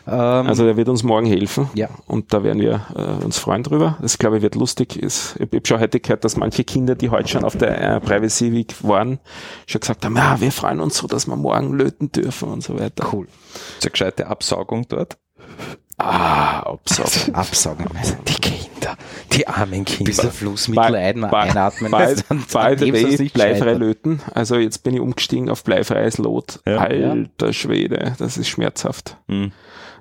[0.06, 1.68] Ähm, Also der wird uns morgen helfen.
[1.74, 1.88] Ja.
[2.06, 3.98] Und da werden wir äh, uns freuen drüber.
[4.00, 4.96] Das glaube ich wird lustig.
[4.96, 8.00] Ist, ich habe schon heute gehört, dass manche Kinder, die heute schon auf der äh,
[8.00, 9.18] Privacy Week waren,
[9.66, 12.78] schon gesagt haben, ja, wir freuen uns so, dass wir morgen löten dürfen und so
[12.78, 13.08] weiter.
[13.12, 13.26] cool.
[13.78, 15.18] Ist eine gescheite Absaugung dort?
[16.00, 17.34] Ah, absaugen.
[17.34, 17.86] Absaugen.
[18.26, 18.96] Die Kinder,
[19.32, 20.04] die armen Kinder.
[20.04, 23.72] Bis der Flussmittel ein, einatmen by, lässt, dann, by dann the hebst du way, bleifrei
[23.74, 24.20] löten.
[24.34, 26.60] Also jetzt bin ich umgestiegen auf bleifreies Lot.
[26.66, 26.78] Ja.
[26.78, 29.16] Alter Schwede, das ist schmerzhaft.
[29.28, 29.52] Hm.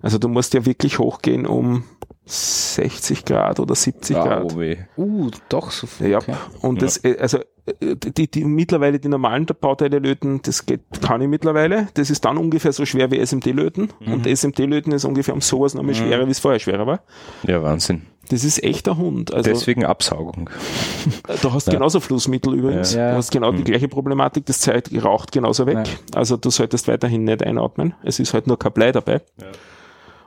[0.02, 1.84] Also du musst ja wirklich hochgehen um
[2.26, 4.54] 60 Grad oder 70 Ah, Grad.
[4.54, 4.78] oh weh.
[4.97, 6.10] Uh, doch so viel.
[6.10, 6.36] Ja, okay.
[6.62, 11.22] und das, äh, also äh, die, die mittlerweile die normalen Bauteile löten, das geht, kann
[11.22, 11.88] ich mittlerweile.
[11.95, 13.89] Das ist dann ungefähr so schwer wie SMD löten.
[14.00, 14.14] Mhm.
[14.14, 17.02] Und SMD löten ist ungefähr um sowas noch mal schwerer, wie es vorher schwerer war.
[17.43, 18.04] Ja, Wahnsinn.
[18.30, 19.34] Das ist echt ein Hund.
[19.34, 20.52] Also Deswegen Absaugung.
[21.41, 22.93] du hast genauso Flussmittel übrigens.
[22.93, 23.12] Ja.
[23.12, 24.45] Du hast genau die gleiche Problematik.
[24.45, 25.78] Das Zeit raucht genauso weg.
[25.78, 25.84] Ja.
[26.14, 27.95] Also du solltest weiterhin nicht einatmen.
[28.04, 29.22] Es ist halt nur kein Blei dabei.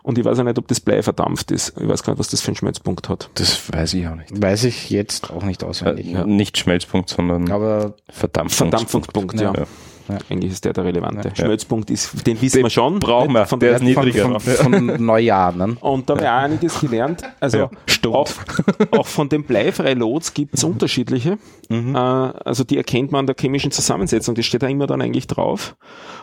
[0.03, 1.75] Und ich weiß auch nicht, ob das Blei verdampft ist.
[1.81, 3.31] Ich weiß gar nicht, was das für einen Schmelzpunkt hat.
[3.35, 4.31] Das weiß ich auch nicht.
[4.43, 6.13] Weiß ich jetzt auch nicht auswendig.
[6.13, 9.13] Äh, Nicht Schmelzpunkt, sondern Aber Verdampfungspunkt.
[9.13, 9.53] Verdampfungspunkt, ja.
[9.55, 9.67] Ja.
[10.31, 11.31] Eigentlich ist der der relevante.
[11.35, 12.99] Schmelzpunkt ist, den wissen wir schon.
[12.99, 13.47] brauchen wir.
[13.47, 14.41] Von Der der ist von, niedriger.
[14.41, 15.77] von, von Neujahr, ne?
[15.81, 17.23] Und da habe ich auch einiges gelernt.
[17.41, 17.71] Also Ja,
[18.11, 18.29] auch,
[18.93, 21.39] auch von den Bleifrei-Lots gibt es unterschiedliche.
[21.69, 21.95] Mhm.
[21.95, 24.35] Äh, also die erkennt man an der chemischen Zusammensetzung.
[24.35, 25.77] Das steht da immer dann eigentlich drauf.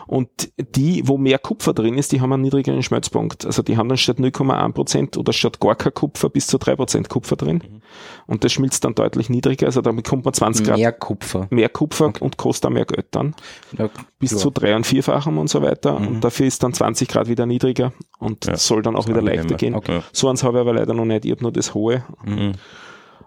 [0.06, 3.46] Und die, wo mehr Kupfer drin ist, die haben einen niedrigeren Schmelzpunkt.
[3.46, 6.76] Also die haben dann statt 0,1 Prozent oder statt gar kein Kupfer bis zu 3
[6.76, 7.62] Prozent Kupfer drin.
[7.64, 7.80] Mhm.
[8.26, 9.66] Und das schmilzt dann deutlich niedriger.
[9.66, 11.46] Also damit kommt man 20 Grad Mehr Kupfer.
[11.50, 13.34] mehr Kupfer und kostet auch mehr Geld dann.
[13.78, 14.36] Ja, bis ja.
[14.38, 15.98] zu drei- und vierfachen und so weiter.
[15.98, 16.06] Mhm.
[16.08, 19.54] Und dafür ist dann 20 Grad wieder niedriger und Ja, soll dann auch wieder leichter
[19.54, 19.74] gehen.
[19.74, 20.00] Okay.
[20.12, 21.24] So eins habe ich aber leider noch nicht.
[21.24, 22.04] Ich habe nur das hohe.
[22.24, 22.52] Mhm.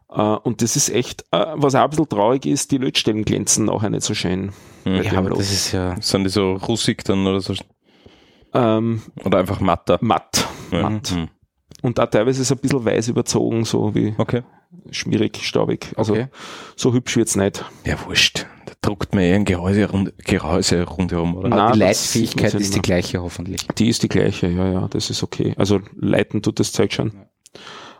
[0.10, 3.66] Äh, und das ist echt, äh, was auch ein bisschen traurig ist, die Lötstellen glänzen
[3.66, 4.52] nachher nicht so schön.
[4.86, 5.02] Mhm.
[5.04, 5.96] Ja, aber das ist ja.
[6.02, 7.54] Sind die so russig dann oder so?
[8.54, 9.98] ähm, Oder einfach matter?
[10.02, 10.48] matt.
[10.72, 10.89] Ja.
[10.89, 11.12] matt.
[11.12, 11.30] Mhm.
[11.82, 14.44] Und auch teilweise ist es ein bisschen weiß überzogen, so wie Okay.
[14.92, 15.92] Schmierig, staubig.
[15.96, 16.28] Also Okay.
[16.76, 17.64] so hübsch wird's nicht.
[17.86, 18.46] Ja, wurscht.
[18.66, 21.52] Da druckt man eher ein Gehäuse, rund, Gehäuse rundherum, oder?
[21.52, 23.68] Aber die Leitfähigkeit ist die gleiche hoffentlich.
[23.78, 25.54] Die ist die gleiche, ja, ja, das ist okay.
[25.58, 27.12] Also leiten tut das Zeug schon.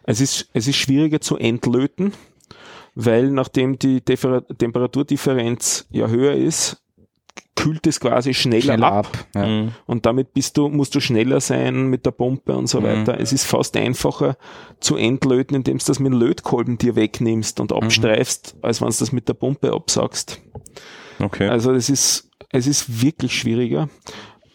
[0.04, 2.14] Es ist, es ist schwieriger zu entlöten,
[2.96, 6.83] weil nachdem die Defer Temperaturdifferenz ja höher ist,
[7.56, 9.08] kühlt es quasi schneller, Schneller ab.
[9.08, 9.28] ab.
[9.36, 9.46] Ja.
[9.48, 9.72] Mhm.
[9.86, 12.84] Und damit bist du, musst du schneller sein mit der Pumpe und so Mhm.
[12.86, 13.20] weiter.
[13.20, 14.38] Es ist fast einfacher
[14.80, 18.96] zu entlöten, indem du das mit dem Lötkolben dir wegnimmst und abstreifst, als wenn du
[18.98, 20.42] das mit der Pumpe absaugst.
[21.20, 21.48] Okay.
[21.48, 23.88] Also es ist, es ist wirklich schwieriger.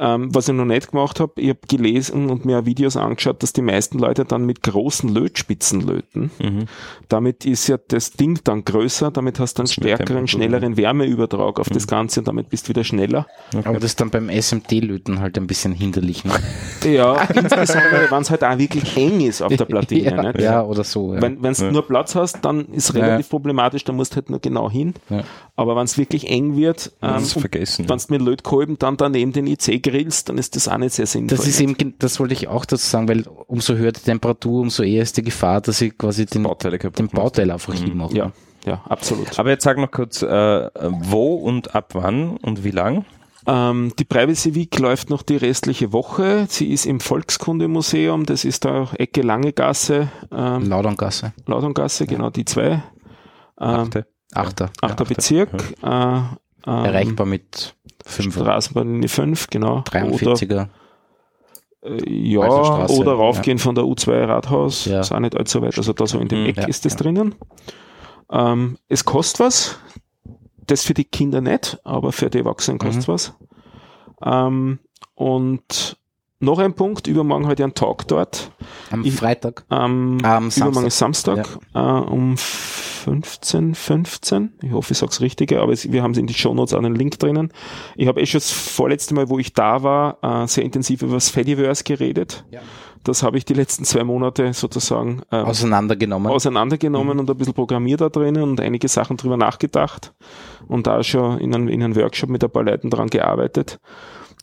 [0.00, 3.52] Ähm, was ich noch nicht gemacht habe, ich habe gelesen und mir Videos angeschaut, dass
[3.52, 6.30] die meisten Leute dann mit großen Lötspitzen löten.
[6.38, 6.66] Mhm.
[7.08, 11.68] Damit ist ja das Ding dann größer, damit hast du einen stärkeren, schnelleren Wärmeübertrag auf
[11.68, 13.26] das Ganze und damit bist du wieder schneller.
[13.64, 16.24] Aber das ist dann beim SMD-Löten halt ein bisschen hinderlich.
[16.24, 16.32] Ne?
[16.84, 20.02] Ja, insbesondere wenn es halt auch wirklich eng ist auf der Platine.
[20.10, 20.40] ja, nicht?
[20.40, 21.14] ja, oder so.
[21.14, 21.22] Ja.
[21.22, 24.70] Wenn du nur Platz hast, dann ist relativ problematisch, da musst du halt nur genau
[24.70, 24.94] hin.
[25.58, 29.82] Aber wenn es wirklich eng wird, ähm, wenn du mit Lötkolben dann daneben den IC
[29.82, 31.36] grillst, dann ist das auch nicht sehr sinnvoll.
[31.36, 34.84] Das ist eben, das wollte ich auch dazu sagen, weil umso höher die Temperatur, umso
[34.84, 37.14] eher ist die Gefahr, dass sie quasi den, Bauteile kaputt den macht.
[37.16, 38.14] Bauteil einfach hinmachen.
[38.14, 38.30] ja,
[38.66, 39.36] ja, absolut.
[39.36, 43.04] Aber jetzt sag noch kurz, äh, wo und ab wann und wie lang?
[43.48, 46.46] Ähm, die Privacy Week läuft noch die restliche Woche.
[46.48, 52.44] Sie ist im Volkskundemuseum, das ist da Ecke Lange Gasse, ähm, Lauderngasse, Lauderngasse, genau die
[52.44, 52.70] zwei.
[52.70, 52.80] Ähm,
[53.58, 54.06] Achte.
[54.34, 54.70] Achter.
[54.82, 55.50] achter Bezirk.
[55.82, 56.26] Äh, ähm,
[56.66, 57.74] Erreichbar mit
[58.04, 59.78] 5 Straßenbahnlinie 5, genau.
[59.80, 60.68] 43er.
[61.82, 64.84] Oder, äh, ja, Walserstraße, oder raufgehen von der U2 Rathaus.
[64.84, 65.00] Ja.
[65.00, 65.76] Ist auch nicht allzu weit.
[65.78, 66.46] Also da so in dem Mhm.
[66.50, 66.98] Eck Ja, ist das ja.
[66.98, 67.34] drinnen.
[68.30, 69.78] Ähm, es kostet was.
[70.66, 73.12] das für die Kinder nicht, aber für die Erwachsenen kostet Mhm.
[73.12, 73.34] was.
[74.22, 74.78] Ähm,
[75.14, 75.96] und
[76.40, 78.52] noch ein Punkt, übermorgen heute ein Talk dort.
[78.90, 79.64] Am Ich- Freitag.
[79.70, 81.46] Ähm, Am übermorgen ist Samstag.
[81.46, 84.52] Samstag äh, um 15, 15.
[84.62, 87.18] Ich hoffe, ich sag's richtige, aber es, wir haben in die Shownotes auch einen Link
[87.18, 87.52] drinnen.
[87.96, 91.14] Ich habe eh schon das vorletzte Mal, wo ich da war, äh, sehr intensiv über
[91.14, 92.44] das Fediverse geredet.
[92.50, 92.60] Ja.
[93.04, 96.30] Das habe ich die letzten zwei Monate sozusagen äh, Auseinandergenommen.
[96.30, 97.20] auseinandergenommen Mhm.
[97.20, 100.12] und ein bisschen programmiert da drinnen und einige Sachen drüber nachgedacht
[100.66, 103.78] und da schon in einem, in einem Workshop mit ein paar Leuten dran gearbeitet.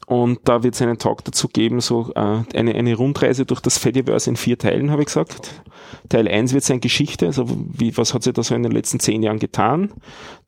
[0.06, 3.80] Und da wird es einen Talk dazu geben, so äh, eine, eine Rundreise durch das
[3.80, 5.64] Fediverse in vier Teilen, habe ich gesagt.
[6.10, 9.00] Teil 1 wird sein Geschichte, also wie, was hat sich da so in den letzten
[9.00, 9.92] zehn Jahren getan.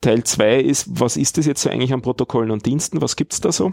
[0.00, 3.40] Teil 2 ist, was ist das jetzt so eigentlich an Protokollen und Diensten, was gibt's
[3.40, 3.72] da so?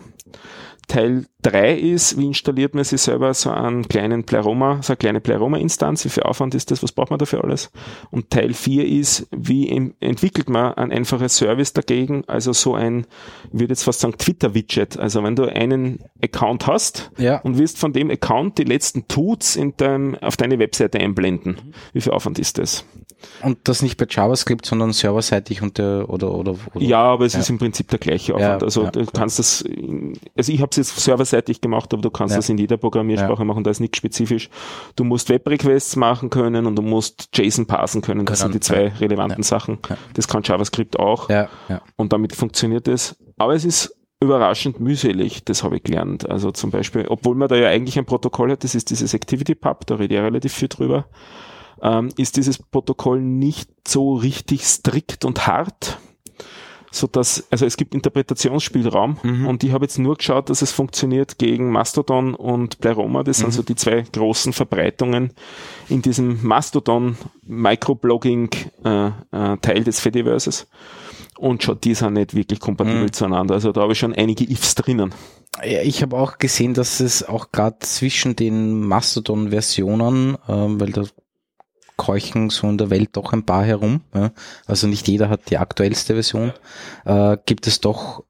[0.87, 5.21] Teil 3 ist, wie installiert man sich selber so einen kleinen Pleroma, so eine kleine
[5.21, 7.71] Pleroma-Instanz, wie viel Aufwand ist das, was braucht man dafür alles?
[8.11, 9.69] Und Teil 4 ist, wie
[9.99, 13.05] entwickelt man ein einfaches Service dagegen, also so ein,
[13.53, 14.97] ich würde jetzt fast sagen, Twitter-Widget.
[14.97, 17.39] Also wenn du einen Account hast ja.
[17.41, 22.01] und willst von dem Account die letzten Tuts in dein, auf deine Webseite einblenden, wie
[22.01, 22.85] viel Aufwand ist das?
[23.41, 27.33] Und das nicht bei JavaScript, sondern serverseitig und der, oder, oder, oder Ja, aber es
[27.33, 27.39] Ja.
[27.39, 28.61] ist im Prinzip der gleiche Aufwand.
[28.61, 29.11] Ja, also ja, du klar.
[29.13, 29.63] kannst das,
[30.35, 32.37] also ich habe es jetzt serverseitig gemacht, aber du kannst Ja.
[32.37, 34.49] das in jeder Programmiersprache machen, da ist nichts spezifisch.
[34.95, 38.25] Du musst Web-Requests machen können und du musst JSON parsen können.
[38.25, 38.91] Das Können, sind die zwei ja.
[38.99, 39.79] relevanten Sachen.
[39.89, 39.97] Ja.
[40.13, 41.81] Das kann JavaScript auch Ja, ja.
[41.95, 43.15] und damit funktioniert es.
[43.37, 46.29] Aber es ist überraschend mühselig, das habe ich gelernt.
[46.29, 49.85] Also zum Beispiel, obwohl man da ja eigentlich ein Protokoll hat, das ist dieses ActivityPub,
[49.85, 51.05] da rede ich ja relativ viel drüber,
[51.81, 55.99] ähm, ist dieses Protokoll nicht so richtig strikt und hart,
[56.95, 59.47] so dass, also es gibt Interpretationsspielraum Mhm.
[59.47, 63.51] und ich habe jetzt nur geschaut, dass es funktioniert gegen Mastodon und Pleroma, das sind
[63.51, 65.31] so die zwei großen Verbreitungen
[65.89, 68.49] in diesem Mastodon Microblogging
[68.83, 70.67] äh, äh, Teil des Fediverses.
[71.37, 73.13] Und schon die sind nicht wirklich kompatibel Mhm.
[73.13, 73.55] zueinander.
[73.55, 75.13] Also da habe ich schon einige Ifs drinnen.
[75.63, 81.03] Ja, Ich habe auch gesehen, dass es auch gerade zwischen den Mastodon-Versionen, ähm, weil da
[81.97, 84.31] keuchen so in der Welt doch ein paar herum, ja,
[84.65, 86.51] also nicht jeder hat die aktuellste Version,
[87.05, 88.23] äh, gibt es doch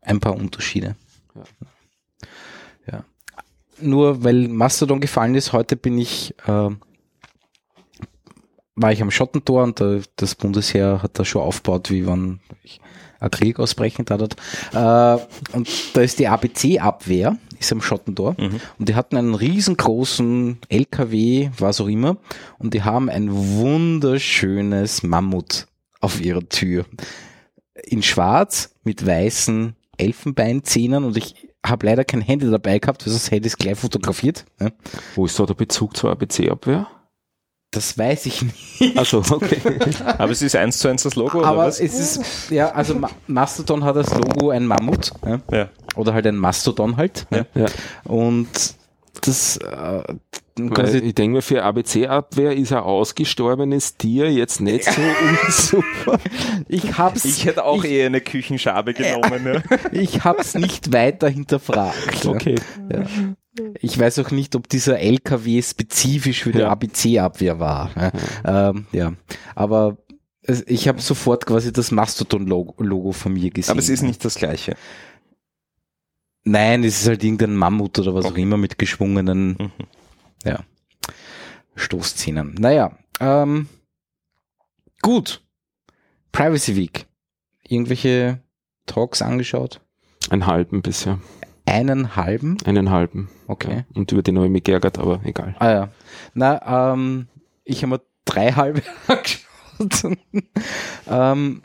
[0.00, 0.96] ein paar Unterschiede.
[1.34, 1.42] Ja.
[2.92, 3.04] Ja.
[3.80, 6.70] Nur weil Mastodon gefallen ist, heute bin ich, äh,
[8.74, 12.40] war ich am Schottentor und da, das Bundesheer hat da schon aufgebaut, wie wann
[13.20, 14.36] ein Krieg ausbrechen dort.
[14.72, 18.34] Äh, und da ist die ABC-Abwehr, ist am Schottentor.
[18.78, 22.16] Und die hatten einen riesengroßen LKW, was auch immer.
[22.58, 25.66] Und die haben ein wunderschönes Mammut
[26.00, 26.86] auf ihrer Tür.
[27.84, 33.30] In schwarz mit weißen Elfenbeinzähnen und ich habe leider kein Handy dabei gehabt, weil sonst
[33.30, 34.46] hätte ich es gleich fotografiert.
[34.58, 34.70] Ja.
[35.14, 36.88] Wo ist da der Bezug zur ABC-Abwehr?
[37.72, 38.98] Das weiß ich nicht.
[38.98, 39.60] Also, okay.
[40.18, 41.78] Aber es ist eins zu eins das Logo, oder Aber was?
[41.78, 45.12] es ist, ja, also Ma Mastodon hat als Logo ein Mammut.
[45.24, 45.40] Ja.
[45.52, 45.68] Ja.
[45.94, 47.26] Oder halt ein Mastodon halt.
[47.30, 47.46] Ja.
[47.54, 47.66] ja.
[48.04, 48.48] Und
[49.20, 50.02] das äh,
[50.70, 55.00] quasi, ich denke mir, für ABC-Abwehr ist ein ausgestorbenes Tier jetzt nicht so
[55.48, 56.18] super.
[56.68, 59.62] ich hab's, Ich hätte auch eher eine Küchenschabe genommen.
[59.70, 59.78] Ja.
[59.92, 62.26] ich hab's nicht weiter hinterfragt.
[62.26, 62.56] Okay.
[62.92, 63.04] Ja.
[63.80, 66.68] Ich weiß auch nicht, ob dieser LKW spezifisch für die Ja.
[66.70, 67.90] ABC-Abwehr war.
[68.44, 68.70] Ja.
[68.70, 69.12] Ähm, ja.
[69.54, 69.98] Aber
[70.66, 73.70] ich habe sofort quasi das Mastodon-Logo Logo von mir gesehen.
[73.72, 74.74] Aber es ist nicht das Gleiche.
[76.44, 79.70] Nein, es ist halt irgendein Mammut oder was auch immer mit geschwungenen Mhm.
[80.44, 80.60] ja,
[81.76, 82.54] Stoßzähnen.
[82.58, 83.68] Naja, ähm,
[85.02, 85.42] gut.
[86.32, 87.06] Privacy Week.
[87.68, 88.40] Irgendwelche
[88.86, 89.80] Talks angeschaut?
[90.30, 91.20] Einen halben bisher.
[91.66, 92.58] Einen halben?
[92.64, 93.28] Einen halben.
[93.46, 93.76] Okay.
[93.76, 93.84] Ja.
[93.94, 95.54] Und über den habe ich mich geärgert, aber egal.
[95.58, 95.88] Ah ja.
[96.34, 97.28] Na, ähm,
[97.64, 100.18] ich habe mir drei halbe angeschaut.
[101.08, 101.62] ähm,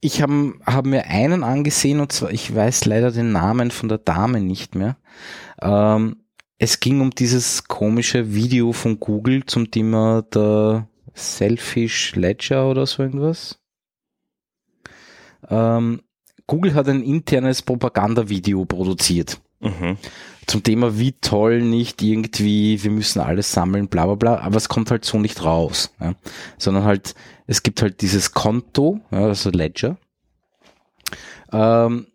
[0.00, 3.98] ich habe hab mir einen angesehen und zwar, ich weiß leider den Namen von der
[3.98, 4.96] Dame nicht mehr.
[5.60, 6.16] Ähm,
[6.58, 13.02] es ging um dieses komische Video von Google zum Thema der Selfish Ledger oder so
[13.02, 13.58] irgendwas.
[15.48, 16.02] Ähm,
[16.46, 19.96] Google hat ein internes Propagandavideo produziert Mhm.
[20.46, 24.68] zum Thema, wie toll nicht irgendwie, wir müssen alles sammeln, bla bla bla, aber es
[24.68, 26.14] kommt halt so nicht raus, ja.
[26.58, 27.14] sondern halt,
[27.46, 29.96] es gibt halt dieses Konto, ja, also Ledger,
[31.52, 32.06] ähm,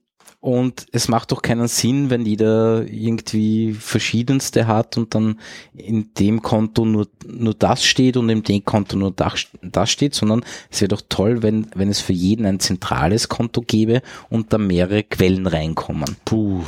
[0.42, 5.40] und es macht doch keinen Sinn, wenn jeder irgendwie verschiedenste hat und dann
[5.76, 10.16] in dem Konto nur, nur das steht und in dem Konto nur das, das steht,
[10.16, 14.52] sondern es wäre doch toll, wenn, wenn es für jeden ein zentrales Konto gäbe und
[14.52, 16.18] da mehrere Quellen reinkommen.
[16.26, 16.64] Puh.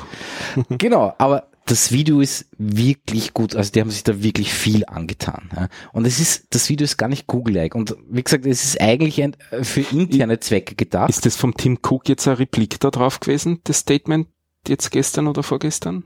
[0.69, 5.49] Genau, aber das Video ist wirklich gut, also die haben sich da wirklich viel angetan.
[5.55, 5.69] Ja.
[5.93, 7.75] Und es ist, das Video ist gar nicht Google-like.
[7.75, 11.09] Und wie gesagt, es ist eigentlich ein, für interne Zwecke gedacht.
[11.09, 14.27] Ist das vom Tim Cook jetzt ein Replik da drauf gewesen, das Statement
[14.67, 16.03] jetzt gestern oder vorgestern?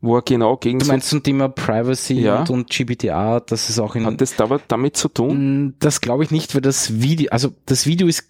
[0.00, 2.40] Wo er genau gegen du meinst zum Thema Privacy Ja.
[2.40, 5.64] und, und GDPR, das ist auch in hat das da, damit zu tun?
[5.66, 8.28] Mm, Das glaube ich nicht, weil das Video, also das Video ist,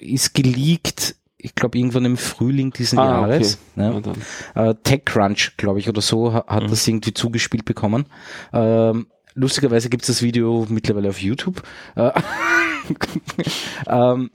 [0.00, 3.58] ist geleakt, ich glaube irgendwann im Frühling diesen Ah, Jahres.
[3.76, 4.00] Ja, Ja.
[4.00, 4.16] dann.
[4.54, 8.06] Äh, TechCrunch, glaube ich, oder so, ha- hat das irgendwie zugespielt bekommen.
[8.52, 11.62] Ähm, lustigerweise gibt es das Video mittlerweile auf YouTube.
[11.96, 12.10] Äh,
[13.86, 14.30] ähm,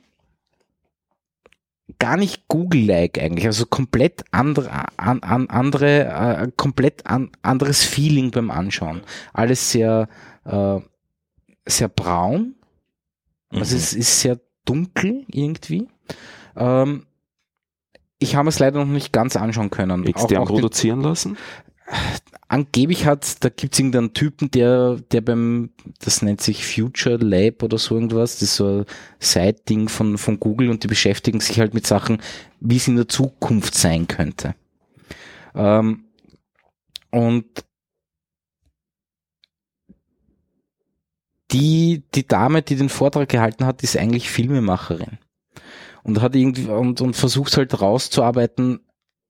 [2.00, 8.32] gar nicht Google-like eigentlich, also komplett andere, an, an, andere, äh, komplett an, anderes Feeling
[8.32, 9.02] beim Anschauen.
[9.34, 10.10] Alles sehr,
[10.46, 10.80] äh,
[11.68, 12.56] sehr braun,
[13.52, 13.82] also Mhm.
[13.82, 15.88] es ist sehr dunkel irgendwie.
[16.56, 17.06] Ähm,
[18.20, 20.06] ich habe es leider noch nicht ganz anschauen können.
[20.06, 21.38] Extern Auch- auch den- produzieren lassen?
[22.48, 25.70] angeblich hat, da gibt es irgendeinen Typen, der, der beim,
[26.00, 28.86] das nennt sich Future Lab oder so irgendwas, das ist so ein
[29.20, 32.22] Side-Ding von, von Google und die beschäftigen sich halt mit Sachen,
[32.60, 34.56] wie es in der Zukunft sein könnte.
[35.54, 36.06] Ähm,
[37.12, 37.46] und
[41.52, 45.18] die, die Dame, die den Vortrag gehalten hat, ist eigentlich Filmemacherin.
[46.06, 48.80] Und hat irgendwie, und, und versucht halt rauszuarbeiten,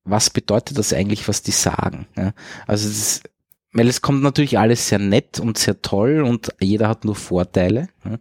[0.04, 2.06] was bedeutet das eigentlich, was die sagen.
[2.18, 2.34] Ja?
[2.68, 3.24] Also das ist,
[3.72, 7.88] weil es kommt natürlich alles sehr nett und sehr toll und jeder hat nur Vorteile.
[8.04, 8.20] Ja?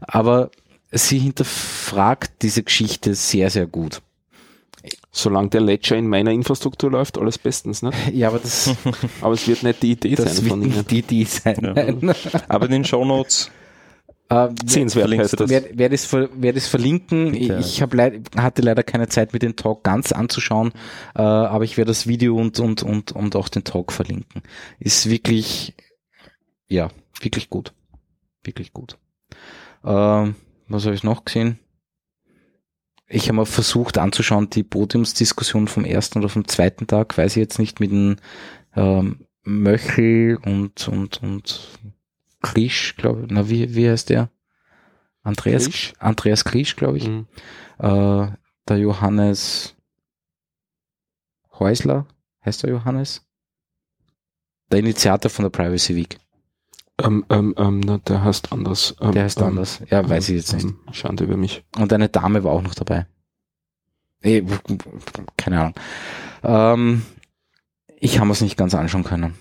[0.00, 0.50] Aber
[0.90, 4.00] sie hinterfragt diese Geschichte sehr, sehr gut.
[5.10, 7.90] Solange der Ledger in meiner Infrastruktur läuft, alles bestens, ne?
[8.12, 8.74] Ja, aber das,
[9.20, 10.76] Aber es wird nicht die Idee das sein wird von Ihnen.
[10.76, 11.74] nicht die Idee sein.
[12.02, 12.14] Ja.
[12.48, 13.50] Aber in den Shownotes
[14.28, 15.50] Äh, Sehenswert heißt das.
[15.50, 17.58] Wer, wer, das, ver- wer das verlinken, Bitte.
[17.60, 20.72] ich hab leid, hatte leider keine Zeit, mir den Talk ganz anzuschauen,
[21.14, 24.42] äh, aber ich werde das Video und, und, und, und auch den Talk verlinken.
[24.78, 25.74] Ist wirklich,
[26.68, 26.88] ja,
[27.20, 27.74] wirklich gut.
[28.44, 28.96] Wirklich gut.
[29.84, 30.34] Ähm,
[30.68, 31.58] was habe ich noch gesehen?
[33.06, 37.40] Ich habe mal versucht anzuschauen, die Podiumsdiskussion vom ersten oder vom zweiten Tag, weiß ich
[37.40, 38.16] jetzt nicht, mit dem
[38.74, 41.68] ähm, Möchel und, und, und
[42.42, 43.26] Krisch, glaube ich.
[43.30, 44.30] Na, wie, wie heißt der?
[45.22, 45.92] Andreas Krisch?
[45.98, 47.06] Andreas Krisch, glaube ich.
[47.08, 47.26] Mhm.
[47.78, 48.26] Äh,
[48.68, 49.74] der Johannes
[51.58, 52.06] Häusler,
[52.44, 53.24] heißt der Johannes?
[54.70, 56.18] Der Initiator von der Privacy Week.
[56.98, 58.94] Ähm, ähm, ähm, na, der heißt anders.
[59.00, 59.80] Ähm, Der heißt ähm, anders.
[59.90, 60.64] Ja, weiß ich jetzt nicht.
[60.64, 61.64] ähm, Schande über mich.
[61.76, 63.06] Und eine Dame war auch noch dabei.
[64.22, 64.42] Eh,
[65.36, 65.74] keine Ahnung.
[66.44, 67.02] Ähm,
[67.98, 69.34] ich habe es nicht ganz anschauen können.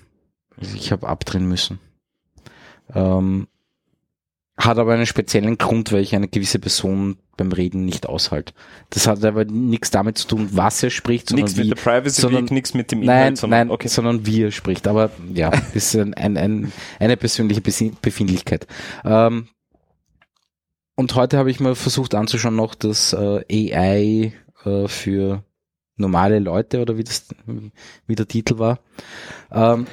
[0.58, 1.80] Also Ich habe abdrehen müssen.
[2.96, 3.48] Ähm,
[4.58, 8.54] hat aber einen speziellen Grund, weil ich eine gewisse Person beim Reden nicht aushalte.
[8.92, 11.82] Das hat aber nichts damit zu tun, was er spricht, sondern nichts wie, mit der
[11.82, 13.88] Privacy sondern- Week, nichts mit dem Nein, Inhalt, sondern nein, okay.
[13.88, 14.88] sondern wie er spricht.
[14.88, 18.68] Aber ja, das ist ein, ein, ein, eine persönliche Befindlichkeit.
[19.04, 19.48] Ähm,
[20.96, 24.34] und heute habe ich mal versucht anzuschauen noch das äh, AI
[24.66, 25.44] äh, für
[25.96, 27.28] normale Leute oder wie das
[28.06, 28.80] wie der Titel war.
[29.52, 29.88] Ähm,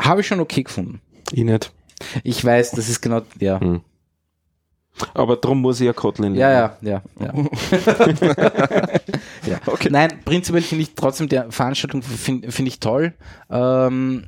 [0.00, 1.00] habe ich schon okay gefunden.
[1.32, 1.72] Ich nicht.
[2.22, 3.60] Ich weiß, das ist genau, ja.
[3.60, 3.80] Hm.
[5.14, 7.32] Aber drum muss ich ja Kotlin Ja, ja, ja, ja.
[9.46, 9.60] ja.
[9.66, 9.90] Okay.
[9.90, 13.14] Nein, prinzipiell finde ich trotzdem die Veranstaltung finde find ich toll.
[13.50, 14.24] Ähm,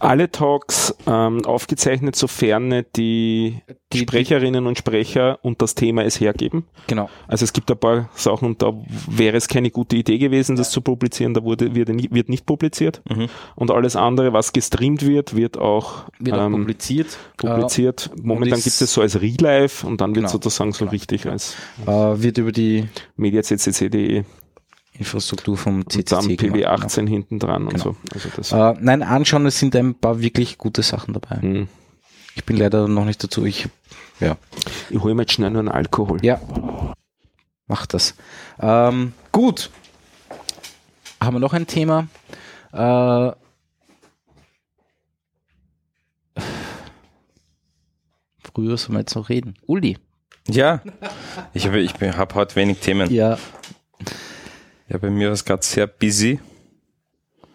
[0.00, 3.58] Alle Talks ähm, aufgezeichnet, sofern die,
[3.92, 6.64] Die- Sprecherinnen und Sprecher und das Thema es hergeben.
[6.86, 7.08] genau.
[7.28, 8.72] Also es gibt ein paar Sachen und da
[9.08, 11.34] wäre es keine gute Idee gewesen, das zu publizieren.
[11.34, 13.02] Da wurde, wird, wird nicht publiziert.
[13.08, 13.28] Mhm.
[13.54, 17.18] Und alles andere, was gestreamt wird, wird auch, Wird auch ähm, publiziert.
[17.36, 18.10] publiziert.
[18.22, 20.28] Momentan ist- gibt es so als Relive und dann wird Genau.
[20.28, 21.56] sozusagen so richtig als
[21.86, 24.24] Äh, wird über die mediaccc.de
[24.98, 27.84] Infrastruktur vom und dann CCC gemacht, PB18 hinten dran und Genau.
[27.84, 27.96] so.
[28.12, 28.52] Also das.
[28.52, 31.36] Äh, nein, anschauen, es sind ein paar wirklich gute Sachen dabei.
[31.40, 31.68] hm.
[32.34, 33.44] Ich bin leider noch nicht dazu.
[33.46, 33.66] Ich,
[34.20, 34.36] ja,
[34.90, 36.18] Ich hole mir jetzt schnell nur einen Alkohol.
[36.24, 36.40] ja,
[37.66, 38.14] mach das.
[38.60, 39.70] Ähm, gut.
[41.20, 42.08] Haben wir noch ein Thema?
[42.72, 43.32] Äh,
[48.54, 49.54] früher soll man jetzt noch reden.
[49.66, 49.98] Uli.
[50.48, 50.80] Ja,
[51.54, 53.10] ich habe ich hab heute wenig Themen.
[53.12, 53.38] Ja.
[54.88, 56.40] Ja, bei mir war es gerade sehr busy.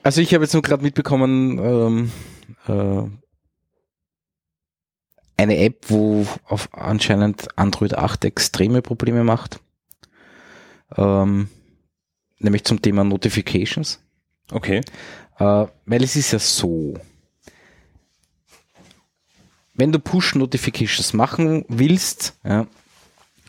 [0.03, 2.11] Also ich habe jetzt nur gerade mitbekommen, ähm,
[2.67, 3.09] äh,
[5.37, 9.59] eine App, wo auf anscheinend Android 8 extreme Probleme macht.
[10.97, 11.49] Ähm,
[12.39, 13.99] nämlich zum Thema Notifications.
[14.51, 14.81] Okay.
[15.39, 16.95] Äh, weil es ist ja so,
[19.73, 22.67] wenn du Push-Notifications machen willst, ja,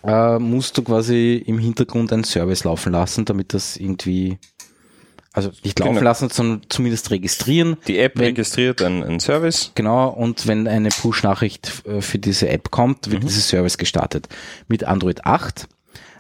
[0.05, 4.39] äh, musst du quasi im Hintergrund einen Service laufen lassen, damit das irgendwie
[5.35, 6.05] Also nicht laufen Genau.
[6.05, 7.79] lassen, sondern zumindest registrieren.
[7.89, 9.73] Die App Wenn- registriert einen, einen Service.
[9.75, 14.29] Genau, und wenn eine Push-Nachricht äh, für diese App kommt, wird dieser Service gestartet.
[14.69, 15.69] Mit Android 8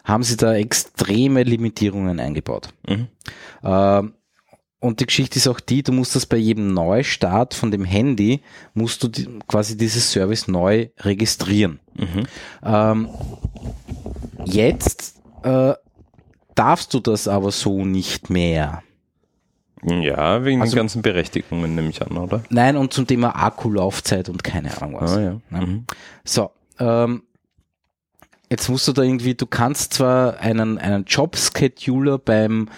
[0.04, 2.70] haben sie da extreme Limitierungen eingebaut.
[2.88, 3.08] Mhm.
[3.62, 4.14] Ähm,
[4.82, 8.42] und die Geschichte ist auch die, du musst das bei jedem Neustart von dem Handy,
[8.74, 11.78] musst du die, quasi dieses Service neu registrieren.
[11.94, 12.26] Mhm.
[12.64, 13.08] Ähm,
[14.44, 15.74] jetzt äh,
[16.54, 18.82] darfst du das aber so nicht mehr.
[19.84, 22.42] Ja, wegen Also- den ganzen Berechtigungen nehme ich an, oder?
[22.50, 25.16] Nein, und zum Thema Akkulaufzeit und keine Ahnung was.
[25.16, 25.40] Ah, ja.
[25.50, 25.60] Ja.
[25.60, 25.86] Mhm.
[26.24, 27.22] So, ähm,
[28.50, 32.68] jetzt musst du da irgendwie, du kannst zwar einen, einen Job-Scheduler beim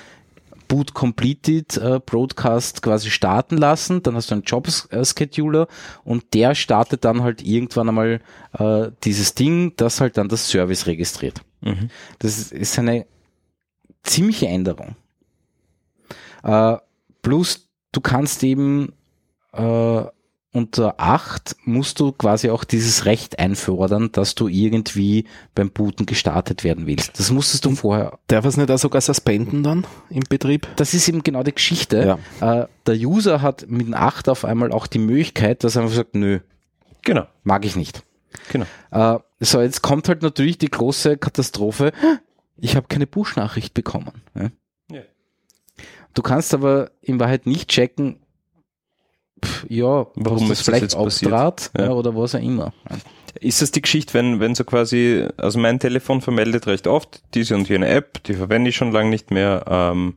[0.69, 5.69] Boot Completed äh, Broadcast quasi starten lassen, dann hast du einen Job-Scheduler
[6.05, 8.21] und der startet dann halt irgendwann einmal
[8.59, 11.43] äh, dieses Ding, das halt dann das Service registriert.
[11.61, 11.91] Mhm.
[12.19, 13.07] Das ist, ist eine
[14.03, 14.97] ziemliche Änderung.
[16.43, 16.77] Äh,
[17.23, 18.93] plus, du kannst eben
[19.53, 20.05] äh,
[20.55, 26.63] unter 8 musst du quasi auch dieses Recht einfordern, dass du irgendwie beim Booten gestartet
[26.63, 27.19] werden willst.
[27.19, 28.19] Das musstest du vorher.
[28.29, 30.69] Darf es nicht auch sogar suspenden dann im Betrieb?
[30.77, 32.19] Das ist eben genau die Geschichte.
[32.41, 35.97] Äh, der User hat mit dem 8 auf einmal auch die Möglichkeit, dass er einfach
[35.97, 36.39] sagt, nö,
[37.03, 38.03] Genau, mag ich nicht.
[38.51, 38.67] genau.
[38.93, 41.93] Äh, so, jetzt kommt halt natürlich die große Katastrophe.
[42.57, 44.23] Ich habe keine Push-Nachricht bekommen.
[44.35, 44.51] Ja?
[44.91, 45.03] Ja.
[46.15, 48.21] Du kannst aber in Wahrheit nicht checken,
[49.45, 51.33] pff, ja, Warum ist das vielleicht jetzt passiert?
[51.33, 51.91] Aufdraht Ja.
[51.91, 52.73] oder was auch immer.
[53.41, 57.55] Ist das die Geschichte, wenn, wenn so quasi, also mein Telefon vermeldet recht oft diese
[57.57, 60.17] und jene App, die verwende ich schon lange nicht mehr, ähm,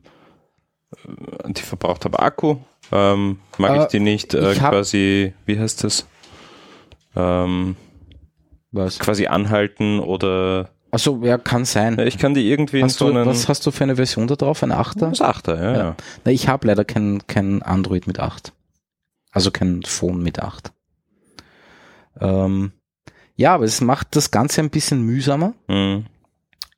[1.44, 2.56] äh, die verbraucht aber Akku,
[2.92, 6.06] ähm, mag Äh, ich die nicht, äh, quasi, wie heißt das?
[7.16, 7.76] Ähm,
[8.70, 8.98] Was?
[8.98, 11.98] quasi anhalten oder Also, ja, kann sein.
[11.98, 14.36] ich kann die irgendwie in Hast so du, was hast du für eine Version da
[14.36, 14.62] drauf?
[14.62, 15.10] Eine 8er?
[15.10, 15.78] das Achter, ja, ja.
[15.78, 15.96] Ja.
[16.24, 18.52] Na, ich habe leider kein, kein Android mit 8.
[19.38, 20.72] Also kein Phone mit 8.
[22.20, 22.72] Ähm,
[23.36, 25.54] ja, aber es macht das Ganze ein bisschen mühsamer.
[25.68, 26.06] Mhm.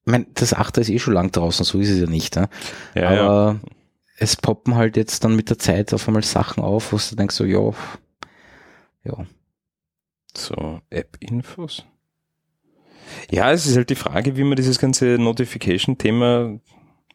[0.04, 2.36] Ich mein, das 8er ist eh schon lang draußen, so ist es ja nicht.
[2.36, 2.50] Ja?
[2.94, 3.22] Ja, ja.
[3.22, 3.60] aber
[4.18, 7.34] es poppen halt jetzt dann mit der Zeit auf einmal Sachen auf, wo du denkst
[7.34, 7.72] so, ja,
[9.04, 9.24] ja.
[10.36, 11.86] So, App-Infos.
[13.30, 16.60] Ja, es ist halt die Frage, wie man dieses ganze Notification-Thema,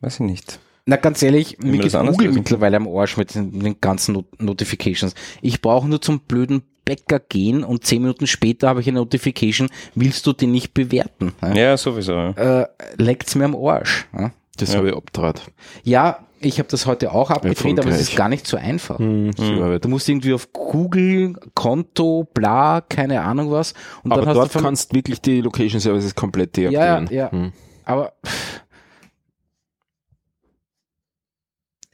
[0.01, 0.59] weiß ich nicht.
[0.87, 2.33] Na, ganz ehrlich, mir geht Google lösen?
[2.35, 5.15] mittlerweile am Arsch mit den, den ganzen Not Notifications.
[5.41, 9.69] Ich brauche nur zum blöden Bäcker gehen und zehn Minuten später habe ich eine Notification,
[9.95, 11.33] willst du die nicht bewerten?
[11.41, 11.53] Ja?
[11.55, 12.13] Ja, sowieso.
[12.13, 12.61] Ja.
[12.61, 12.67] Äh,
[12.97, 14.07] leckt's mir am Arsch.
[14.15, 14.77] Ja, Das Ja.
[14.77, 15.41] habe ich abtrat.
[15.83, 18.99] ja ich habe das heute auch abgedreht, aber es ist gar nicht so einfach.
[18.99, 19.79] Hm, Hm.
[19.81, 23.73] Du musst irgendwie auf Google, Konto, bla, keine Ahnung was.
[24.03, 27.07] Und Aber dann hast dort du kannst wirklich die Location Services komplett ja, deaktivieren.
[27.09, 27.31] ja.
[27.31, 27.51] Hm.
[27.85, 28.61] Aber pff,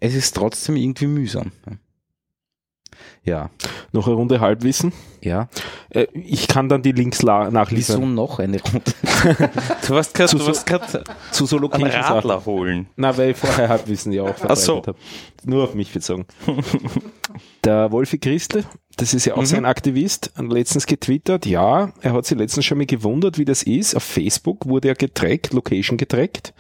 [0.02, 1.52] es ist trotzdem irgendwie mühsam.
[3.24, 3.50] Ja,
[3.94, 4.94] Noch eine Runde Halbwissen.
[5.22, 5.48] ja.
[5.90, 8.82] Äh, ich kann dann die Links la- Wieso noch eine Runde?
[9.88, 10.68] Du warst gerade Zu du so- warst
[11.32, 12.14] Zu so einen Location Sachen.
[12.16, 12.88] Radler holen.
[12.96, 14.78] Na, weil ich vorher Halbwissen ja auch verbreitet so.
[14.78, 14.96] habe.
[15.44, 16.26] Nur auf mich bezogen.
[17.64, 18.66] Der Wolfi Christel,
[18.98, 19.46] das ist ja auch Mhm.
[19.46, 23.62] sein Aktivist, hat letztens getwittert, ja, er hat sich letztens schon mal gewundert, wie das
[23.64, 23.96] ist.
[23.96, 26.54] Auf Facebook wurde er getrackt, Location getrackt,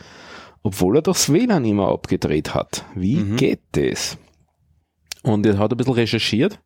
[0.64, 2.86] obwohl er doch das WLAN immer abgedreht hat.
[2.96, 3.36] Wie Mhm.
[3.38, 4.18] geht das?
[5.24, 6.60] Und er hat ein bisschen recherchiert.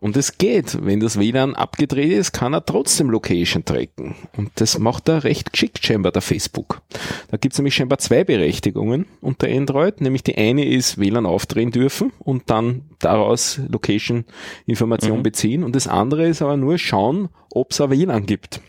[0.00, 0.84] Und es geht.
[0.84, 4.16] Wenn das WLAN abgedreht ist, kann er trotzdem Location tracken.
[4.36, 6.82] Und das macht er recht geschickt scheinbar, der Facebook.
[7.30, 10.00] Da gibt es nämlich scheinbar zwei Berechtigungen unter Android.
[10.00, 15.22] Nämlich die eine ist WLAN aufdrehen dürfen und dann daraus Location-Information Mhm.
[15.22, 15.62] beziehen.
[15.62, 18.60] Und das andere ist aber nur schauen, ob es ein WLAN gibt.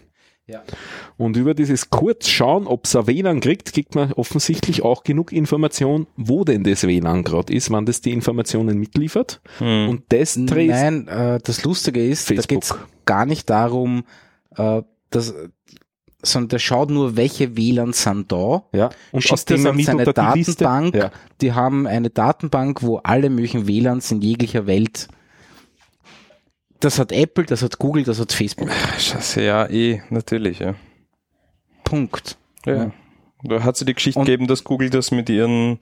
[0.45, 0.61] Ja.
[1.17, 5.31] Und über dieses kurz schauen, ob es ein WLAN kriegt, kriegt man offensichtlich auch genug
[5.31, 9.41] Information, wo denn das WLAN gerade ist, wann das die Informationen mitliefert.
[9.59, 9.87] Hm.
[9.89, 12.49] Und das dreht Nein, äh, das Lustige ist, da Facebook.
[12.49, 12.75] geht's
[13.05, 14.03] gar nicht darum,
[14.57, 15.33] äh, dass,
[16.21, 19.99] sondern der schaut nur, welche WLAN sind da, ja, und aus schickt an mit seine
[19.99, 20.43] unter die.
[20.43, 20.95] Datenbank.
[20.95, 21.11] Ja.
[21.39, 25.07] Die haben eine Datenbank, wo alle möglichen WLANs in jeglicher Welt
[26.83, 28.69] das hat Apple, das hat Google, das hat Facebook.
[28.99, 30.75] Scheiße, ja, eh, natürlich, ja.
[31.83, 32.37] Punkt.
[32.65, 32.75] ja.
[32.75, 32.91] Ja.
[33.45, 35.79] Da hat sie die Geschichte Und- gegeben, dass Google das mit ihren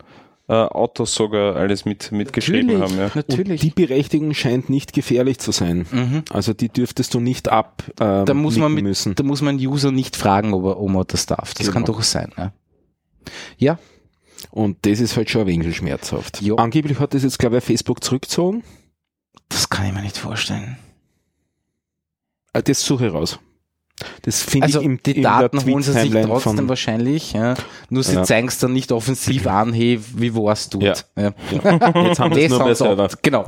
[0.49, 3.05] äh, Autos sogar alles mit, mitgeschrieben haben, ja.
[3.05, 3.61] Und natürlich.
[3.61, 5.85] die Berechtigung scheint nicht gefährlich zu sein.
[5.91, 6.23] mhm.
[6.31, 9.13] Also die dürftest du nicht ab ähm, Da muss man mit, müssen.
[9.15, 11.53] da muss man einen User nicht fragen, ob er, ob er das darf.
[11.53, 11.73] Das Genau.
[11.73, 12.31] kann durchaus sein.
[12.37, 12.51] Ja.
[13.57, 13.79] ja,
[14.49, 16.41] Und das ist halt schon ein wenig schmerzhaft.
[16.41, 16.55] Jo.
[16.55, 18.63] Angeblich hat das jetzt, glaube ich, Facebook zurückgezogen.
[19.49, 20.77] das kann ich mir nicht vorstellen.
[22.53, 23.39] Äh, Das suche ich raus.
[24.23, 27.53] Das finde Also ich im, die der Daten holen sie sich trotzdem von- wahrscheinlich, ja.
[27.89, 28.23] Nur sie Ja.
[28.23, 30.81] zeigen es dann nicht offensiv an, hey, wie war's tut.
[30.81, 30.93] Ja.
[31.15, 31.33] Ja.
[31.51, 32.71] Jetzt haben sie es nur bei
[33.03, 33.09] auch.
[33.21, 33.45] Genau.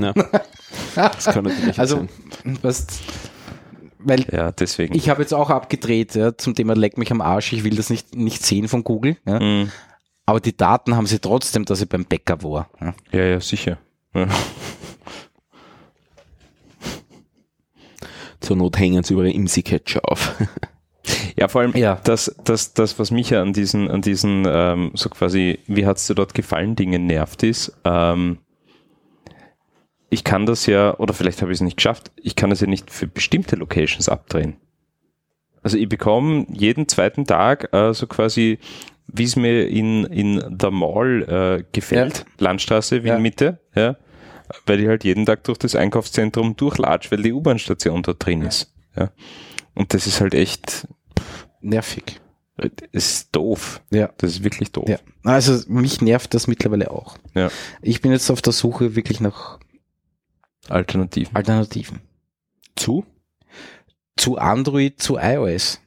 [0.95, 1.95] Das kann natürlich Also,
[2.43, 2.59] sein.
[2.61, 2.85] was,
[3.97, 4.93] weil Ja, deswegen.
[4.95, 7.89] ich habe jetzt auch abgedreht ja, zum Thema leck mich am Arsch, ich will das
[7.89, 9.17] nicht, nicht sehen von Google.
[9.25, 9.39] Ja.
[9.39, 9.71] Mhm.
[10.27, 12.69] Aber die Daten haben sie trotzdem, dass ich beim Bäcker war.
[12.79, 12.93] Ja.
[13.11, 13.79] Ja, ja, sicher.
[14.13, 14.27] Ja.
[18.43, 20.35] Zur Not hängen sie über ihre IMSI-Catcher auf.
[21.35, 21.99] Ja, vor allem Ja.
[22.05, 26.07] das, das, das, was mich ja an diesen, an diesen, ähm, so quasi, wie hat's
[26.07, 28.37] dir dort gefallen, Dingen nervt ist, ähm,
[30.09, 32.67] ich kann das ja, oder vielleicht habe ich es nicht geschafft, ich kann das ja
[32.67, 34.55] nicht für bestimmte Locations abdrehen.
[35.61, 38.59] Also ich bekomme jeden zweiten Tag äh, so quasi,
[39.07, 43.19] wie es mir in, in der Mall äh, gefällt, Landstraße, Ja.
[43.19, 43.97] Mitte, ja,
[44.65, 48.73] weil ich halt jeden Tag durch das Einkaufszentrum durchlatsch, weil die U-Bahn-Station dort drin ist.
[48.95, 49.11] Ja.
[49.73, 50.87] Und das ist halt echt,
[51.61, 52.19] Nervig.
[52.91, 53.81] es ist doof.
[53.91, 54.09] Ja.
[54.17, 54.87] Das ist wirklich doof.
[54.87, 54.97] Ja.
[55.23, 57.17] Also mich nervt das mittlerweile auch.
[57.33, 57.49] Ja.
[57.81, 59.59] Ich bin jetzt auf der Suche wirklich nach
[60.69, 61.35] Alternativen.
[61.35, 61.99] Alternativen.
[62.75, 63.05] Zu?
[64.15, 65.79] Zu Android, zu iOS.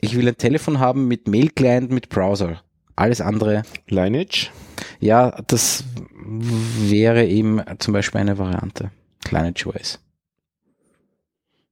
[0.00, 2.62] Ich will ein Telefon haben mit Mail-Client, mit Browser.
[2.96, 3.62] Alles andere.
[3.86, 4.50] Lineage?
[5.00, 5.84] Ja, das
[6.24, 8.90] wäre eben zum Beispiel eine Variante.
[9.24, 10.00] Kleine OS.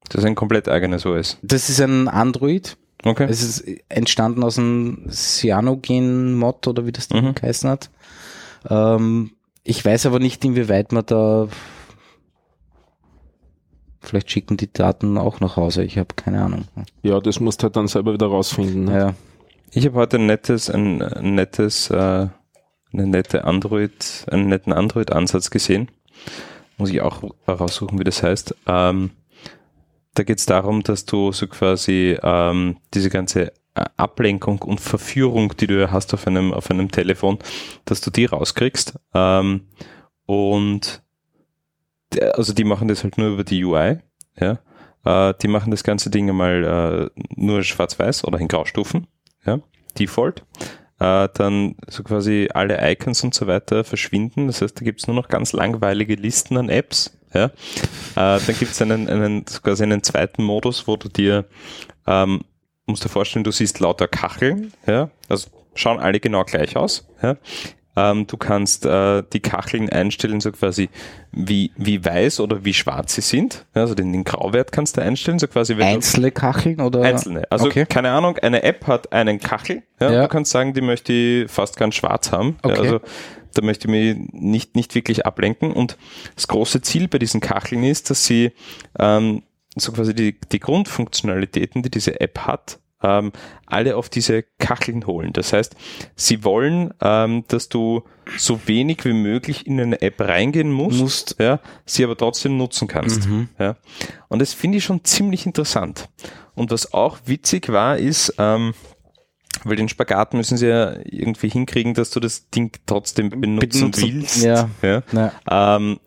[0.09, 1.39] Das ist ein komplett eigenes OS.
[1.43, 2.77] Das ist ein Android.
[3.05, 3.27] Okay.
[3.31, 7.35] Es ist entstanden aus einem Cyanogen-Mod oder wie das Ding Mhm.
[7.35, 7.91] geheißen hat.
[8.69, 9.31] Ähm,
[9.65, 11.49] ich weiß aber nicht, inwieweit man da
[14.01, 15.85] vielleicht schicken die Daten auch nach Hause.
[15.85, 16.65] Ich habe keine Ahnung.
[17.03, 18.85] Ja, das musst du halt dann selber wieder rausfinden.
[18.85, 18.97] Ne?
[18.99, 19.15] Ja.
[19.73, 22.29] Ich habe heute ein nettes, ein, ein nettes, äh,
[22.93, 25.91] eine nette Android, einen netten Android-Ansatz gesehen.
[26.77, 28.55] Muss ich auch raussuchen, wie das heißt.
[28.67, 29.11] Ähm,
[30.15, 35.57] da geht es darum, dass du so quasi ähm, diese ganze äh, Ablenkung und Verführung,
[35.57, 37.39] die du hast auf einem, auf einem Telefon,
[37.85, 38.99] dass du die rauskriegst.
[39.15, 39.69] Ähm,
[40.27, 41.03] und
[42.13, 43.99] der, also die machen das halt nur über die UI,
[44.39, 44.59] ja.
[45.05, 49.07] Äh, die machen das ganze Ding einmal äh, nur schwarz-weiß oder in Graustufen,
[49.47, 49.61] ja,
[49.99, 50.45] Default.
[51.01, 54.47] Äh, dann so quasi alle Icons und so weiter verschwinden.
[54.47, 57.19] Das heißt, da gibt's nur noch ganz langweilige Listen an Apps.
[57.33, 57.47] Ja.
[57.47, 57.51] Äh,
[58.15, 61.47] dann gibt's einen, einen, quasi einen zweiten Modus, wo du dir,
[62.07, 62.43] ähm,
[62.87, 67.37] musst dir vorstellen, du siehst lauter Kacheln, ja, also schauen alle genau gleich aus, ja.
[68.11, 70.89] Ähm, du kannst äh, die Kacheln einstellen, so quasi
[71.33, 73.67] wie, wie weiß oder wie schwarz sie sind.
[73.75, 77.03] Ja, also den, den Grauwert kannst du einstellen, so quasi wenn Einzelne Kacheln oder?
[77.03, 77.45] Einzelne.
[77.51, 77.87] Also Okay.
[77.87, 79.83] keine Ahnung, eine App hat einen Kachel.
[80.01, 80.23] Ja, Ja.
[80.23, 82.57] Du kannst sagen, die möchte ich fast ganz schwarz haben.
[82.65, 82.81] Ja, Okay.
[82.81, 83.01] also
[83.55, 85.73] da möchte ich mich nicht, nicht wirklich ablenken.
[85.73, 85.97] Und
[86.37, 88.53] das große Ziel bei diesen Kacheln ist, dass sie
[88.99, 89.43] ähm,
[89.77, 93.33] so quasi die, die Grundfunktionalitäten, die diese App hat, ähm,
[93.67, 95.33] alle auf diese Kacheln holen.
[95.33, 95.75] Das heißt,
[96.17, 98.03] sie wollen, ähm, dass du
[98.37, 101.37] so wenig wie möglich in eine App reingehen musst, Musst.
[101.39, 103.27] ja, sie aber trotzdem nutzen kannst.
[103.29, 103.49] Mhm.
[103.59, 103.77] Ja.
[104.29, 106.09] Und das finde ich schon ziemlich interessant.
[106.55, 108.75] Und was auch witzig war, ist, ähm,
[109.65, 114.03] weil den Spagat müssen sie ja irgendwie hinkriegen, dass du das Ding trotzdem benutzen, Benutzen,
[114.03, 114.43] willst.
[114.43, 114.71] ja.
[114.83, 115.03] Ja.
[115.13, 115.99] Na, Ähm,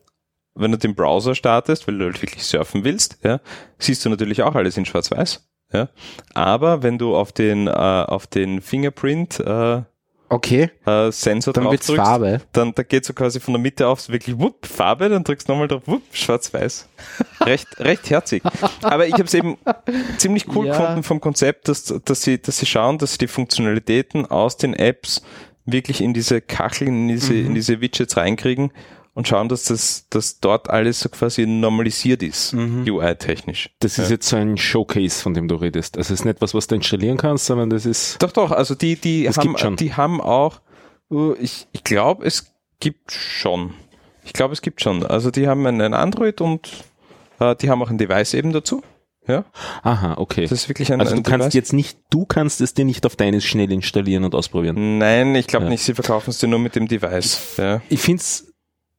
[0.55, 3.39] wenn du den Browser startest, weil du halt wirklich surfen willst, ja,
[3.79, 5.47] siehst du natürlich auch alles in Schwarz-Weiß.
[5.73, 5.89] Ja.
[6.33, 9.81] Aber wenn du auf den, äh, auf den Fingerprint äh,
[10.29, 12.41] okay, äh, Sensor dann drauf wird's drückst, Farbe.
[12.53, 15.47] dann da geht so quasi von der Mitte auf so wirklich wupp, Farbe, dann drückst
[15.47, 16.87] du nochmal drauf, wupp, schwarz-weiß.
[17.41, 18.41] recht, recht herzig.
[18.81, 19.57] Aber ich habe es eben
[20.17, 20.77] ziemlich cool Ja.
[20.77, 24.73] gefunden vom Konzept, dass, dass, sie, dass sie schauen, dass sie die Funktionalitäten aus den
[24.73, 25.21] Apps
[25.65, 27.45] wirklich in diese Kacheln, in diese, Mhm.
[27.47, 28.71] in diese Widgets reinkriegen
[29.13, 32.85] und schauen, dass das, dass dort alles so quasi normalisiert ist, Mhm.
[32.87, 33.69] UI-technisch.
[33.79, 35.97] Das ist jetzt so ein Showcase, von dem du redest.
[35.97, 38.21] Also es ist nicht was, was du installieren kannst, sondern das ist.
[38.23, 40.61] Doch, doch, also die, die Es haben, die haben auch,
[41.11, 43.73] uh, ich, ich glaube, es gibt schon.
[44.25, 45.05] Ich glaube, es gibt schon.
[45.05, 46.69] Also die haben einen Android und
[47.39, 48.81] äh, die haben auch ein Device eben dazu.
[49.27, 49.45] Ja,
[49.83, 50.41] Aha, okay.
[50.47, 51.53] das ist wirklich ein, Also ein du kannst Device.
[51.53, 54.97] jetzt nicht, du kannst es dir nicht auf deines schnell installieren und ausprobieren.
[54.97, 55.69] Nein, ich glaube Ja.
[55.71, 57.39] nicht, sie verkaufen es dir nur mit dem Device.
[57.57, 57.81] Ja.
[57.87, 58.52] Ich find's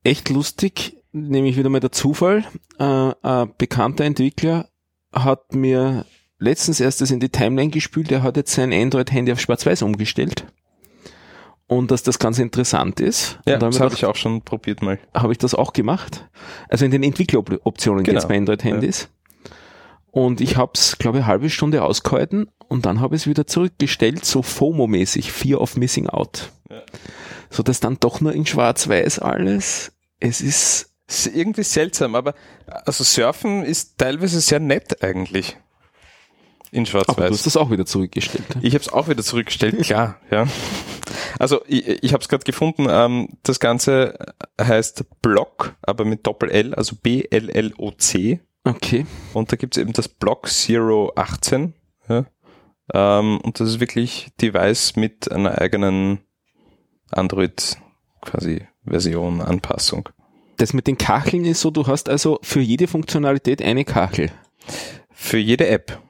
[0.04, 2.44] echt lustig, nämlich wieder mal der Zufall.
[2.78, 2.84] Äh,
[3.22, 4.68] ein bekannter Entwickler
[5.12, 6.04] hat mir
[6.38, 10.46] letztens erst das in die Timeline gespült, er hat jetzt sein Android-Handy auf Schwarz-Weiß umgestellt.
[11.66, 13.38] Und dass das ganz interessant ist.
[13.46, 14.98] Ja, das habe ich auch schon probiert mal.
[15.14, 16.28] habe ich das auch gemacht.
[16.68, 18.16] Also in den Entwickleroptionen Genau.
[18.18, 19.08] geht's bei Android-Handys.
[20.10, 23.26] Und ich habe es, glaube ich, eine halbe Stunde ausgehalten und dann habe ich es
[23.26, 26.52] wieder zurückgestellt, so FOMO-mäßig, Fear of Missing Out.
[26.70, 26.82] Ja.
[27.50, 29.92] So dass dann doch nur in Schwarz-Weiß alles.
[30.24, 30.90] Es ist,
[31.34, 32.34] irgendwie seltsam, aber
[32.66, 35.58] also Surfen ist teilweise sehr nett eigentlich.
[36.70, 37.30] In Aber du schwarz-weiß.
[37.30, 38.44] hast das auch wieder zurückgestellt.
[38.62, 40.46] Ich habe es auch wieder zurückgestellt, klar, ja.
[41.38, 44.18] Also ich, ich habe es gerade gefunden, ähm, das Ganze
[44.58, 48.40] heißt Block, aber mit Doppel-L, also B-L-L-O-C.
[48.64, 49.06] Okay.
[49.34, 51.74] Und da gibt's eben das Block Zero 18.
[52.08, 52.24] Ja.
[52.94, 56.20] Ähm, und das ist wirklich Device mit einer eigenen
[57.10, 57.76] Android
[58.22, 60.08] quasi Version, Anpassung.
[60.56, 64.30] Das mit den Kacheln ist so, du hast also für jede Funktionalität eine Kachel.
[65.10, 66.00] Für jede App.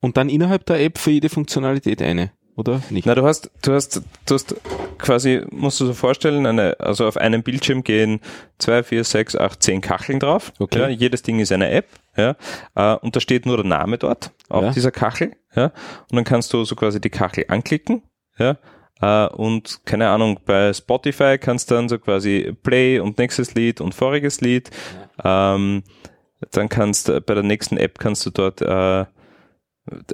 [0.00, 2.30] Und dann innerhalb der App für jede Funktionalität eine.
[2.56, 3.06] Oder nicht?
[3.06, 4.56] Na, du hast, du hast, du hast
[4.98, 8.20] quasi, musst du so vorstellen, eine, also auf einem Bildschirm gehen
[8.58, 10.52] zwei, vier, sechs, acht, zehn Kacheln drauf.
[10.58, 10.80] Okay.
[10.80, 11.86] Ja, jedes Ding ist eine App,
[12.16, 12.34] ja,
[12.74, 14.70] äh, und da steht nur der Name dort auf Ja.
[14.72, 15.66] dieser Kachel, ja,
[16.10, 18.02] und dann kannst du so quasi die Kachel anklicken,
[18.38, 18.58] ja,
[19.00, 23.80] äh, und keine Ahnung, bei Spotify kannst du dann so quasi Play und nächstes Lied
[23.80, 24.70] und voriges Lied,
[25.24, 25.82] ähm,
[26.52, 29.04] dann kannst du bei der nächsten App kannst du dort äh,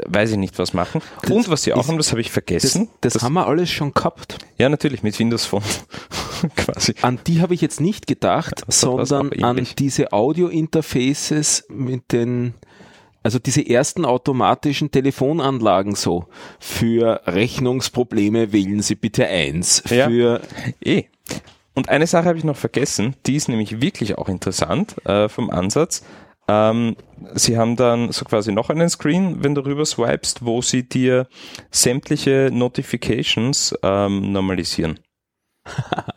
[0.06, 1.00] weiß ich nicht was machen.
[1.28, 2.88] Und was sie auch ist- haben, das habe ich das, vergessen.
[3.00, 4.38] das, haben wir alles schon gehabt.
[4.56, 5.62] Ja, natürlich, mit Windows Phone.
[6.56, 6.94] Quasi.
[7.02, 12.54] An die habe ich jetzt nicht gedacht, das sondern an diese Audio-Interfaces mit den,
[13.24, 16.26] also diese ersten automatischen Telefonanlagen so.
[16.60, 19.82] Für Rechnungsprobleme wählen Sie bitte eins.
[19.90, 20.08] Ja.
[20.08, 20.40] Für,
[20.80, 21.04] Eh.
[21.74, 25.50] Und eine Sache habe ich noch vergessen, die ist nämlich wirklich auch interessant äh, vom
[25.50, 26.04] Ansatz.
[26.46, 26.96] Ähm,
[27.34, 31.26] sie haben dann so quasi noch einen Screen, wenn du rüber swipest, wo sie dir
[31.70, 35.00] sämtliche Notifications ähm, normalisieren.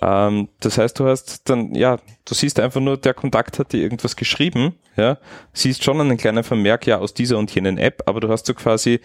[0.00, 3.82] ähm, das heißt, du hast dann, ja, du siehst einfach nur, der Kontakt hat dir
[3.82, 5.18] irgendwas geschrieben, ja,
[5.52, 8.54] siehst schon einen kleinen Vermerk, ja, aus dieser und jenen App, aber du hast so
[8.54, 9.00] quasi,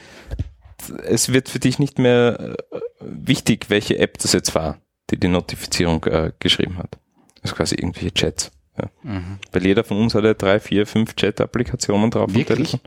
[1.03, 4.79] es wird für dich nicht mehr äh, wichtig, welche App das jetzt war,
[5.09, 6.97] die die Notifizierung äh, geschrieben hat.
[7.41, 8.51] Also quasi irgendwelche Chats.
[8.77, 8.89] Ja.
[9.03, 9.39] Mhm.
[9.51, 12.33] Weil jeder von uns hat ja drei, vier, fünf Chat-Applikationen drauf.
[12.33, 12.77] Wirklich?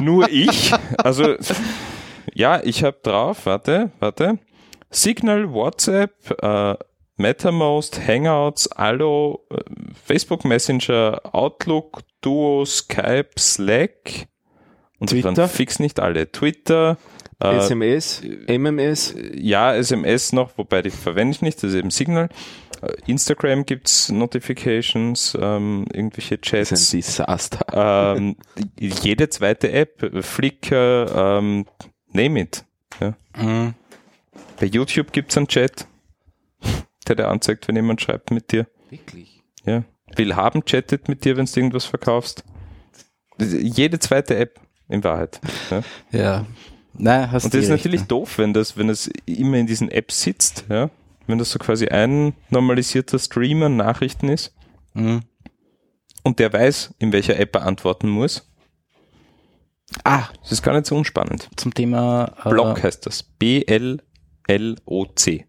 [0.00, 0.72] Nur ich.
[0.98, 1.36] Also,
[2.32, 4.38] ja, ich habe drauf, warte, warte.
[4.90, 6.12] Signal, WhatsApp,
[6.42, 6.74] äh,
[7.16, 9.56] MetaMost, Hangouts, Allo, äh,
[10.04, 14.26] Facebook Messenger, Outlook, Duo, Skype, Slack.
[14.98, 15.48] Und Twitter?
[15.48, 16.30] fix nicht alle.
[16.30, 16.98] Twitter,
[17.42, 19.14] äh, SMS, MMS.
[19.34, 22.28] ja, SMS noch, wobei die verwende ich nicht, das ist eben Signal.
[22.82, 26.92] Äh, Instagram gibt's Notifications, ähm, irgendwelche Das ist Chats.
[26.92, 28.16] ein Desaster.
[28.16, 28.36] ähm,
[28.78, 31.66] jede zweite App, äh, Flickr, ähm,
[32.12, 32.64] name it.
[33.00, 33.14] Ja.
[33.36, 33.74] Mhm.
[34.60, 35.86] Bei YouTube gibt's einen Chat,
[37.08, 38.66] der dir anzeigt, wenn jemand schreibt mit dir.
[38.90, 39.42] Wirklich?
[39.64, 39.82] Ja.
[40.16, 42.44] Willhaben chattet mit dir, wenn du irgendwas verkaufst.
[43.38, 45.40] Jede zweite App, in Wahrheit.
[45.70, 45.82] Ja.
[46.10, 46.46] Ja.
[46.92, 48.06] Nein, hast Und das ist recht, natürlich ja.
[48.06, 50.90] doof, wenn das, wenn das immer in diesen Apps sitzt, ja.
[51.26, 54.52] Wenn das so quasi ein normalisierter Stream an Nachrichten ist
[54.94, 55.22] Mhm.
[56.24, 58.50] und der weiß, in welcher App er antworten muss.
[60.02, 61.48] Ah, Das ist gar nicht so unspannend.
[61.56, 63.22] zum Thema äh, Block heißt das.
[64.50, 65.46] B-L-L-O-C.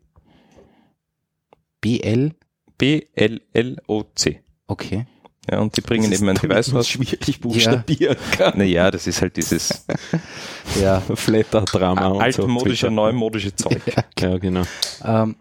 [1.82, 2.32] BL.
[2.78, 4.44] B-L-L-O-C.
[4.68, 5.06] Okay.
[5.50, 6.88] Ja, und die bringen eben ein Device raus.
[6.88, 8.58] schwierig buchstabieren kann.
[8.60, 9.86] Naja, das ist halt dieses
[10.80, 11.00] Ja.
[11.02, 12.44] Flatter-Drama und so.
[12.44, 12.92] altmodische, Twitter.
[12.92, 13.82] neumodische Zeug.
[14.20, 14.64] Ja, genau.
[15.04, 15.36] Ähm,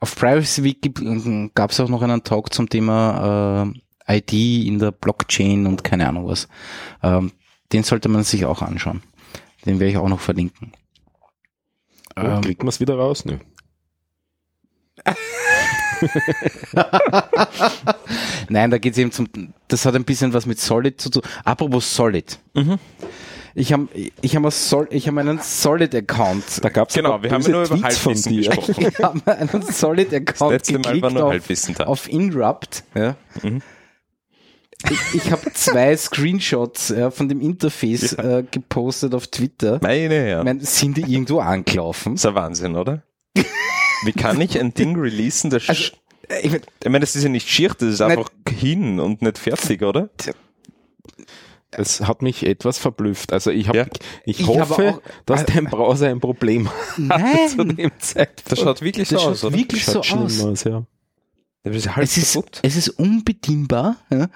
[0.00, 3.70] auf Privacy Week gab es auch noch einen Talk zum Thema
[4.08, 6.48] äh, ID in der Blockchain und keine Ahnung was.
[7.02, 7.32] Ähm,
[7.72, 9.02] den sollte man sich auch anschauen.
[9.66, 10.72] Den werde ich auch noch verlinken.
[12.18, 13.24] Oh, Ähm, kriegt man es wieder raus?
[13.24, 13.38] Nö.
[18.48, 19.28] Nein, da geht es eben zum,
[19.68, 21.22] das hat ein bisschen was mit Solid zu tun.
[21.44, 22.38] Apropos Solid.
[22.54, 22.78] Mhm.
[23.54, 26.62] Ich habe ich hab einen Sol- ich hab einen Solid-Account.
[26.62, 28.74] Da gab's Genau, aber wir haben nur über Tweets Halbwissen gesprochen.
[28.90, 31.84] Ich habe einen Solid-Account letzte Mal war geklickt nur auf, Halbwissen da.
[31.84, 32.84] auf Inrupt.
[32.94, 33.16] Ja.
[33.42, 33.62] Mhm.
[34.90, 39.78] Ich, ich habe zwei Screenshots ja, von dem Interface äh, gepostet auf Twitter.
[39.82, 40.44] Meine Ich Herren.
[40.44, 42.14] mein, sind die irgendwo angelaufen?
[42.14, 43.02] Das ist ein Wahnsinn, oder?
[44.04, 45.92] Wie kann ich ein Ding releasen, das Also, sch-
[46.42, 48.12] Ich mein, ich meine, das ist ja nicht schier, das ist Nein.
[48.12, 50.10] einfach hin und nicht fertig, oder?
[51.70, 53.32] Das hat mich etwas verblüfft.
[53.32, 53.86] Also ich, hab, Ja.
[54.24, 58.52] ich, Ich hoffe, auch- dass dein Browser ein Problem hat zu nein, dem Zeitpunkt.
[58.52, 59.56] Das schaut wirklich das so schaut aus, oder?
[59.56, 60.40] wirklich so aus.
[60.42, 60.84] aus, ja.
[61.74, 63.96] Ist halb Es ist, es ist unbedienbar.
[64.10, 64.28] Ja.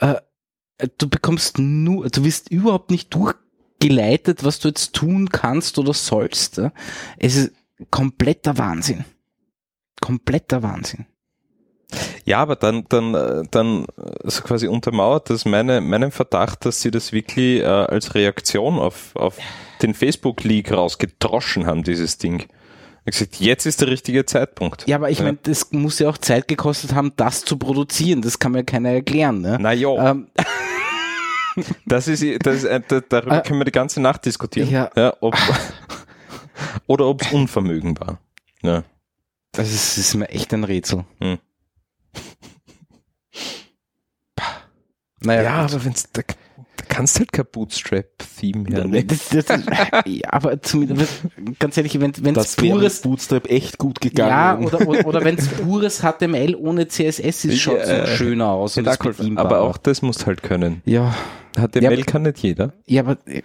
[0.00, 0.20] Äh,
[0.98, 6.56] du bekommst nur, du wirst überhaupt nicht durchgeleitet, was du jetzt tun kannst oder sollst.
[6.56, 6.72] Ja.
[7.18, 7.52] Es ist
[7.90, 9.04] kompletter Wahnsinn.
[10.00, 11.06] Kompletter Wahnsinn.
[12.24, 16.80] Ja, aber dann, dann, äh, dann äh, so quasi untermauert das meine, meinen Verdacht, dass
[16.80, 19.38] sie das wirklich äh, als Reaktion auf, auf
[19.82, 22.46] den Facebook-Leak rausgedroschen haben, dieses Ding.
[23.04, 24.86] Ich gesagt, jetzt ist der richtige Zeitpunkt.
[24.86, 25.24] Ja, aber ich Ja.
[25.24, 28.22] meine, das muss ja auch Zeit gekostet haben, das zu produzieren.
[28.22, 29.40] Das kann mir keiner erklären.
[29.40, 29.58] Ne?
[29.60, 30.28] Na ja, Ähm,
[31.84, 33.40] Das ist, das ist, äh, da- darüber Ah.
[33.40, 34.70] können wir die ganze Nacht diskutieren.
[34.70, 34.90] Ja.
[35.20, 35.36] ob,
[36.86, 38.18] oder ob es Unvermögen war.
[38.62, 38.84] Ja.
[39.50, 41.04] Das ist, ist mir echt ein Rätsel.
[41.20, 41.38] Hm.
[45.20, 46.22] Naja, Ja, aber wenn's, da,
[46.76, 49.06] da kannst du halt kein Bootstrap-Theme Ja, hernehmen.
[49.08, 49.46] das, das,
[50.06, 51.22] ja, aber zumindest,
[51.58, 54.66] ganz ehrlich, wenn es pures, Bootstrap echt gut ja, gegangen.
[54.66, 58.76] oder, oder, oder wenn es pures HTML ohne CSS ist, schaut es Ja, schöner aus
[58.78, 59.44] und ist bedienbar.
[59.46, 60.82] aber auch das musst halt können.
[60.84, 61.14] ja,
[61.56, 62.72] HTML Ja, kann nicht jeder.
[62.86, 63.42] ja, aber äh.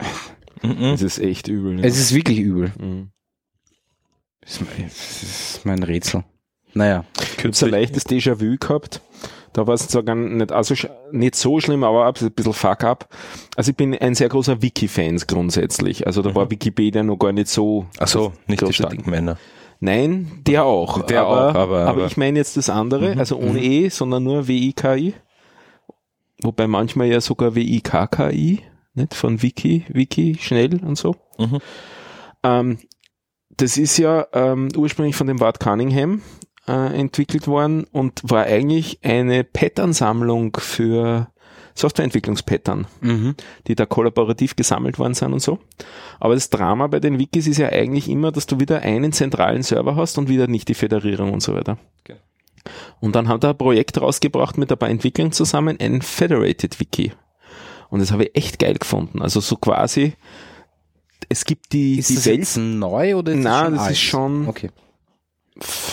[0.61, 1.83] Das ist echt übel.
[1.85, 2.71] es ist wirklich übel.
[2.79, 3.11] Mhm.
[4.41, 6.23] Das ist mein- Rätsel.
[6.73, 7.05] Naja,
[7.37, 9.01] Ich habe so ein leichtes Déjà-vu gehabt.
[9.53, 10.75] Da war es zwar gar nicht, also
[11.11, 13.09] nicht so schlimm, aber ein bisschen fuck up.
[13.55, 16.05] Also ich bin ein sehr großer Wiki-Fan grundsätzlich.
[16.05, 17.85] Also da war Wikipedia noch gar nicht so.
[17.97, 19.09] Achso, nicht die starken.
[19.09, 19.37] Männer.
[19.79, 21.03] Nein, der auch.
[21.05, 24.23] Der aber, auch, aber- aber- ich meine jetzt das andere, Mhm, also ohne E, sondern
[24.23, 25.13] nur W-I-K-I.
[26.43, 28.61] Wobei manchmal ja sogar W-I-K-K-I,
[28.93, 29.13] nicht?
[29.13, 31.15] Von Wiki, Wiki, schnell und so.
[31.39, 31.59] Mhm.
[32.43, 32.77] Ähm,
[33.55, 36.21] das ist ja ähm, ursprünglich von dem Wart Cunningham
[36.67, 41.27] äh, entwickelt worden und war eigentlich eine Pattern-Sammlung für
[41.75, 43.35] Softwareentwicklungspattern, mhm.
[43.67, 45.59] die da kollaborativ gesammelt worden sind und so.
[46.19, 49.61] Aber das Drama bei den Wikis ist ja eigentlich immer, dass du wieder einen zentralen
[49.63, 51.77] Server hast und wieder nicht die Föderierung und so weiter.
[52.03, 52.19] Genau.
[52.99, 57.11] Und dann hat er ein Projekt rausgebracht mit ein paar Entwicklern zusammen, ein Federated Wiki.
[57.89, 59.21] Und das habe ich echt geil gefunden.
[59.21, 60.13] Also so quasi,
[61.29, 63.91] es gibt die, ist die das Welt, jetzt neu oder ist Nein, das, schon das
[63.91, 64.69] ist schon- Okay.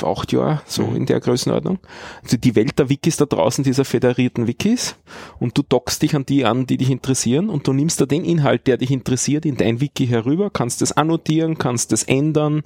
[0.03, 0.97] Acht Jahre, so Mhm.
[0.97, 1.79] in der Größenordnung.
[2.23, 4.97] Also die Welt der Wikis da draußen, dieser föderierten Wikis,
[5.41, 8.25] und du dockst dich an die an, die dich interessieren, und du nimmst da den
[8.25, 12.63] Inhalt, der dich interessiert, in dein Wiki herüber, kannst das annotieren, kannst das ändern,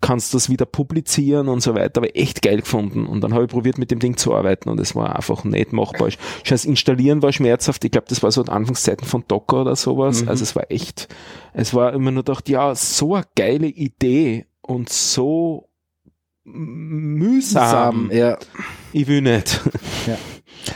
[0.00, 3.06] kannst das wieder publizieren und so weiter, aber echt geil gefunden.
[3.06, 5.72] Und dann habe ich probiert, mit dem Ding zu arbeiten und es war einfach nicht
[5.72, 6.08] machbar.
[6.48, 7.84] Das Installieren war schmerzhaft.
[7.84, 10.22] Ich glaube, das war so Anfangszeiten von Docker oder sowas.
[10.22, 10.28] Mhm.
[10.28, 11.06] Also es war echt,
[11.54, 15.68] es war immer nur gedacht, ja, so eine geile Idee und so
[16.44, 18.10] mühsam.
[18.12, 18.38] ja.
[18.92, 19.60] Ich will nicht.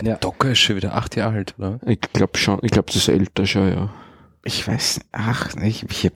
[0.02, 0.16] ja.
[0.16, 1.78] Docker ist schon wieder acht Jahre alt, oder?
[1.86, 3.92] Ich glaube schon, ich glaube, das ist älter schon, ja.
[4.44, 6.12] Ich weiß, ach, ich, ich hab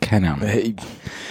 [0.00, 0.48] keine Ahnung.
[0.48, 0.74] Ich,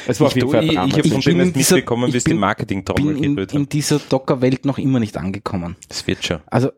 [0.08, 1.76] Es war ich, auf jeden Fall ich, ich habe Ich von bin dem jetzt dieser-
[1.78, 3.62] mitbekommen, ich wie es die bin- Marketing-Trommel bin in, gerührt haben.
[3.64, 5.76] in dieser Docker-Welt noch immer nicht angekommen.
[5.88, 6.40] Das wird schon.
[6.48, 6.72] Also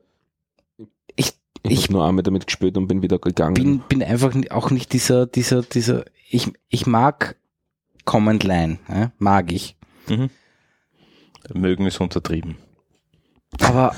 [0.78, 1.34] ich, ich
[1.64, 3.54] ich habe nur einmal damit gespielt und bin wieder gegangen.
[3.54, 7.36] bin, bin einfach auch nicht dieser, dieser, dieser, ich, ich mag
[8.06, 9.76] Command Line, ja, mag ich.
[10.08, 10.30] Mhm.
[11.54, 12.58] Mögen ist untertrieben.
[13.62, 13.96] Aber,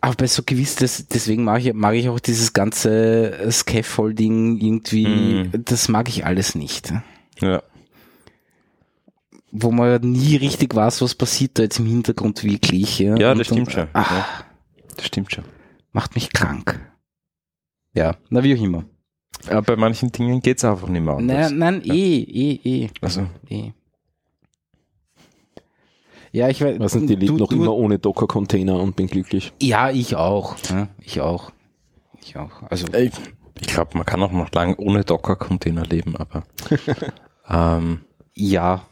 [0.00, 5.06] aber bei so gewiss, das, deswegen mag ich, mag ich auch dieses ganze Scaffolding irgendwie,
[5.06, 5.64] Mhm.
[5.64, 6.92] das mag ich alles nicht.
[7.40, 7.62] Ja.
[9.50, 12.98] Wo man nie richtig weiß, was passiert da jetzt im Hintergrund wirklich.
[12.98, 13.88] Ja, Ja, das stimmt schon.
[13.92, 14.26] Ah, Ja.
[14.96, 15.44] Das stimmt schon.
[15.92, 16.80] Macht mich krank.
[17.94, 18.84] Ja, na wie auch immer.
[19.48, 21.50] Aber bei manchen Dingen geht's einfach nicht mehr anders.
[21.50, 23.72] Nein, nein, eh, eh, eh, Also, eh.
[26.32, 26.80] Ja, ich weiß.
[26.80, 29.52] weiß nicht, die lebt noch du- immer ohne Docker-Container und bin glücklich.
[29.60, 30.56] Ja, ich auch.
[30.70, 31.52] Ja, ich auch.
[32.22, 32.62] Ich auch.
[32.70, 33.12] Also, ich,
[33.60, 36.44] ich glaube, man kann auch noch lange ohne Docker-Container leben, aber
[37.48, 38.00] ähm,
[38.34, 38.82] ja.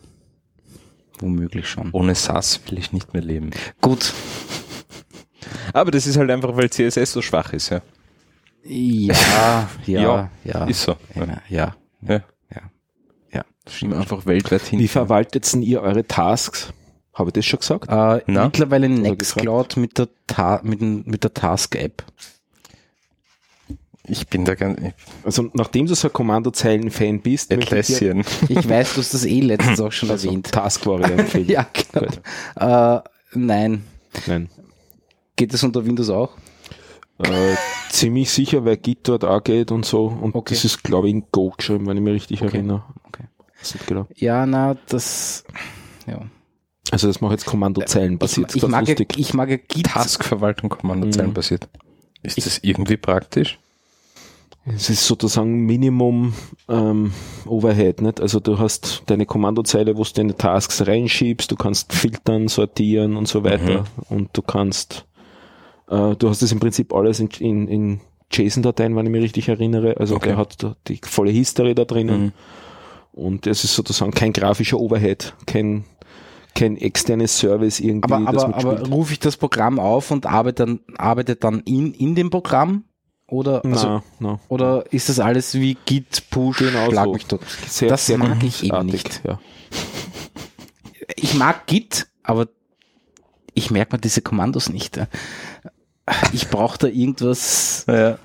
[1.19, 1.91] Womöglich schon.
[1.93, 3.51] ohne SAS will ich nicht mehr leben.
[3.81, 4.13] Gut.
[5.73, 7.81] Aber das ist halt einfach, weil CSS so schwach ist, ja.
[8.65, 10.31] Ja, ja, ja.
[10.45, 10.65] ja.
[10.67, 10.97] Ist so.
[11.15, 11.77] Ja, ja.
[12.03, 12.15] Ja.
[12.55, 12.61] Ja.
[13.33, 13.45] Ja.
[13.67, 14.79] Schieben einfach weltweit hin.
[14.79, 16.73] Wie verwaltet denn ihr eure Tasks?
[17.15, 17.89] Habe ich das schon gesagt?
[17.89, 18.45] Äh, Na?
[18.45, 22.05] mittlerweile Nextcloud mit der, Ta mit, mit der Task-App.
[24.07, 24.81] Ich bin da ganz
[25.25, 28.25] Also nachdem du so ein Kommandozeilen-Fan bist, möchte ich dir Atlassian.
[28.49, 30.51] Ich weiß, du hast das eh letztens auch schon also erwähnt.
[30.51, 31.39] Task-Variante.
[31.47, 32.07] Ja, genau.
[32.07, 32.21] Gut.
[32.57, 33.01] Äh,
[33.35, 33.85] nein.
[34.27, 34.49] Nein.
[35.37, 36.31] Geht das unter Windows auch?
[37.19, 37.55] Äh,
[37.91, 40.07] ziemlich sicher, weil Git dort auch geht und so.
[40.07, 40.55] Und Okay.
[40.55, 42.57] das ist, glaube ich, in Go geschrieben, wenn ich mich richtig Okay.
[42.57, 42.83] erinnere.
[43.09, 43.25] Okay.
[43.59, 44.07] Das ist genau.
[44.17, 45.45] Ja, na, das,
[46.07, 46.23] ja.
[46.91, 48.55] Also das mache ich jetzt Kommandozeilen Ich, basiert.
[48.55, 49.87] ich, ganz mag ja, ich mag ja Git.
[49.87, 51.35] Taskverwaltung Kommandozeilen Mhm.
[51.35, 51.69] basiert.
[52.23, 53.59] Ist das irgendwie praktisch?
[54.67, 56.35] Es ist sozusagen Minimum
[56.69, 57.13] ähm,
[57.47, 58.21] Overhead, nicht?
[58.21, 63.27] Also du hast deine Kommandozeile, wo du deine Tasks reinschiebst, du kannst filtern, sortieren und
[63.27, 63.85] so weiter.
[64.11, 65.07] Und du kannst,
[65.89, 68.01] äh, du hast das im Prinzip alles in, in, in
[68.33, 69.97] JSON-Dateien, wenn ich mich richtig erinnere.
[69.99, 70.29] Also Okay.
[70.31, 70.59] der hat
[70.89, 72.23] die volle History da drinnen.
[72.25, 72.33] Mhm.
[73.13, 75.85] Und es ist sozusagen kein grafischer Overhead, kein,
[76.55, 80.67] kein externes Service irgendwie, aber, das aber, aber rufe ich das Programm auf und arbeite
[80.67, 82.85] dann, arbeite dann in, in dem Programm?
[83.27, 84.41] Oder, also, na, na.
[84.49, 87.13] oder ist das alles wie Git, Push, Genau schlag so.
[87.13, 87.41] mich tot?
[87.69, 89.23] Sehr, das sehr mag ich eben artig, nicht.
[89.25, 89.39] Ja.
[91.15, 92.49] Ich mag Git, aber
[93.55, 95.01] ich merke mir diese Kommandos nicht.
[96.33, 97.85] ich brauche da irgendwas.
[97.87, 98.19] Ja.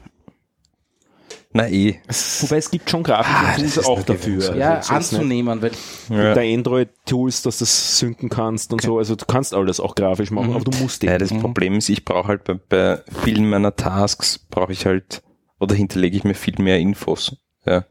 [1.58, 1.96] Na eh.
[2.42, 4.58] Wobei es gibt schon grafische Ah, ist auch dafür.
[4.58, 5.72] Ja, Also, ist anzunehmen, weil
[6.10, 6.34] Ja.
[6.34, 8.98] Der Android-Tools, dass du das synken kannst und so.
[8.98, 10.56] Also du kannst alles auch grafisch machen, Mhm.
[10.58, 11.20] aber du musst Ja, eben.
[11.20, 15.24] das Problem ist, ich brauche halt bei, bei vielen meiner Tasks brauche ich halt
[15.58, 17.38] oder hinterlege ich mir viel mehr Infos.
[17.66, 17.86] Ja.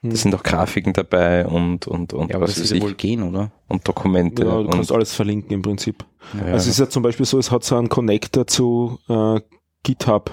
[0.00, 0.10] Hm.
[0.10, 2.94] Da sind auch Grafiken dabei und und und ja, aber was das wird ja wohl
[2.94, 3.52] gehen, oder?
[3.68, 4.44] und Dokumente.
[4.44, 6.04] Ja, du kannst alles verlinken im Prinzip.
[6.34, 6.46] Ja.
[6.52, 9.40] Also es ist ja zum Beispiel so, es hat so einen Connector zu äh,
[9.84, 10.32] GitHub.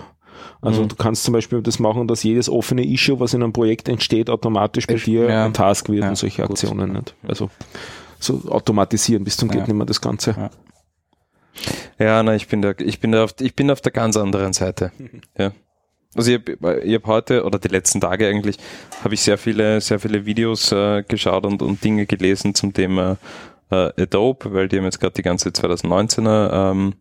[0.66, 0.88] Also Mhm.
[0.90, 4.30] du kannst zum Beispiel das machen, dass jedes offene Issue, was in einem Projekt entsteht,
[4.30, 5.46] automatisch bei Ich- dir ja.
[5.46, 6.52] ein Task wird Ja, und solche gut.
[6.52, 6.94] Aktionen.
[6.94, 7.16] Nicht?
[7.28, 7.50] Also
[8.20, 9.56] so automatisieren bis zum Ja.
[9.56, 10.32] geht nicht mehr das Ganze.
[10.38, 10.50] Ja.
[11.98, 14.54] Ja, na, ich bin da, ich bin da auf, ich bin auf der ganz anderen
[14.54, 14.92] Seite.
[15.38, 15.52] Ja.
[16.18, 18.56] Also ich habe hab heute oder die letzten Tage eigentlich
[19.04, 23.18] habe ich sehr viele, sehr viele Videos äh, geschaut und, und Dinge gelesen zum Thema
[23.70, 26.94] äh, Adobe, weil die haben jetzt gerade die ganze 2019er ähm,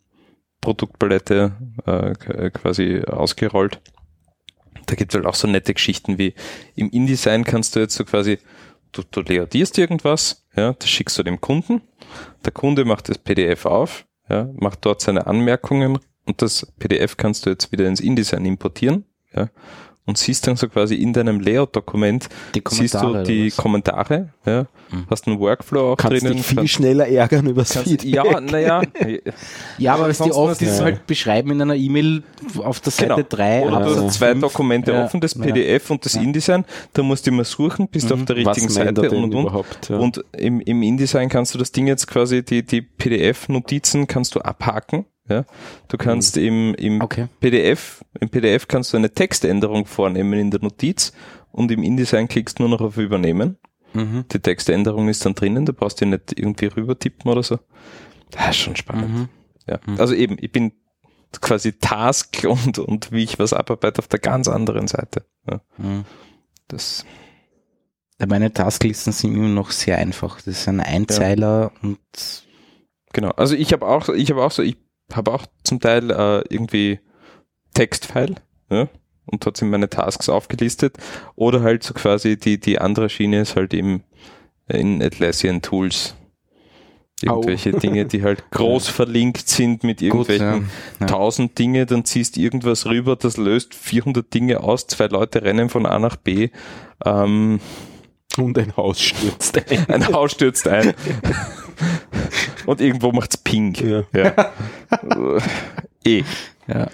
[0.65, 1.53] Produktpalette
[1.85, 3.81] äh, quasi ausgerollt.
[4.87, 6.35] Da gibt es halt auch so nette Geschichten wie
[6.75, 8.39] im InDesign kannst du jetzt so quasi,
[8.93, 11.83] du, du layoutierst irgendwas, ja, das schickst du dem Kunden,
[12.47, 17.45] der Kunde macht das PDF auf, ja, macht dort seine Anmerkungen und das PDF kannst
[17.45, 19.05] du jetzt wieder ins InDesign importieren,
[19.35, 19.51] ja,
[20.07, 23.25] und siehst dann so quasi in deinem Layout-Dokument, Die siehst du Kommentare.
[23.25, 23.57] die oder was?
[23.57, 25.07] Kommentare, ja, Mhm.
[25.11, 26.37] hast einen Workflow auch Kannst drinnen.
[26.37, 28.13] dich viel schneller ärgern übers kannst, Feedback.
[28.15, 28.83] ja, naja,
[29.79, 32.23] Ja, aber was die oft ist du- halt beschreiben in einer E-Mail
[32.59, 33.27] auf der Seite Genau.
[33.29, 33.63] 3.
[33.67, 35.05] Oder du Also hast zwei Dokumente Ja.
[35.05, 35.43] offen, das Ja.
[35.43, 36.21] PDF und das Ja.
[36.23, 36.65] InDesign.
[36.93, 39.35] Da musst du immer suchen, bist du auf der Was richtigen er Seite und und
[39.35, 39.41] und.
[39.43, 39.89] überhaupt?
[39.89, 39.97] Ja.
[39.97, 44.41] Und im, im InDesign kannst du das Ding jetzt quasi, die, die PDF-Notizen kannst du
[44.41, 45.07] abhaken.
[45.29, 45.45] Ja?
[45.89, 47.29] Du kannst im, im Okay.
[47.41, 51.13] PDF, im PDF kannst du eine Textänderung vornehmen in der Notiz
[51.51, 53.59] und im InDesign klickst du nur noch auf Übernehmen.
[53.95, 54.25] Mhm.
[54.33, 57.59] Die Textänderung ist dann drinnen, du brauchst die nicht irgendwie rüber tippen oder so.
[58.31, 59.15] Das ist schon spannend.
[59.15, 59.29] Mhm.
[59.67, 59.81] Ja.
[59.87, 60.01] Mhm.
[60.01, 60.73] Also eben, ich bin
[61.41, 65.25] quasi Task und, und wie ich was abarbeite auf der ganz anderen Seite.
[65.49, 65.61] Ja.
[65.79, 66.05] Mhm.
[66.69, 67.05] Das,
[68.21, 70.37] Ja, Meine Tasklisten sind immer noch sehr einfach.
[70.37, 71.99] Das ist ein Einzeiler und
[73.13, 73.31] genau.
[73.31, 74.77] Also ich habe auch, ich habe auch so, ich
[75.13, 77.01] habe auch zum Teil äh, irgendwie
[77.75, 78.37] Textfile,
[78.71, 78.89] ja,
[79.27, 80.97] und trotzdem meine Tasks aufgelistet.
[81.35, 84.05] Oder halt so quasi die, die andere Schiene ist halt eben
[84.69, 86.15] in Atlassian Tools.
[87.23, 90.69] Irgendwelche Dinge, die halt groß verlinkt sind mit Gut, irgendwelchen
[91.01, 91.01] ja.
[91.01, 91.07] Ja.
[91.07, 95.87] tausend Dinge, dann ziehst irgendwas rüber, das löst 400 Dinge aus, zwei Leute rennen von
[95.87, 96.51] A nach B,
[97.05, 97.61] ähm,
[98.39, 99.89] Und ein Haus stürzt ein.
[99.89, 100.95] ein Haus stürzt ein
[102.67, 103.75] und irgendwo macht's Ping.
[103.75, 104.05] Ja.
[104.13, 104.53] Ja.
[106.05, 106.25] eh.
[106.67, 106.89] Ja.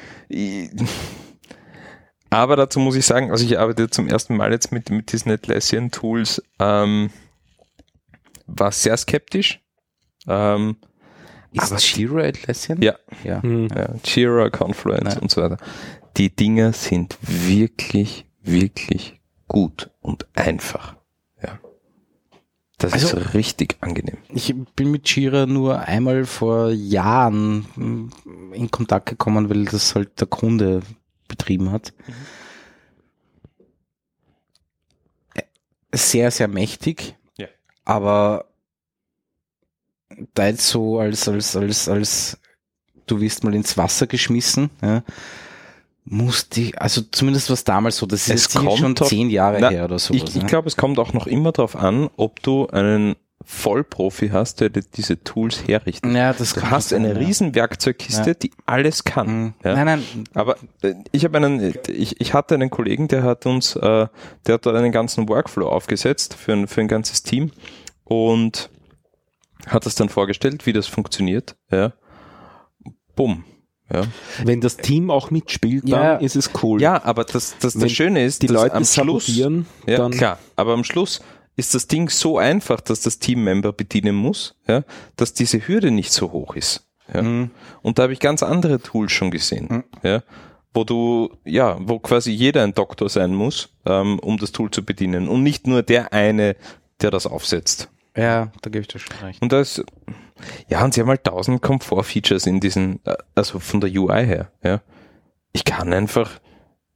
[2.30, 5.32] Aber dazu muss ich sagen, also ich arbeite zum ersten Mal jetzt mit, mit diesen
[5.32, 7.10] Atlassian Tools, ähm,
[8.46, 9.60] war sehr skeptisch.
[10.28, 10.76] Ähm,
[11.52, 12.80] Ist Aber- Jira Atlassian?
[12.82, 12.94] Ja.
[13.24, 13.42] ja.
[13.42, 13.68] Hm.
[13.74, 15.20] ja, Jira, Confluence Ja.
[15.20, 15.56] und so weiter.
[16.16, 20.96] Die Dinger sind wirklich, wirklich gut und einfach.
[22.80, 24.16] Das Also- ist richtig angenehm.
[24.30, 30.18] Ich bin mit Jira nur einmal vor Jahren mm, in Kontakt gekommen, weil das halt
[30.20, 30.80] der Kunde
[31.28, 31.92] betrieben hat.
[35.34, 35.42] Äh,
[35.92, 37.16] Sehr, sehr mächtig.
[37.36, 37.48] Ja.
[37.84, 38.46] Aber
[40.34, 42.38] da jetzt so als, als, als, als
[43.06, 45.02] du wirst mal ins Wasser geschmissen, ja,
[46.04, 49.84] musste ich, also zumindest was damals so, das ist schon drauf- zehn Jahre Na, her
[49.84, 50.22] oder sowas.
[50.22, 50.48] Ich, ich ne?
[50.48, 54.82] glaube, es kommt auch noch immer darauf an, ob du einen Vollprofi hast, der dir
[54.82, 56.12] diese Tools herrichtet.
[56.12, 57.18] ja, das Du hast sein, eine ja.
[57.26, 58.34] riesen Werkzeugkiste, Ja.
[58.34, 59.26] die alles kann.
[59.44, 59.54] Mhm.
[59.64, 59.74] Ja?
[59.74, 63.76] Nein, nein, Aber äh, ich habe einen, ich, ich hatte einen Kollegen, der hat uns,
[63.76, 63.80] äh,
[64.46, 67.50] der hat dort einen ganzen Workflow aufgesetzt für ein, für ein ganzes Team
[68.04, 68.68] und
[69.66, 71.56] hat das dann vorgestellt, wie das funktioniert.
[71.70, 71.92] Ja.
[73.16, 73.44] Bumm.
[73.92, 74.02] Ja.
[74.44, 76.16] Wenn das Team auch mitspielt, dann Ja.
[76.16, 76.80] ist es cool.
[76.80, 79.26] ja, aber das, das, das Schöne ist, die Leute am Schluss,
[79.86, 81.20] ja, klar, aber am Schluss
[81.56, 84.84] ist das Ding so einfach, dass das Teammember bedienen muss, ja,
[85.16, 86.86] dass diese Hürde nicht so hoch ist.
[87.12, 87.22] Ja.
[87.22, 87.50] Mhm.
[87.82, 89.84] Und da habe ich ganz andere Tools schon gesehen, Mhm.
[90.04, 90.22] ja,
[90.72, 94.84] wo du, ja, wo quasi jeder ein Doktor sein muss, ähm, um das Tool zu
[94.84, 96.54] bedienen und nicht nur der eine,
[97.02, 97.88] der das aufsetzt.
[98.16, 99.40] Ja, da gebe ich dir schon recht.
[99.40, 99.82] Und das,
[100.68, 104.50] ja, und sie haben halt tausend Komfort-Features in diesen, äh, also von der UI her,
[104.64, 104.80] ja.
[105.52, 106.40] Ich kann einfach,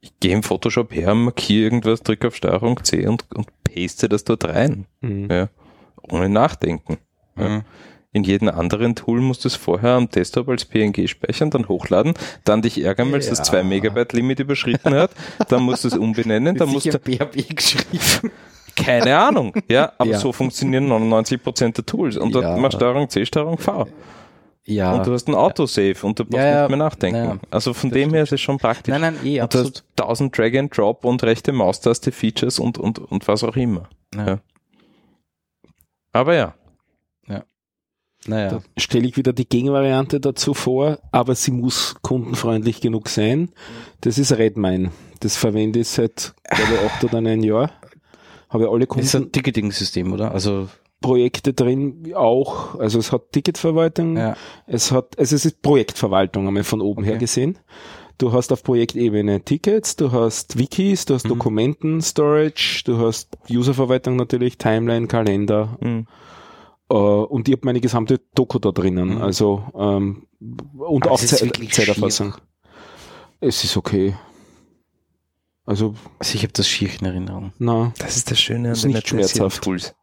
[0.01, 4.23] ich gehe im Photoshop her, markiere irgendwas, drücke auf Steuerung C und, und paste das
[4.23, 5.27] dort rein, Mhm.
[5.31, 5.49] ja.
[6.01, 6.97] Ohne nachdenken.
[7.37, 7.49] Ja.
[7.49, 7.61] Mhm.
[8.11, 12.13] In jedem anderen Tool musst du es vorher am Desktop als PNG speichern, dann hochladen,
[12.45, 13.43] dann dich ärgern, weil es das Ja.
[13.45, 15.11] 2 Megabyte Limit überschritten hat,
[15.49, 18.31] dann musst du es umbenennen, dann musst du, PHP geschrieben.
[18.75, 20.19] Keine Ahnung, ja, aber Ja.
[20.19, 22.57] so funktionieren 99% der Tools und dort Ja.
[22.57, 23.87] machst du Steuerung C, Steuerung V.
[24.67, 24.93] Ja.
[24.95, 26.61] Und du hast ein Autosave und du brauchst Ja, ja.
[26.61, 27.17] nicht mehr nachdenken.
[27.17, 27.39] Ja, ja.
[27.51, 28.91] Also von dem her ist es schon praktisch.
[28.91, 29.75] Nein, nein, eh, und du absolut.
[29.75, 33.87] hast 1000 Drag and Drop und rechte Maustaste Features und, und, und was auch immer.
[34.15, 34.27] Ja.
[34.27, 34.39] Ja.
[36.13, 36.55] Aber ja.
[38.27, 38.49] Naja.
[38.49, 43.51] Da stelle ich wieder die Gegenvariante dazu vor, aber sie muss kundenfreundlich genug sein.
[44.01, 44.89] Das ist Redmine.
[45.19, 47.69] Das verwende ich seit, glaube ich, acht oder neun Jahren.
[48.49, 50.31] Habe alle Das ist ein Kunden Ticketing-System, oder?
[50.31, 50.69] Also,
[51.01, 52.79] Projekte drin, auch.
[52.79, 54.35] Also es hat Ticketverwaltung, ja.
[54.65, 57.19] es hat, also es ist Projektverwaltung einmal von oben her Okay.
[57.19, 57.57] gesehen.
[58.17, 61.29] Du hast auf Projektebene Tickets, du hast Wikis, du hast Mhm.
[61.29, 66.07] Dokumenten, Storage, du hast Userverwaltung natürlich, Timeline, Kalender Mhm.
[66.89, 69.15] äh, und ich habe meine gesamte Doku da drinnen.
[69.15, 69.21] Mhm.
[69.21, 70.23] Also ähm,
[70.77, 72.35] und Aber auch wirklich Zeiterfassung.
[73.41, 74.15] Es ist okay.
[75.65, 77.53] Also, Also ich habe das schier in Erinnerung.
[77.57, 79.63] na, Das ist das Schöne an Ist den nicht schmerzhaft.
[79.63, 79.95] Tools.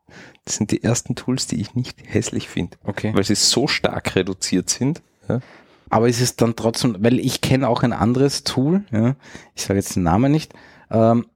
[0.45, 3.13] Das sind die ersten Tools, die ich nicht hässlich finde, Okay.
[3.15, 5.01] weil sie so stark reduziert sind.
[5.29, 5.41] Ja.
[5.89, 9.15] Aber ist es dann trotzdem, weil ich kenne auch ein anderes Tool, ja,
[9.55, 10.53] ich sage jetzt den Namen nicht,
[10.91, 11.27] ähm,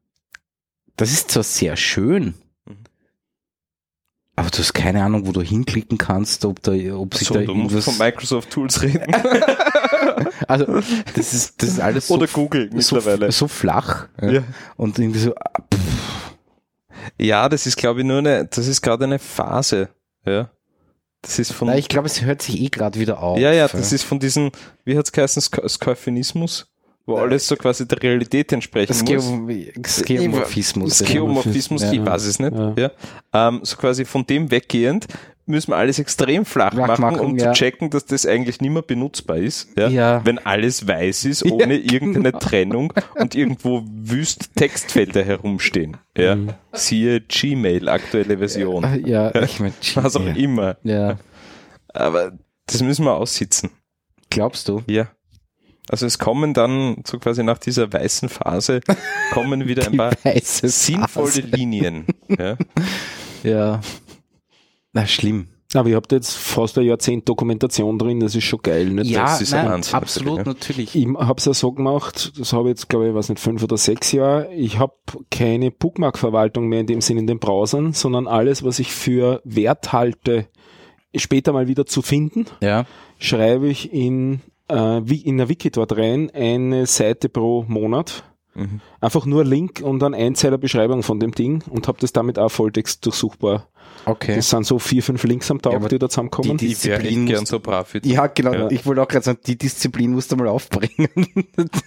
[0.96, 2.34] das ist zwar sehr schön,
[2.64, 2.76] Mhm.
[4.34, 7.40] aber du hast keine Ahnung, wo du hinklicken kannst, ob da, ob sich So, da
[7.42, 9.04] du musst irgendwas, von Microsoft Tools reden.
[10.48, 10.64] also
[11.14, 13.32] das ist, das ist alles Oder so, Google so, mittlerweile.
[13.32, 14.30] so flach ja.
[14.30, 14.42] Ja.
[14.76, 16.34] und irgendwie so, ah, pff,
[17.18, 19.88] Ja, das ist, glaube ich, nur eine, das ist gerade eine Phase.
[20.24, 20.50] Ja.
[21.22, 23.38] Das ist von, na, ich glaube, es hört sich eh gerade wieder auf.
[23.38, 24.50] ja, ja, das ist von diesem,
[24.84, 26.66] wie hat's geheißen, Sk Skeufinismus,
[27.04, 29.08] wo alles so quasi der Realität entsprechen muss.
[31.00, 31.06] Ja.
[31.06, 31.92] Geomorphismus, Ja.
[31.92, 32.52] ich weiß es nicht.
[32.54, 32.74] Ja.
[32.76, 32.90] Ja.
[33.32, 35.06] Ähm, so quasi von dem weggehend
[35.46, 37.52] müssen wir alles extrem flach, machen, machen, um ja.
[37.52, 39.68] zu checken, dass das eigentlich nicht mehr benutzbar ist.
[39.78, 39.88] Ja.
[39.88, 40.24] Ja.
[40.24, 42.38] Wenn alles weiß ist, ohne Ja, irgendeine genau.
[42.38, 45.96] Trennung und irgendwo wüst Textfelder herumstehen.
[46.16, 46.36] Ja.
[46.36, 46.50] Mhm.
[46.72, 49.02] Siehe Gmail, aktuelle Version.
[49.06, 50.76] Ja, ich meine, Was auch immer.
[50.82, 51.18] ja.
[51.94, 52.32] Aber
[52.66, 53.70] das müssen wir aussitzen.
[54.28, 54.82] Glaubst du?
[54.86, 55.08] Ja.
[55.88, 58.80] Also es kommen dann so quasi nach dieser weißen Phase
[59.32, 60.12] kommen wieder ein paar
[60.42, 61.40] sinnvolle.
[61.40, 62.06] Linien.
[62.28, 62.56] Ja.
[63.42, 63.80] Ja.
[64.96, 65.48] Na, schlimm.
[65.74, 68.86] aber ihr habt jetzt fast ein Jahrzehnt Dokumentation drin, das ist schon geil.
[68.86, 69.10] Nicht?
[69.10, 70.96] Ja, das ist ein nein, Wahnsinn, absolut, natürlich.
[70.96, 73.62] Ich habe es ja so gemacht, das habe ich jetzt, glaube ich, weiß nicht, fünf
[73.62, 74.50] oder sechs Jahre.
[74.54, 74.94] Ich habe
[75.30, 79.92] keine Bookmark-Verwaltung mehr in dem Sinn in den Browsern, sondern alles, was ich für Wert
[79.92, 80.46] halte,
[81.14, 82.86] später mal wieder zu finden, Ja.
[83.18, 88.24] schreibe ich in, äh, wie in der Wiki dort rein eine Seite pro Monat.
[88.54, 88.80] Mhm.
[89.02, 92.48] Einfach nur Link und dann Einzeiler Beschreibung von dem Ding und habe das damit auch
[92.50, 93.68] Volltext durchsuchbar.
[94.06, 94.36] Okay.
[94.36, 96.56] Das sind so vier, fünf Links am Tag, Ja, aber die da zusammenkommen.
[96.56, 98.52] die- Ich Disziplin gern musst- so brav wie ja, genau.
[98.54, 98.70] Ja.
[98.70, 101.08] Ich wollte auch gerade sagen, die Disziplin musst du mal aufbringen.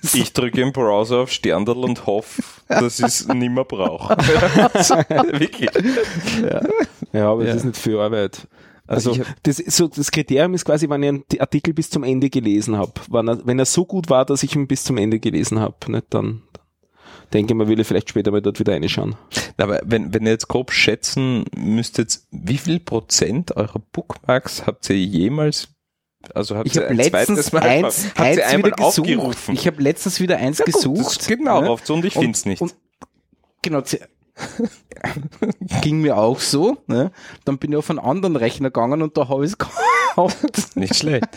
[0.01, 4.15] Das- Ich drücke im Browser auf Sterndal und hoffe, dass ich es nicht mehr brauche.
[5.39, 5.69] Wirklich.
[7.13, 7.47] Ja, aber Ja.
[7.53, 8.47] das ist nicht viel Arbeit.
[8.87, 11.89] Also Also, ich hab- das, so, das Kriterium ist quasi, wenn ich einen Artikel bis
[11.91, 12.91] zum Ende gelesen habe.
[13.09, 15.75] Wenn er, wenn er so gut war, dass ich ihn bis zum Ende gelesen habe,
[15.91, 16.41] nicht, dann
[17.33, 19.15] denke mal, will ich vielleicht später mal dort wieder reinschauen.
[19.57, 24.97] Aber wenn, wenn ihr jetzt grob schätzen müsstet, wie viel Prozent eurer Bookmarks habt ihr
[24.97, 25.67] jemals,
[26.33, 28.99] also habt Ich ihr habe letztens Mal, eins, habt ihr eins einmal wieder gesucht.
[29.09, 29.53] aufgerufen?
[29.55, 31.29] Ich habe letztens wieder eins Ja gut, gesucht.
[31.39, 31.71] Mir auch ne?
[31.71, 32.61] oft so und ich finde es nicht.
[32.61, 32.75] und-
[33.61, 33.83] Genau.
[35.81, 36.77] Ging mir auch so.
[36.87, 37.11] Ne?
[37.45, 39.57] Dann bin ich auf einen anderen Rechner gegangen und da habe ich es
[40.15, 40.75] gehabt.
[40.75, 41.27] nicht schlecht.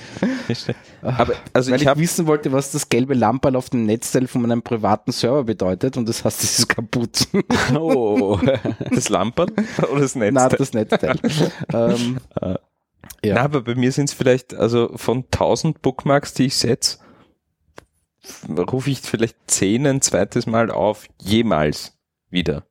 [0.49, 0.79] Nicht schlecht.
[1.03, 4.43] Aber also Weil ich ich, wissen wollte, was das gelbe Lamperl auf dem Netzteil von
[4.43, 7.29] meinem privaten Server bedeutet und das heißt, es ist kaputt.
[7.75, 8.39] Oh.
[8.91, 9.49] das Lamperl
[9.91, 10.35] oder das Netz.
[10.35, 11.19] Nein, das Netzteil.
[11.73, 12.19] ähm,
[13.25, 13.35] ja.
[13.35, 16.99] Na, aber bei mir sind es vielleicht, also von 1000 Bookmarks, die ich setze,
[18.49, 21.97] rufe ich vielleicht 10 ein zweites Mal auf, jemals
[22.31, 22.65] wieder.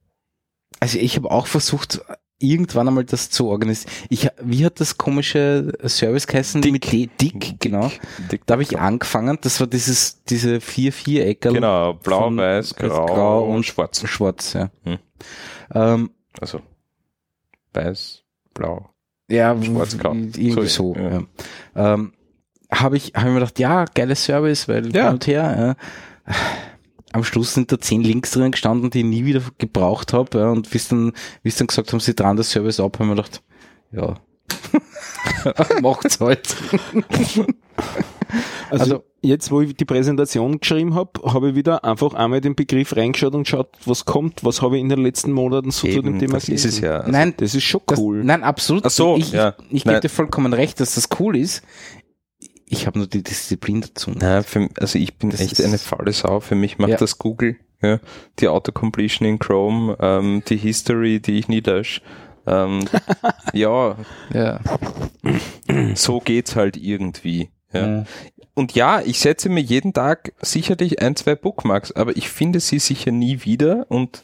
[0.82, 2.02] Also ich habe auch versucht,
[2.40, 3.94] irgendwann einmal das zu organisieren.
[4.10, 6.62] Ich, wie hat das komische Service geheißen?
[6.62, 6.72] Dick.
[6.74, 7.92] Mit D, Dick, genau.
[8.32, 9.38] Dick- Da habe ich angefangen.
[9.42, 11.54] Das war dieses, diese vier Viereckerl.
[11.54, 14.04] Genau, blau, von- weiß, grau, grau und schwarz.
[14.08, 14.72] Schwarz, ja.
[14.84, 14.98] Hm.
[15.74, 16.10] Ähm,
[16.40, 16.62] Also
[17.74, 18.24] weiß,
[18.56, 18.90] blau.
[19.30, 20.14] ja, Schwarz-grau.
[20.14, 20.96] irgendwie So, so.
[21.00, 21.22] ja.
[21.76, 21.94] Ja.
[21.94, 22.14] Ähm,
[22.74, 25.04] habe ich, hab ich mir gedacht, ja, geiles Service, weil Ja.
[25.06, 25.76] hin und her.
[26.28, 26.34] Ja.
[27.14, 30.38] Am Schluss sind da zehn Links drin gestanden, die ich nie wieder gebraucht habe.
[30.40, 31.12] Ja, und wie es dann,
[31.44, 33.42] wie es dann gesagt haben, sie dran das Service ab, haben wir gedacht,
[33.92, 34.16] ja,
[35.82, 36.56] macht's halt.
[38.70, 42.56] Also, Also- jetzt, wo ich die Präsentation geschrieben habe, habe ich wieder einfach einmal den
[42.56, 46.02] Begriff reingeschaut und geschaut, was kommt, was habe ich in den letzten Monaten so zu
[46.02, 46.84] dem Thema das ist es gelesen.
[46.86, 46.98] ja.
[47.00, 48.24] Also, Nein, Das ist schon das, cool.
[48.24, 48.86] nein, absolut.
[48.86, 49.56] Ach so, ich, ja.
[49.70, 51.62] ich, ich gebe dir vollkommen recht, dass das cool ist.
[52.74, 54.12] Ich habe nur die Disziplin dazu.
[54.16, 56.40] Na, für, also ich bin Das echt eine faule Sau.
[56.40, 56.98] Für mich macht Ja.
[56.98, 57.58] das Google.
[57.82, 58.00] Ja.
[58.40, 62.02] Die Autocompletion in Chrome, ähm, die History, die ich nie lösche.
[62.48, 62.86] Ähm,
[63.54, 63.98] ja,
[64.34, 64.60] Ja.
[65.96, 67.50] so geht's halt irgendwie.
[67.74, 67.88] Ja.
[67.88, 68.04] Ja.
[68.54, 72.80] Und ja, ich setze mir jeden Tag sicherlich ein, zwei Bookmarks, aber ich finde sie
[72.80, 74.24] sicher nie wieder und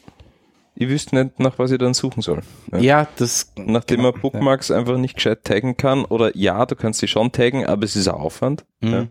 [0.80, 2.42] ich wüsste nicht, nach was ich dann suchen soll.
[2.72, 2.78] Ja.
[2.78, 3.52] Ja, das.
[3.56, 7.32] Nachdem genau, man Bookmarks einfach nicht gescheit taggen kann, oder ja, du kannst sie schon
[7.32, 8.64] taggen, aber es ist ein Aufwand.
[8.80, 9.08] Mhm.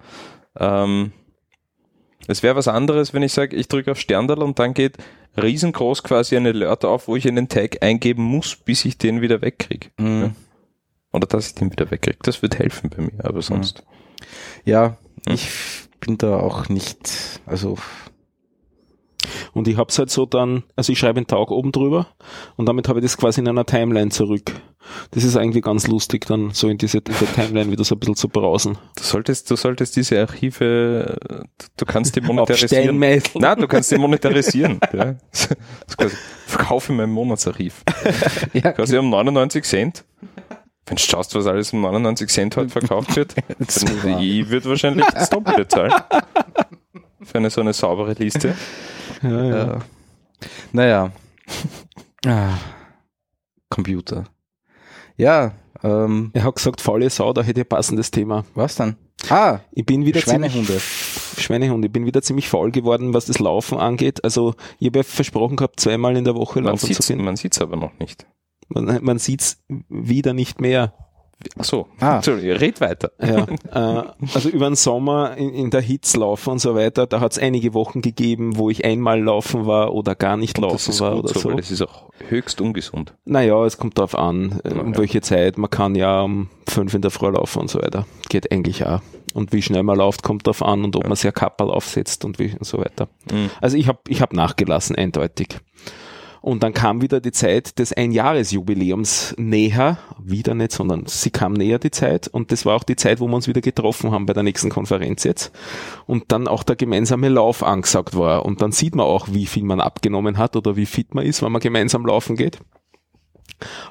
[0.57, 0.84] Ja.
[0.84, 1.11] Ähm,
[2.27, 4.98] es wäre was anderes, wenn ich sage, ich drücke auf Sterndal und dann geht
[5.41, 9.41] riesengroß quasi ein Alert auf, wo ich einen Tag eingeben muss, bis ich den wieder
[9.41, 9.89] wegkriege.
[9.98, 10.22] Mhm.
[10.22, 10.31] Ja.
[11.11, 12.19] Oder dass ich den wieder wegkriege.
[12.23, 13.84] Das wird helfen bei mir, aber sonst.
[14.65, 15.34] Ja, Hm.
[15.35, 15.49] ich
[15.99, 17.77] bin da auch nicht, also
[19.54, 22.08] Und ich hab's halt so dann, also ich schreibe einen Tag oben drüber
[22.56, 24.52] und damit habe ich das quasi in einer Timeline zurück.
[25.12, 28.16] Das ist eigentlich ganz lustig, dann so in diese, diese Timeline wieder so ein bisschen
[28.16, 28.78] zu brausen.
[28.95, 31.18] Du solltest, du solltest diese Archive,
[31.76, 32.98] du kannst die monetarisieren.
[32.99, 34.80] Nein, du kannst die monetarisieren.
[34.94, 35.16] ja.
[35.32, 35.49] Das
[35.88, 37.84] ist quasi, verkaufe mein Monatsarchiv.
[38.54, 40.06] ja, Quasi um 99 Cent.
[40.86, 45.06] Wenn du schaust, was alles um 99 Cent heute verkauft wird, dann ich würde wahrscheinlich
[45.08, 45.94] das Doppelte zahlen.
[47.28, 48.56] Für eine so eine saubere Liste.
[49.24, 49.58] Ja, ja.
[49.68, 49.80] ja.
[50.72, 51.12] Naja.
[52.26, 52.58] Ah,
[53.70, 54.26] Computer.
[55.16, 58.45] Ja, ähm, Er hat gesagt, faule Sau, da hätte ich ein passendes Thema.
[58.54, 58.98] was dann?
[59.30, 60.68] Ah, Ich bin wieder Schweinehunde.
[60.68, 60.84] ziemlich,
[61.44, 61.88] Schweinehunde.
[61.88, 64.24] Ich bin wieder ziemlich faul geworden, was das Laufen angeht.
[64.24, 67.24] Also, ich habe ja versprochen gehabt, zweimal in der Woche Man laufen zu gehen.
[67.24, 68.28] man sieht's aber noch nicht.
[68.68, 70.94] Man, man sieht's wieder nicht mehr.
[71.59, 72.15] Ach so, Ah.
[72.18, 73.11] Entschuldigung, red weiter.
[73.22, 73.45] Ja,
[74.03, 77.34] äh, also über den Sommer in, in der Hitze laufen und so weiter, da hat
[77.34, 81.18] es einige Wochen gegeben, wo ich einmal laufen war oder gar nicht Das laufen war
[81.19, 81.49] oder so, so.
[81.49, 83.14] weil das ist auch höchst ungesund.
[83.26, 84.97] Naja, es kommt darauf an, äh, um Ja.
[84.99, 85.57] welche Zeit.
[85.57, 88.05] Man kann ja um fünf in der Früh laufen und so weiter.
[88.30, 89.01] Geht eigentlich auch.
[89.34, 92.26] Und wie schnell man läuft, kommt darauf an und ob man sich ein Kapperl aufsetzt
[92.26, 93.07] und wie und so weiter.
[93.31, 93.51] Mhm.
[93.61, 95.59] Also ich habe ich hab nachgelassen, eindeutig.
[96.41, 101.80] Und dann kam wieder die Zeit des Einjahresjubiläums näher, wieder nicht, sondern sie kam näher
[101.80, 104.34] die Zeit und das war auch die Zeit, wo wir uns wieder getroffen haben bei
[104.34, 105.51] der nächsten Konferenz jetzt
[106.05, 109.64] und dann auch der gemeinsame Lauf angesagt war und dann sieht man auch, wie viel
[109.64, 112.59] man abgenommen hat oder wie fit man ist, wenn man gemeinsam laufen geht.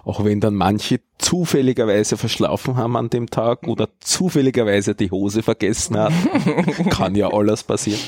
[0.05, 5.99] Auch wenn dann manche zufälligerweise verschlafen haben an dem Tag oder zufälligerweise die Hose vergessen
[5.99, 6.91] hatten.
[6.91, 8.01] Kann ja alles passieren.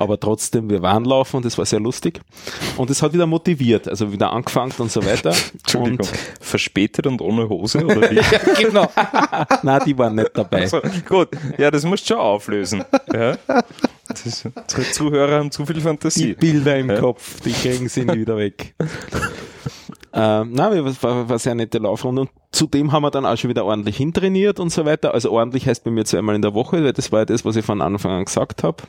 [0.00, 2.22] Aber trotzdem, wir waren laufen und es war sehr lustig.
[2.78, 5.34] Und es hat wieder motiviert, also wieder angefangen und so weiter.
[5.52, 6.08] Entschuldigung, Und,
[6.40, 8.18] verspätet und ohne Hose oder wie?
[8.62, 8.90] genau.
[9.62, 10.66] na, die waren nicht dabei.
[10.66, 11.28] So, gut,
[11.58, 12.82] ja, das musst du schon auflösen.
[13.12, 13.36] Ja.
[14.24, 16.32] Ist, unsere Zuhörer haben zu viel Die Fantasie.
[16.32, 16.98] Bilder im Ja.
[16.98, 18.74] Kopf, die kriegen sie nie wieder weg.
[20.12, 23.50] Ähm, na, war, war, war sehr nette Laufrunde und zudem haben wir dann auch schon
[23.50, 25.14] wieder ordentlich hintrainiert und so weiter.
[25.14, 27.54] Also ordentlich heißt bei mir zweimal in der Woche, weil das war ja das, was
[27.54, 28.82] ich von Anfang an gesagt habe.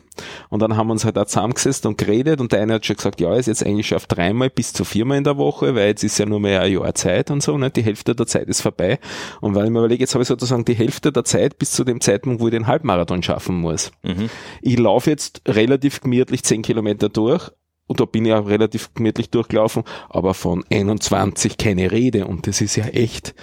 [0.50, 2.96] Und dann haben wir uns halt auch zusammengesetzt und geredet und der eine hat schon
[2.96, 5.88] gesagt, ja, ist jetzt eigentlich schon auf dreimal bis zu viermal in der Woche, weil
[5.88, 7.70] jetzt ist ja nur mehr ein Jahr Zeit und so, ne?
[7.70, 9.00] die Hälfte der Zeit ist vorbei.
[9.42, 11.84] Und weil ich mir überlege, jetzt habe ich sozusagen die Hälfte der Zeit bis zu
[11.84, 13.92] dem Zeitpunkt, wo ich den Halbmarathon schaffen muss.
[14.02, 14.30] Mhm.
[14.62, 17.52] Ich laufe jetzt relativ gemütlich 10 Kilometer durch
[17.92, 22.62] und da bin ich auch relativ gemütlich durchgelaufen, aber von 21 keine Rede und das
[22.62, 23.36] ist ja echt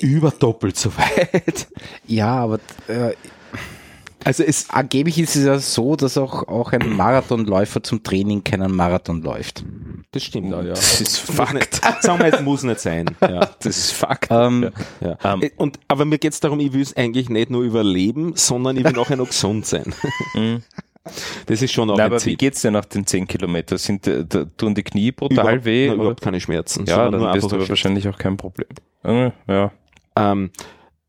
[0.00, 1.66] überdoppelt so weit.
[2.06, 3.14] Ja, aber äh,
[4.22, 8.74] Also es, angeblich ist es ja so, dass auch, auch ein Marathonläufer zum Training keinen
[8.74, 9.64] Marathon läuft.
[10.12, 10.70] das stimmt auch, ja.
[10.70, 11.54] Das ist Fakt.
[11.54, 13.06] Nicht, sagen wir, es muss nicht sein.
[13.20, 13.50] Ja.
[13.60, 14.28] Das ist Fakt.
[14.30, 14.70] Ähm,
[15.00, 15.18] Ja.
[15.24, 15.42] Ähm.
[15.42, 18.84] Äh, und, aber mir geht's darum, ich will es eigentlich nicht nur überleben, sondern ich
[18.84, 19.92] will nachher noch gesund sein.
[21.46, 22.32] Das ist schon auch Na, ein aber Ziel.
[22.32, 23.78] wie geht's dir nach den 10 Kilometern?
[23.78, 25.86] Sind, äh, da, tun die Knie brutal Überhaupt- weh?
[25.88, 25.94] oder?
[25.94, 26.84] überhaupt keine Schmerzen.
[26.86, 28.68] Ja, dann einfach du wahrscheinlich auch kein Problem.
[29.04, 29.72] Äh, Ja.
[30.16, 30.50] Ähm,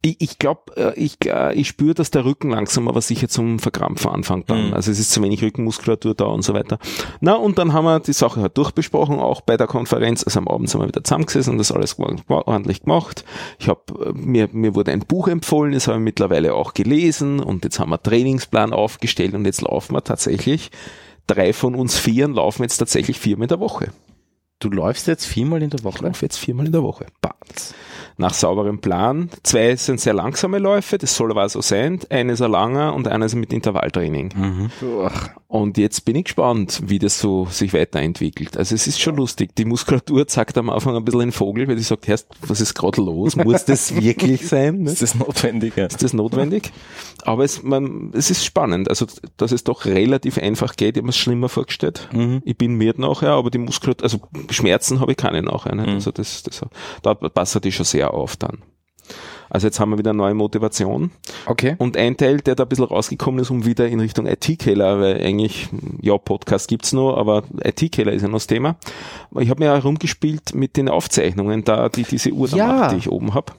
[0.10, 4.12] ich ich glaube, ich, äh, ich spüre, dass der Rücken langsam aber sicher zum Verkrampfen
[4.12, 4.68] anfängt dann.
[4.68, 4.74] Mhm.
[4.74, 6.78] Also es ist zu wenig Rückenmuskulatur da und so weiter.
[7.22, 10.24] Na, und dann haben wir die Sache halt durchbesprochen, auch bei der Konferenz.
[10.24, 13.26] Also am Abend sind wir wieder zusammengesessen und das alles ordentlich gemacht.
[13.60, 17.64] Ich habe mir, mir wurde ein Buch empfohlen, das habe ich mittlerweile auch gelesen und
[17.64, 20.72] jetzt haben wir Trainingsplan aufgestellt und jetzt laufen wir tatsächlich.
[21.26, 23.92] Drei von uns Vieren laufen jetzt tatsächlich viermal in der Woche.
[24.60, 26.06] du läufst jetzt viermal in der Ich Woche.
[26.06, 27.74] laufe jetzt viermal in der Woche Batz.
[28.18, 29.30] Nach sauberem Plan.
[29.44, 32.00] Zwei sind sehr langsame Läufe, das soll aber so sein.
[32.10, 34.34] Eine ist ein langer und einer ist mit Intervalltraining.
[34.36, 34.72] Mhm.
[35.50, 38.58] Und jetzt bin ich gespannt, wie das so sich weiterentwickelt.
[38.58, 39.56] Also es ist schon lustig.
[39.56, 42.74] Die Muskulatur zeigt am Anfang ein bisschen den Vogel, weil die sagt, Herrst, was ist
[42.74, 43.38] gerade los?
[43.38, 44.84] Muss das wirklich sein?
[44.84, 44.92] Ne?
[44.92, 45.78] Ist das notwendig?
[45.78, 45.86] Ja.
[45.86, 46.74] Ist das notwendig?
[47.24, 48.90] Aber es, man, es ist spannend.
[48.90, 49.06] Also,
[49.38, 50.98] dass es doch relativ einfach geht.
[50.98, 52.10] Ich habe mir es schlimmer vorgestellt.
[52.12, 52.42] Mhm.
[52.44, 54.20] Ich bin mir nachher, aber die Muskulatur, also
[54.50, 55.76] Schmerzen habe ich keine nachher.
[55.76, 55.94] Mhm.
[55.94, 56.62] Also das, das,
[57.02, 58.64] da passt die schon sehr auf dann.
[59.50, 61.12] Also jetzt haben wir wieder neue Motivation.
[61.46, 61.76] Okay.
[61.78, 65.22] Und ein Teil, der da ein bisschen rausgekommen ist, um wieder in Richtung IT-Keller, weil
[65.22, 65.70] eigentlich,
[66.02, 68.76] ja, Podcast gibt's noch, aber IT-Keller ist ja noch das Thema.
[69.40, 72.68] Ich habe mir ja rumgespielt mit den Aufzeichnungen, da die diese Uhr da Ja.
[72.68, 73.54] macht, die ich oben habe.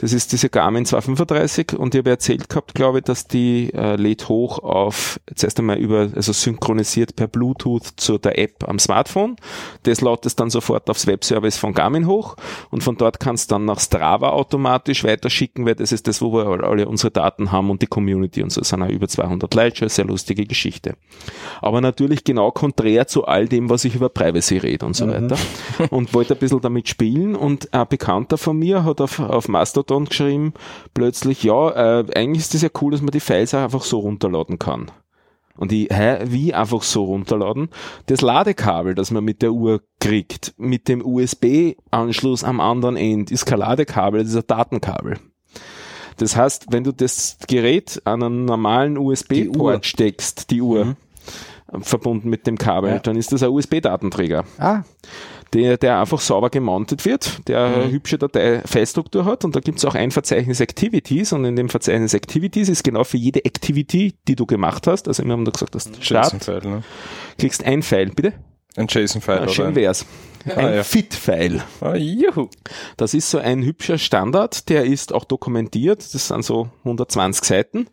[0.00, 3.96] Das ist diese Garmin 235 und ich habe erzählt gehabt, glaube ich, dass die äh,
[3.96, 9.36] lädt hoch auf, zuerst einmal über, also synchronisiert per Bluetooth zu der App am Smartphone.
[9.82, 12.36] Das lädt es dann sofort aufs Webservice von Garmin hoch
[12.70, 16.64] und von dort kannst dann nach Strava automatisch weiterschicken, weil das ist das, wo wir
[16.64, 18.62] alle unsere Daten haben und die Community und so.
[18.62, 20.94] Es sind auch über 200 Leute, schon eine sehr lustige Geschichte.
[21.60, 25.36] Aber natürlich genau konträr zu all dem, was ich über Privacy rede und so weiter.
[25.90, 29.89] Und wollte ein bisschen damit spielen und ein Bekannter von mir hat auf, auf Mastodon
[29.98, 30.54] geschrieben,
[30.94, 33.98] plötzlich, ja, äh, eigentlich ist das ja cool, dass man die Files auch einfach so
[34.00, 34.90] runterladen kann.
[35.56, 37.68] Und ich, hä, wie einfach so runterladen?
[38.06, 43.44] Das Ladekabel, das man mit der Uhr kriegt, mit dem USB-Anschluss am anderen Ende, ist
[43.44, 45.18] kein Ladekabel, das ist ein Datenkabel.
[46.16, 48.96] Das heißt, wenn du das Gerät an einen normalen.
[48.98, 50.96] USB-Port steckst, die Uhr,
[51.80, 52.98] verbunden mit dem Kabel, Ja.
[52.98, 54.82] dann ist das ein USB-Datenträger Ah,
[55.52, 59.94] der, der einfach sauber gemountet wird, der eine hübsche Datei-File-Struktur hat und da gibt's auch
[59.94, 64.46] ein Verzeichnis Activities und in dem Verzeichnis Activities ist genau für jede Activity, die du
[64.46, 66.82] gemacht hast, also wir haben da gesagt, das Start, ne?
[67.38, 68.34] kriegst ein File, bitte?
[68.76, 70.06] Ein JSON-File Ah, oder schön ein, wär's.
[70.46, 70.82] ein ja.
[70.84, 71.62] Fit-File.
[71.80, 72.48] Ah, juhu.
[72.96, 77.88] Das ist so ein hübscher Standard, der ist auch dokumentiert, das sind so 120 Seiten.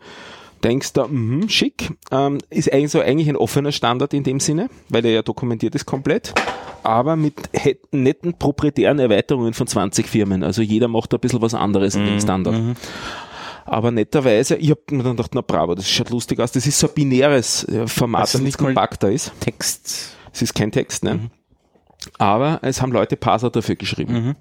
[0.64, 4.70] Denkst du, mhm, schick, ähm, ist eigentlich so eigentlich ein offener Standard in dem Sinne,
[4.90, 6.34] weil er ja dokumentiert ist komplett,
[6.84, 7.36] aber mit
[7.92, 10.44] netten proprietären Erweiterungen von 20 Firmen.
[10.44, 12.56] Also jeder macht ein bisschen was anderes in dem Standard.
[13.66, 16.54] Aber netterweise, ich habe mir dann gedacht, na bravo, das schaut lustig aus.
[16.54, 19.34] Das ist so ein binäres äh, Format, Also das nicht kompakter ist.
[19.42, 20.16] Text.
[20.32, 21.30] Es ist kein Text, ne?
[22.18, 24.36] Aber es haben Leute Parser dafür geschrieben.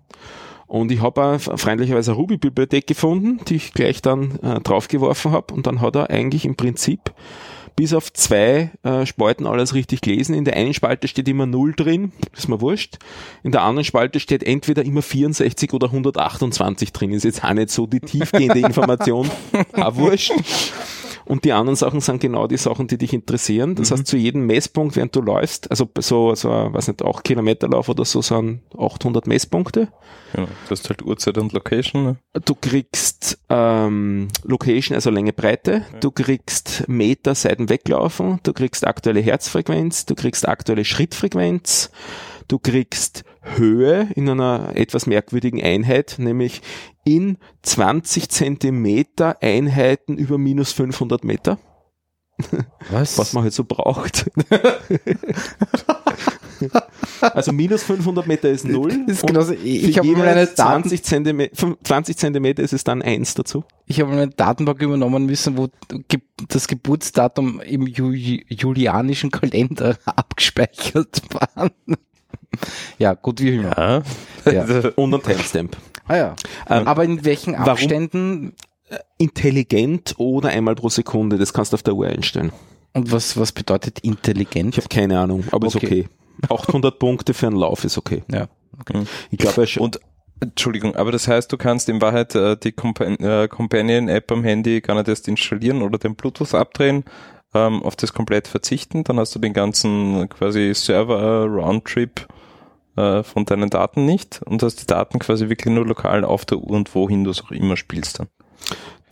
[0.66, 5.54] Und ich habe auch freundlicherweise eine Ruby-Bibliothek gefunden, die ich gleich dann äh, draufgeworfen habe.
[5.54, 7.12] Und dann hat er eigentlich im Prinzip
[7.76, 10.34] bis auf zwei äh, Spalten alles richtig gelesen.
[10.34, 12.96] In der einen Spalte steht immer 0 drin, ist mir wurscht.
[13.44, 17.12] In der anderen Spalte steht entweder immer 64 oder 128 drin.
[17.12, 19.30] Ist jetzt auch nicht so die tiefgehende Information,
[19.74, 20.32] auch wurscht.
[21.26, 23.74] Und die anderen Sachen sind genau die Sachen, die dich interessieren.
[23.74, 27.88] Das heißt, zu jedem Messpunkt, während du läufst, also so, so, weiß nicht, auch Kilometerlauf
[27.88, 29.88] oder so, sind 800 Messpunkte.
[30.32, 30.46] Genau.
[30.68, 32.04] Das ist halt Uhrzeit und Location.
[32.04, 32.16] Ne?
[32.44, 35.84] Du kriegst ähm, Location, also Länge, Breite.
[36.00, 38.38] Du kriegst Meter Seiten weglaufen.
[38.44, 40.06] Du kriegst aktuelle Herzfrequenz.
[40.06, 41.90] Du kriegst aktuelle Schrittfrequenz.
[42.48, 46.62] Du kriegst Höhe in einer etwas merkwürdigen Einheit, nämlich
[47.04, 51.58] in 20 Zentimeter Einheiten über minus 500 Meter,
[52.90, 53.18] Was?
[53.18, 54.30] was man halt so braucht.
[57.20, 59.04] also minus 500 Meter ist null.
[59.06, 62.72] Das ist und genauso, ich habe jede mal eine Daten, 20 Zentimeter, 20 Zentimeter ist
[62.72, 63.64] es dann eins dazu.
[63.86, 65.68] ich habe eine Datenbank übernommen müssen, wo
[66.48, 71.70] das Geburtsdatum im Ju julianischen Kalender abgespeichert war.
[72.98, 74.02] ja, gut, wie immer.
[74.46, 74.52] Ja.
[74.52, 74.90] Ja.
[74.96, 75.76] Und ein Timestamp.
[76.08, 76.36] Ah ja.
[76.68, 78.54] Ähm, Aber in welchen Abständen
[79.18, 82.52] Intelligent oder einmal pro Sekunde, das kannst du auf der Uhr einstellen.
[82.94, 84.74] und was, was bedeutet intelligent?
[84.74, 85.76] Ich habe keine Ahnung, aber Okay.
[85.76, 86.08] ist okay.
[86.48, 88.22] 800 Punkte für einen Lauf ist okay.
[88.30, 88.46] ja.
[89.30, 90.00] Ich glaube, Und
[90.40, 94.82] Entschuldigung, aber das heißt, du kannst in Wahrheit äh, die Compa äh, Companion-App am Handy
[94.82, 97.04] gar nicht erst installieren oder den Bluetooth abdrehen,
[97.54, 102.26] ähm, auf das komplett verzichten, dann hast du den ganzen quasi Server-Roundtrip
[102.96, 106.58] äh, von deinen Daten nicht und hast die Daten quasi wirklich nur lokal auf der
[106.58, 108.28] Uhr und wohin du es auch immer spielst dann.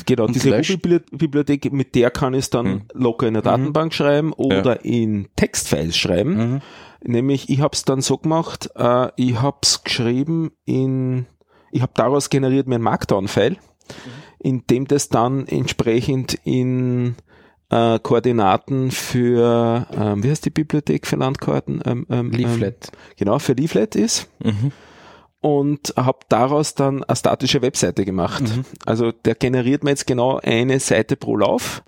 [0.07, 2.83] genau, und diese Ruby-Bibliothek, mit der kann ich es dann Mhm.
[2.95, 6.35] locker in der Datenbank schreiben oder in Textfiles schreiben.
[6.37, 6.61] Mhm.
[7.07, 11.27] Nämlich, ich habe es dann so gemacht, äh, ich habe es geschrieben in,
[11.71, 13.59] ich habe daraus generiert mir ein Markdown-File,
[14.39, 17.17] in dem das dann entsprechend in
[17.75, 21.83] äh, Koordinaten für, ähm, wie heißt die Bibliothek für Landkarten?
[21.85, 22.89] Ähm, ähm, Leaflet.
[22.93, 24.71] Ähm, genau, für Leaflet ist Mhm.
[25.41, 28.43] und habe daraus dann eine statische Webseite gemacht.
[28.43, 28.65] Mhm.
[28.87, 31.83] Also der generiert mir jetzt genau eine Seite pro Lauf.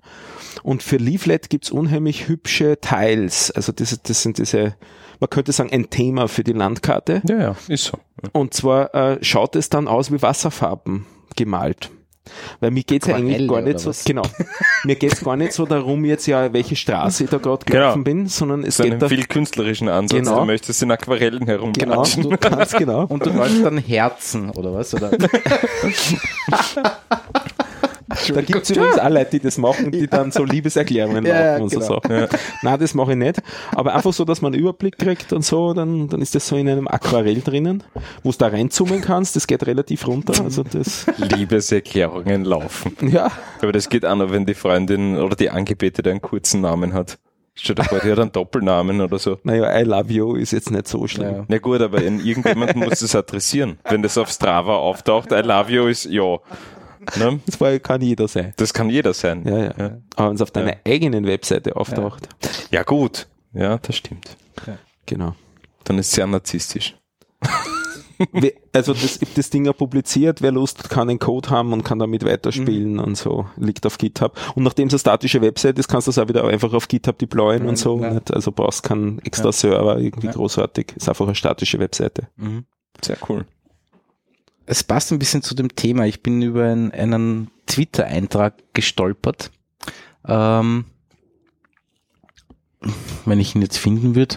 [0.63, 3.51] Und für Leaflet gibt's unheimlich hübsche Tiles.
[3.51, 4.75] Also das, das sind diese,
[5.19, 7.21] man könnte sagen, ein Thema für die Landkarte.
[7.29, 7.97] Ja, ja, ist so.
[8.33, 11.05] Und zwar äh, schaut es dann aus wie Wasserfarben
[11.35, 11.91] gemalt.
[12.59, 14.03] Weil mir geht's ja eigentlich gar nicht so, was?
[14.03, 14.23] genau,
[14.83, 17.79] mir geht's gar nicht so darum jetzt ja, welche Straße ich da gerade Genau.
[17.79, 20.19] gelaufen bin, sondern es So geht einen da, viel künstlerischen Ansatz.
[20.19, 20.39] Genau.
[20.41, 22.23] Du möchtest in Aquarellen genau, herumklatschen.
[22.29, 23.05] du kannst genau.
[23.05, 24.93] Und du wolltest dann Herzen, oder was?
[24.93, 25.11] Oder?
[28.33, 31.69] Da gibt es übrigens auch Leute, die das machen, die dann so Liebeserklärungen ja, und
[31.69, 31.93] so genau.
[31.95, 32.15] Sachen.
[32.15, 32.27] Ja.
[32.61, 33.41] Nein, das mache ich nicht.
[33.75, 36.55] Aber einfach so, dass man einen Überblick kriegt und so, dann, dann ist das so
[36.55, 37.83] in einem Aquarell drinnen,
[38.23, 40.43] wo du da reinzoomen kannst, das geht relativ runter.
[40.43, 42.95] Also das, Liebeserklärungen laufen.
[43.01, 43.31] ja.
[43.61, 47.17] Aber das geht auch noch, wenn die Freundin oder die Angebetete einen kurzen Namen hat.
[47.59, 49.39] Stell dir vor, die hat einen Doppelnamen oder so.
[49.43, 51.35] Naja, I love you ist jetzt nicht so schlimm.
[51.35, 51.45] Ja.
[51.47, 53.79] Na gut, aber in irgendjemanden muss das adressieren.
[53.89, 56.37] Wenn das auf Strava auftaucht, I love you ist ja.
[57.15, 57.39] Ne?
[57.45, 58.53] Das war, kann jeder sein.
[58.57, 59.43] Das kann jeder sein.
[59.47, 59.73] Ja, ja.
[59.77, 59.97] Ja.
[60.15, 62.27] Aber wenn es auf deiner eigenen Webseite auftaucht,
[62.71, 63.27] Ja, gut.
[63.53, 64.35] Ja, das stimmt.
[65.05, 65.35] genau.
[65.85, 66.95] Dann ist es sehr narzisstisch.
[68.73, 71.99] Also das, das Ding ja publiziert, wer Lust hat, kann den Code haben und kann
[71.99, 72.99] damit weiterspielen Mhm.
[72.99, 74.35] und so, liegt auf GitHub.
[74.55, 77.17] Und nachdem es eine statische Website ist, kannst du es auch wieder einfach auf GitHub
[77.19, 78.01] deployen und so.
[78.01, 78.19] ja.
[78.31, 80.33] Also brauchst keinen extra Server, irgendwie Ja.
[80.33, 80.93] großartig.
[80.95, 82.27] Ist einfach eine statische Webseite.
[82.37, 82.65] Mhm.
[83.03, 83.45] Sehr cool.
[84.67, 86.05] Es passt ein bisschen zu dem Thema.
[86.05, 89.49] Ich bin über einen, einen Twitter-Eintrag gestolpert.
[90.27, 90.85] Ähm,
[93.25, 94.35] wenn ich ihn jetzt finden würde.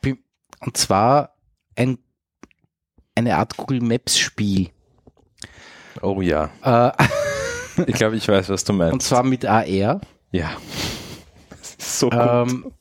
[0.00, 0.18] Bin,
[0.60, 1.36] und zwar
[1.76, 1.98] ein,
[3.14, 4.70] eine Art Google Maps Spiel.
[6.00, 6.50] Oh ja.
[6.62, 6.92] Äh,
[7.86, 8.92] Ich glaube, ich weiß, was du meinst.
[8.92, 10.00] und zwar mit AR.
[10.30, 10.50] ja.
[11.78, 12.18] So gut.
[12.20, 12.72] Ähm,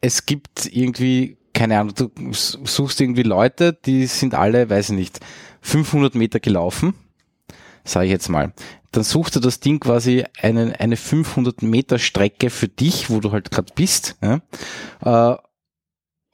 [0.00, 5.20] es gibt irgendwie, keine Ahnung, du suchst irgendwie Leute, die sind alle, weiß ich nicht,
[5.60, 6.94] 500 Meter gelaufen,
[7.84, 8.54] sage ich jetzt mal.
[8.92, 13.32] Dann sucht er das Ding quasi eine, eine 500 Meter Strecke für dich, wo du
[13.32, 14.16] halt gerade bist.
[14.22, 14.40] Ja?
[15.34, 15.36] Äh,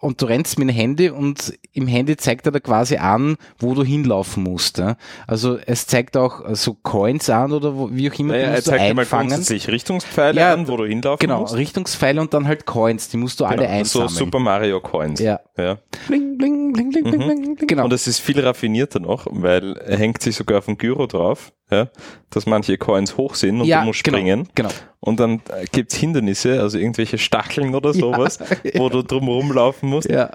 [0.07, 3.75] und du rennst mit dem Handy und im Handy zeigt er da quasi an, wo
[3.75, 4.79] du hinlaufen musst.
[4.79, 4.97] Ja?
[5.27, 8.85] Also es zeigt auch so Coins an oder wo, wie auch immer, naja, er zeigt
[8.89, 9.29] dir mal einfangen.
[9.29, 11.55] grundsätzlich Richtungspfeile Ja, an, wo du hinlaufen Genau, musst.
[11.57, 14.09] Richtungspfeile und dann halt Coins, die musst du alle Genau, so einsammeln.
[14.11, 15.21] Super Mario Coins.
[15.21, 15.79] Ja, ja.
[16.07, 17.67] Bling, bling, bling, bling, bling, bling, bling.
[17.67, 17.85] genau.
[17.85, 21.53] Und es ist viel raffinierter noch, weil er hängt sich sogar auf den Gyro drauf,
[21.71, 21.89] ja,
[22.31, 24.49] dass manche Coins hoch sind und ja, du musst springen.
[24.55, 24.71] Genau.
[25.01, 28.39] Und dann äh, gibt's Hindernisse, also irgendwelche Stacheln oder sowas,
[28.75, 30.09] wo du drum rumlaufen musst.
[30.09, 30.31] Ja.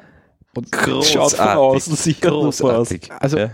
[0.54, 0.68] Und
[1.06, 3.10] Schaut von außen sicher großartig.
[3.20, 3.52] Also ja.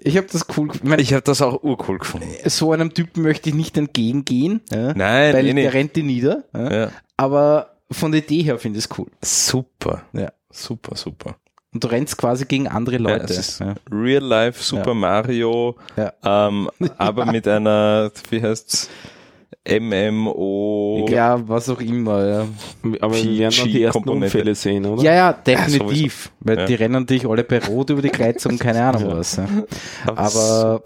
[0.00, 2.28] ich habe das cool, ich meine, Ich habe das auch urcool gefunden.
[2.46, 6.44] so einem Typen möchte ich nicht entgegengehen, ja, Nein, weil eh der rennt die nieder.
[6.54, 6.72] Ja.
[6.72, 6.92] Ja.
[7.18, 9.08] Aber von der Idee her finde ich es cool.
[9.22, 10.02] Super.
[10.14, 10.32] Ja.
[10.50, 11.36] Super, super.
[11.72, 13.40] Und du rennst quasi gegen andere Ja, Leute.
[13.60, 13.74] Ja.
[13.92, 14.94] Real Life Super Ja.
[14.94, 16.12] Mario, Ja.
[16.48, 16.68] ähm,
[16.98, 18.88] aber mit einer, wie heißt's,
[19.68, 21.06] MMO.
[21.10, 22.26] Ja, was auch immer.
[22.26, 22.46] Ja,
[23.00, 24.08] Aber wir werden dann die ersten.
[24.08, 25.02] Unfälle sehen, oder?
[25.02, 26.32] ja, ja definitiv.
[26.40, 26.66] weil Ja.
[26.66, 29.18] die rennen dich alle bei Rot über die Kreuzung, keine Ahnung Ja.
[29.18, 29.36] was.
[29.36, 29.46] Ja.
[30.06, 30.82] Aber Aber.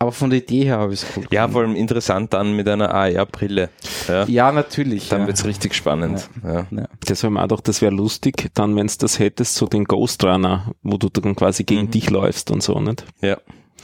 [0.00, 1.26] Aber von der Idee her habe ich es cool.
[1.30, 1.52] Ja, gefunden.
[1.52, 3.68] vor allem interessant dann mit einer AR-Brille.
[4.08, 4.24] Ja.
[4.24, 5.10] ja, natürlich.
[5.10, 5.26] Dann ja.
[5.26, 6.26] wird's richtig spannend.
[6.42, 6.66] Ja.
[6.70, 6.88] Ja.
[7.04, 10.72] Wir auch gedacht, das wäre lustig, dann, wenn du das hättest, so den Ghost Runner,
[10.82, 11.90] wo du dann quasi gegen Mhm.
[11.90, 13.04] dich läufst und so, nicht?
[13.20, 13.36] Ja.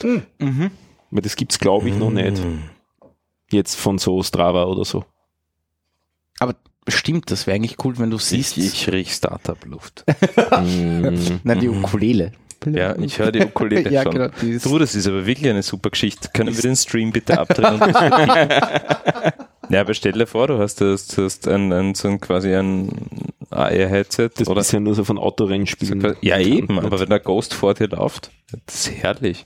[0.03, 0.71] Mhm.
[1.11, 2.43] Weil das gibt's, glaube ich, noch nicht.
[2.43, 2.63] Mhm.
[3.51, 5.05] Jetzt von so Strava oder so.
[6.39, 6.55] Aber
[6.87, 8.57] stimmt, das wäre eigentlich cool, wenn du siehst.
[8.57, 10.03] Ich, ich riech Startup-Luft.
[10.57, 11.39] Mm.
[11.43, 12.31] Nein, die Ukulele.
[12.65, 14.13] Ja, ich höre die Ukulele ja, schon.
[14.13, 14.27] genau.
[14.63, 16.29] Du, das ist aber wirklich eine super Geschichte.
[16.33, 17.79] Können wir den Stream bitte abdrehen?
[17.79, 17.93] Das
[19.69, 22.19] ja, aber stell dir vor, du hast, du hast, du hast ein, ein, so ein
[22.19, 22.89] quasi ein
[23.49, 25.99] AR-Headset Das oder ist ja nur so von Autorennen so spielen.
[26.01, 26.83] quasi, ja eben, Nicht.
[26.85, 28.31] aber wenn der Ghost vor dir läuft,
[28.65, 29.45] das ist herrlich.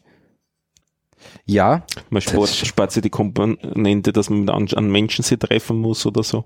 [1.46, 5.78] ja, Man spart, Das- spart sich die Komponente, dass man an, an Menschen sich treffen
[5.78, 6.46] muss oder so.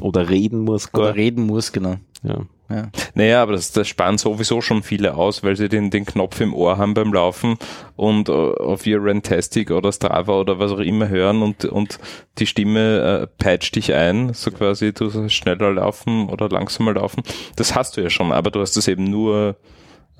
[0.00, 1.02] Oder reden muss gar.
[1.02, 1.96] oder reden muss, genau.
[2.22, 2.46] ja.
[2.70, 2.90] Ja.
[3.14, 6.52] Naja, aber das, das sparen sowieso schon viele aus, weil sie den, den Knopf im
[6.52, 7.56] Ohr haben beim Laufen
[7.96, 11.98] und äh, auf ihr Rantastic oder Strava oder was auch immer hören und, und
[12.38, 17.22] die Stimme äh, peitscht dich ein, so quasi du sollst schneller laufen oder langsamer laufen.
[17.56, 19.56] Das hast du ja schon, aber du hast das eben nur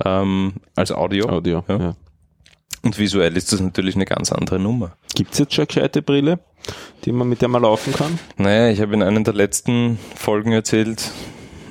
[0.05, 1.29] ähm, als Audio.
[1.29, 1.65] Audio.
[1.69, 1.77] Ja.
[1.79, 1.97] Ja.
[2.83, 4.97] Und visuell ist das natürlich eine ganz andere Nummer.
[5.15, 6.39] Gibt's jetzt schon eine gescheite Brille,
[7.05, 8.19] die man, mit der man laufen kann?
[8.37, 11.11] Naja, ich habe in einer der letzten Folgen erzählt,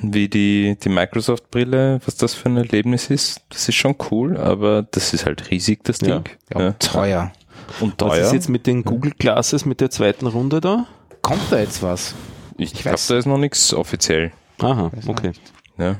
[0.02, 3.42] wie die, die Microsoft-Brille, was das für ein Erlebnis ist.
[3.50, 6.20] Das ist schon cool, aber das ist halt riesig, das Ja.
[6.20, 6.36] Ding.
[6.56, 7.32] ja, teuer.
[7.80, 8.26] Und Was teuer.
[8.26, 10.86] ist jetzt mit den Google Glasses mit der zweiten Runde da?
[11.22, 12.14] Kommt da jetzt was?
[12.56, 14.32] ich ich glaube, weiß- da ist noch nichts offiziell.
[14.58, 15.32] Aha, Weiß okay.
[15.78, 15.96] Ja.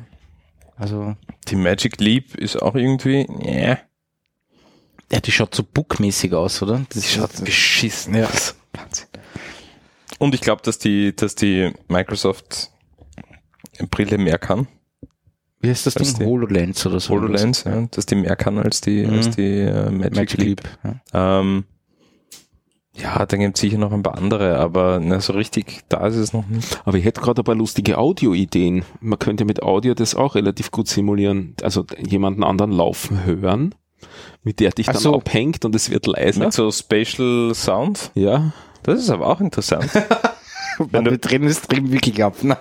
[0.76, 1.16] Also,
[1.48, 3.78] Die Magic Leap ist auch irgendwie, ja,
[5.10, 6.82] ja, die schaut so bookmäßig aus, oder?
[6.90, 8.26] Das die schaut beschissen Ja.
[8.26, 8.54] aus.
[8.74, 9.06] Wahnsinn.
[10.18, 12.70] Und ich glaube, dass die, dass die Microsoft
[13.86, 14.66] Brille mehr kann.
[15.60, 16.14] Wie heißt das Ding?
[16.18, 17.14] die- HoloLens oder so?
[17.14, 19.12] HoloLens, ja, dass die mehr kann als die, Mhm.
[19.14, 20.46] als die äh, Magic, Magic Leap.
[20.84, 21.00] Leap.
[21.12, 21.40] Ja.
[21.40, 21.64] Ähm,
[22.96, 26.16] ja, da gibt es sicher noch ein paar andere, aber na, so richtig da ist
[26.16, 26.80] es noch nicht.
[26.84, 28.84] Aber ich hätte gerade ein paar lustige Audio-Ideen.
[29.00, 31.54] Man könnte mit Audio das auch relativ gut simulieren.
[31.62, 33.74] Also jemanden anderen laufen hören
[34.44, 35.14] mit der dich dann so.
[35.14, 36.44] abhängt und es wird leiser.
[36.44, 38.10] Mit so Spatial Sound.
[38.14, 38.52] Ja.
[38.84, 39.90] Das ist aber auch interessant.
[40.90, 42.42] Wenn du- wir drehen das Stream wirklich ab.
[42.42, 42.56] ne?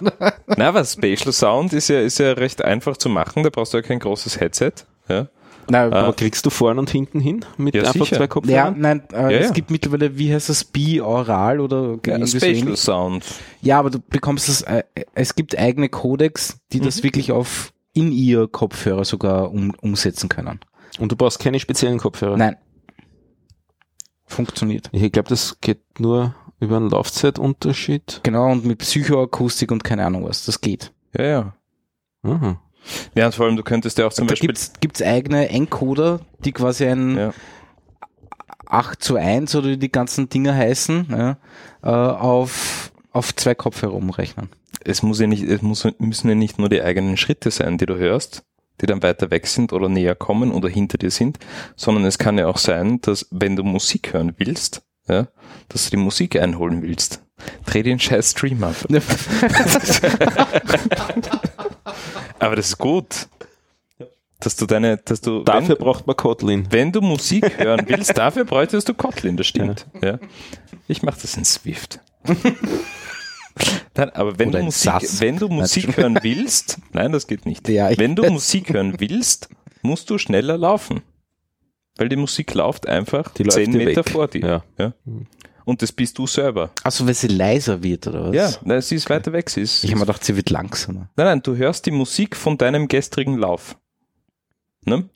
[0.47, 3.43] Na, aber Spatial Sound ist ja, ist ja recht einfach zu machen.
[3.43, 4.71] Da brauchst du ja kein großes Headset.
[5.09, 5.27] Ja.
[5.69, 8.15] Nein, Aber kriegst du vorne und hinten hin mit Ja, einfach sicher.
[8.15, 8.75] zwei ja, Kopfhörern?
[8.79, 9.53] nein, äh, Ja, es ja.
[9.53, 12.77] gibt mittlerweile, wie heißt das, Bi-Oral oder Ja, Spatial.
[12.77, 13.25] Sound.
[13.61, 14.83] Ja, aber du bekommst das, äh,
[15.13, 16.85] es gibt eigene Codecs, die Mhm.
[16.85, 20.61] das wirklich auf In-Ear-Kopfhörer sogar um, umsetzen können.
[20.99, 22.37] Und du brauchst keine speziellen Kopfhörer?
[22.37, 22.55] Nein.
[24.25, 24.89] Funktioniert.
[24.91, 28.21] Ich glaube, das geht nur über einen Laufzeitunterschied.
[28.23, 30.91] Genau, und mit Psychoakustik und keine Ahnung was, das geht.
[31.17, 31.55] Ja, ja.
[32.23, 32.61] Aha.
[33.15, 34.47] Ja, und vor allem, du könntest ja auch zum da Beispiel.
[34.47, 37.33] gibt's, gibt's eigene Encoder, die quasi ein Ja.
[38.65, 41.37] 8 zu 1 oder wie die ganzen Dinger heißen, ja,
[41.83, 44.49] äh, auf, auf zwei Kopfhörer umrechnen.
[44.83, 47.85] es muss ja nicht, es muss, müssen ja nicht nur die eigenen Schritte sein, die
[47.85, 48.43] du hörst,
[48.81, 51.39] die dann weiter weg sind oder näher kommen oder hinter dir sind,
[51.75, 55.27] sondern es kann ja auch sein, dass wenn du Musik hören willst, ja,
[55.69, 57.21] dass du die Musik einholen willst.
[57.65, 58.75] Dreh den scheiß Stream ab.
[62.39, 63.27] Aber das ist gut.
[64.39, 66.67] Dass du deine, dass du, Dafür wenn, braucht man Kotlin.
[66.69, 69.87] wenn du Musik hören willst, dafür bräuchtest du Kotlin, das stimmt.
[70.01, 70.19] Ja.
[70.87, 71.99] Ich mache das in Swift.
[73.95, 77.67] Dann, aber wenn Oder du, Musik, wenn du Musik hören willst, nein, das geht nicht.
[77.67, 78.29] Ja, wenn du.
[78.29, 79.49] Musik hören willst,
[79.81, 81.01] musst du schneller laufen.
[81.97, 84.09] Weil die Musik läuft einfach Die läuft zehn Meter weg.
[84.11, 84.63] vor dir.
[84.77, 84.93] Ja.
[85.65, 86.69] Und das bist du selber.
[86.83, 88.35] Also weil sie leiser wird, oder was?
[88.35, 89.49] Ja, nein, sie ist weiter weg.
[89.49, 91.09] Sie ist, Ich habe mir gedacht, sie wird langsamer.
[91.17, 93.75] nein, nein, du hörst die Musik von deinem gestrigen Lauf.
[94.85, 95.09] Ne?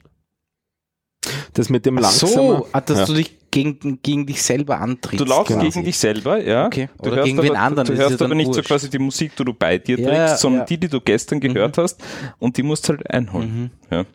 [1.54, 2.32] Das mit dem Ach langsamer.
[2.34, 3.06] so, ah, dass Ja.
[3.06, 5.20] du dich gegen, gegen dich selber antrittst.
[5.20, 5.70] Du laufst quasi.
[5.70, 6.66] gegen dich selber, ja.
[6.66, 6.90] Okay.
[6.98, 8.68] Du Oder hörst gegen aber, wen anderen, Du ist hörst ja aber nicht so wurscht.
[8.68, 10.66] quasi die Musik, die du bei dir Ja, trägst, sondern ja.
[10.66, 12.02] die, die du gestern gehört hast
[12.40, 13.72] und die musst du halt einholen.
[13.90, 13.96] Mhm.
[13.96, 14.06] Ja.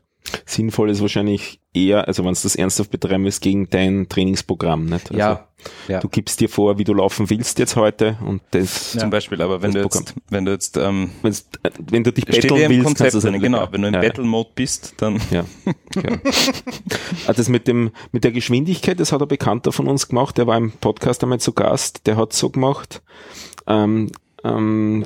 [0.44, 4.86] Sinnvoll ist wahrscheinlich eher, also wenn du das ernsthaft betreiben willst, gegen dein Trainingsprogramm.
[4.86, 5.10] Nicht?
[5.10, 5.48] Also Ja,
[5.88, 6.00] ja.
[6.00, 9.62] Du gibst dir vor, wie du laufen willst jetzt heute und das, Zum Beispiel, aber
[9.62, 12.70] wenn du jetzt, wenn du jetzt, ähm, wenn's, äh, wenn du dich betteln ja im
[12.70, 15.20] willst, Konzept kannst du das drin, nicht genau, wenn du im ja, Battle-Mode bist, dann,
[15.30, 15.44] Ja,
[15.96, 16.18] ja.
[17.26, 20.46] Ah, Das mit dem, mit der Geschwindigkeit, das hat ein Bekannter von uns gemacht, der
[20.46, 23.02] war im Podcast einmal zu Gast, der hat so gemacht,
[23.66, 24.10] ähm,
[24.44, 25.04] ähm,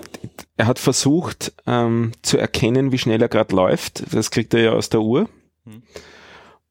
[0.56, 4.04] er hat versucht ähm, zu erkennen, wie schnell er gerade läuft.
[4.12, 5.28] Das kriegt er ja aus der Uhr
[5.64, 5.82] Mhm.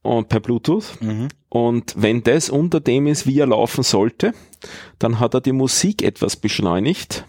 [0.01, 0.97] Und per Bluetooth.
[1.01, 1.27] Mhm.
[1.49, 4.33] Und wenn das unter dem ist, wie er laufen sollte,
[4.99, 7.25] dann hat er die Musik etwas beschleunigt,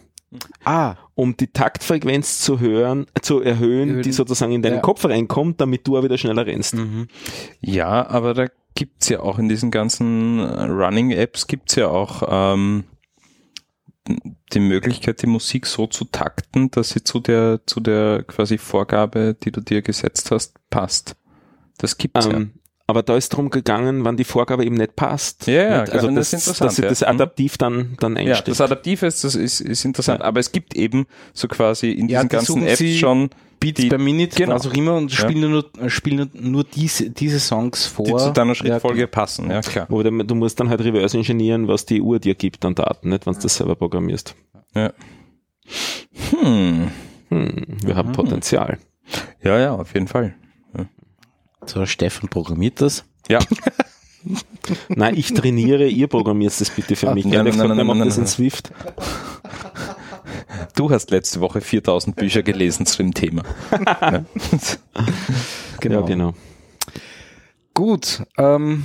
[0.65, 4.81] Ah, um die Taktfrequenz zu hören, zu erhöhen, die sozusagen in deinen Ja.
[4.81, 6.75] Kopf reinkommt, damit du auch wieder schneller rennst.
[6.75, 7.09] mhm.
[7.61, 12.85] ja, aber da gibt's ja auch in diesen ganzen äh, Running-Apps gibt's ja auch, ähm,
[14.53, 19.37] die Möglichkeit, die Musik so zu takten, dass sie zu der, zu der quasi Vorgabe,
[19.43, 21.17] die du dir gesetzt hast, passt.
[21.79, 22.53] Das gibt's Ähm,
[22.91, 25.47] Aber da ist drum gegangen, wann die Vorgabe eben nicht passt.
[25.47, 25.93] Ja, ja, Nicht?
[25.93, 26.89] also das, das ist dass sie ja.
[26.89, 27.07] das Mhm.
[27.07, 28.23] adaptiv dann, dann ja.
[28.23, 28.49] Ja, einstellt.
[28.49, 32.19] das Adaptive ist, das ist, ist interessant, aber es gibt eben so quasi in Ja,
[32.25, 33.31] diesen die ganzen Apps sie- schon
[33.61, 34.57] Beats per Minute, genau.
[34.57, 35.19] was auch immer, und Ja.
[35.29, 38.07] spielen nur, spielen nur, nur diese, diese Songs vor.
[38.07, 39.89] die zu deiner Schrittfolge Ja, passen, ja klar.
[39.91, 43.25] Oder du musst dann halt reverse ingenieren, was die Uhr dir gibt an Daten, nicht,
[43.27, 44.35] wenn du das selber programmierst.
[44.75, 44.93] Ja.
[46.31, 46.91] Hm.
[47.29, 48.13] Hm, wir haben Mhm.
[48.15, 48.79] Potenzial.
[49.45, 50.35] Ja, ja, auf jeden Fall.
[51.67, 53.05] So, Steffen programmiert das.
[53.29, 53.39] Ja,
[54.89, 57.25] Nein, ich trainiere, ihr programmiert das bitte für Ah, mich.
[57.25, 58.27] nein, Ja, nein, ich nein, nein, nein, das in.
[58.27, 58.71] Swift.
[60.77, 63.43] du hast letzte Woche 4000 Bücher gelesen zu dem Thema.
[64.01, 64.25] ja.
[65.83, 66.35] Ja, genau.
[67.73, 68.85] Gut, ähm,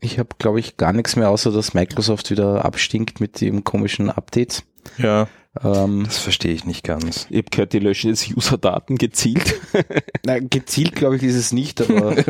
[0.00, 4.08] ich habe, glaube ich, gar nichts mehr, außer dass Microsoft wieder abstinkt mit dem komischen
[4.08, 4.64] Update.
[4.96, 5.28] ja,
[5.62, 7.26] Ähm, das verstehe ich nicht ganz.
[7.30, 9.54] Ich habe gehört, die löschen jetzt User-Daten gezielt.
[10.24, 12.16] na, gezielt, glaube ich, ist es nicht, aber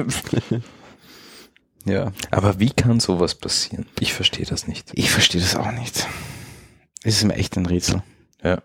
[1.87, 3.87] ja, Aber wie kann sowas passieren?
[4.01, 4.91] Ich verstehe das nicht.
[4.95, 6.07] ich verstehe das auch nicht.
[7.03, 8.03] Es ist mir echt ein Rätsel.
[8.43, 8.63] Ja.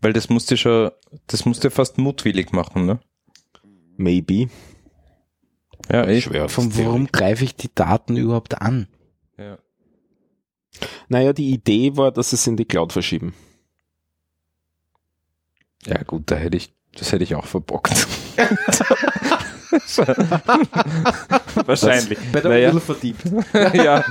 [0.00, 0.90] Weil das musste schon,
[1.26, 3.00] das musste fast mutwillig machen, ne?
[3.96, 4.48] Maybe.
[5.90, 6.20] Ja, eh.
[6.20, 6.48] Schwer.
[6.48, 8.88] Von warum greife ich die Daten überhaupt an?
[9.38, 9.58] Ja.
[11.08, 13.34] Naja, die Idee war, dass sie es in die Cloud verschieben.
[15.86, 18.06] Ja, gut, da hätte ich, das hätte ich auch verbockt.
[21.66, 22.18] Wahrscheinlich.
[22.32, 22.72] Bei der Naja.
[22.72, 23.18] Url verdient.
[23.74, 24.04] ja.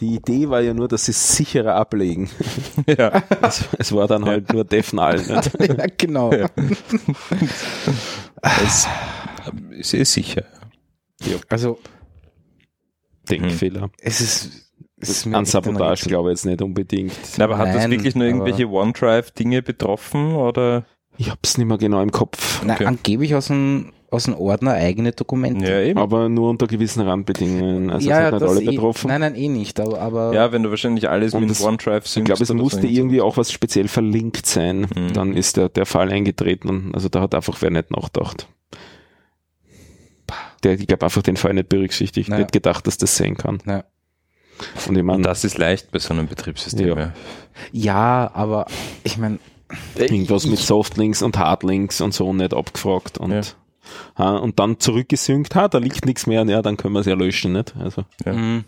[0.00, 2.28] Die Idee war ja nur, dass sie es sicherer ablegen.
[2.86, 3.22] ja.
[3.42, 5.18] Es, es war dann halt nur Defnal.
[5.18, 5.30] Nicht?
[5.60, 6.32] ja, genau.
[6.32, 6.48] Ja.
[8.42, 8.88] Das
[9.70, 10.44] ist eh sicher.
[11.48, 11.78] Also,
[13.30, 13.90] Denkfehler.
[14.00, 14.71] es ist, es
[15.02, 17.12] An echt ein Sabotage glaube ich jetzt nicht unbedingt.
[17.36, 20.84] Na, aber hat das Nein, wirklich nur irgendwelche OneDrive-Dinge betroffen oder?
[21.18, 22.62] Ich hab's nicht mehr genau im Kopf.
[22.64, 22.86] Na, Okay.
[22.86, 25.70] angeblich aus dem, aus dem Ordner eigene Dokumente.
[25.70, 25.98] Ja, eben.
[25.98, 27.90] Aber nur unter gewissen Randbedingungen.
[27.90, 29.08] Also ja, es hat nicht das alle eh, betroffen.
[29.08, 29.78] Nein, nein, eh nicht.
[29.78, 32.86] Aber, aber Ja, wenn du wahrscheinlich alles mit OneDrive ich glaube, es musste so.
[32.88, 34.86] irgendwie auch was speziell verlinkt sein.
[34.94, 35.12] Mhm.
[35.12, 36.68] Dann ist der, der Fall eingetreten.
[36.70, 38.48] Und Also da hat einfach wer nicht nachgedacht.
[40.62, 42.38] Der, ich glaube, einfach den Fall nicht berücksichtigt, Ja.
[42.38, 43.58] nicht gedacht, dass das sein kann.
[43.66, 43.84] Ja.
[44.86, 46.88] Und ich meine, Und das ist leicht bei so einem Betriebssystem.
[46.88, 46.96] Ja.
[46.98, 47.12] Ja.
[47.72, 48.66] ja, aber
[49.04, 49.38] ich meine,
[49.96, 53.40] irgendwas mit ich- Softlinks und Hardlinks und so nicht abgefragt und, Ja.
[54.18, 57.14] ha, und dann zurückgesynkt, ha, da liegt nichts mehr, ja, dann können wir es ja
[57.14, 57.74] löschen, nicht?
[57.78, 58.32] Also, Ja.
[58.34, 58.64] mh,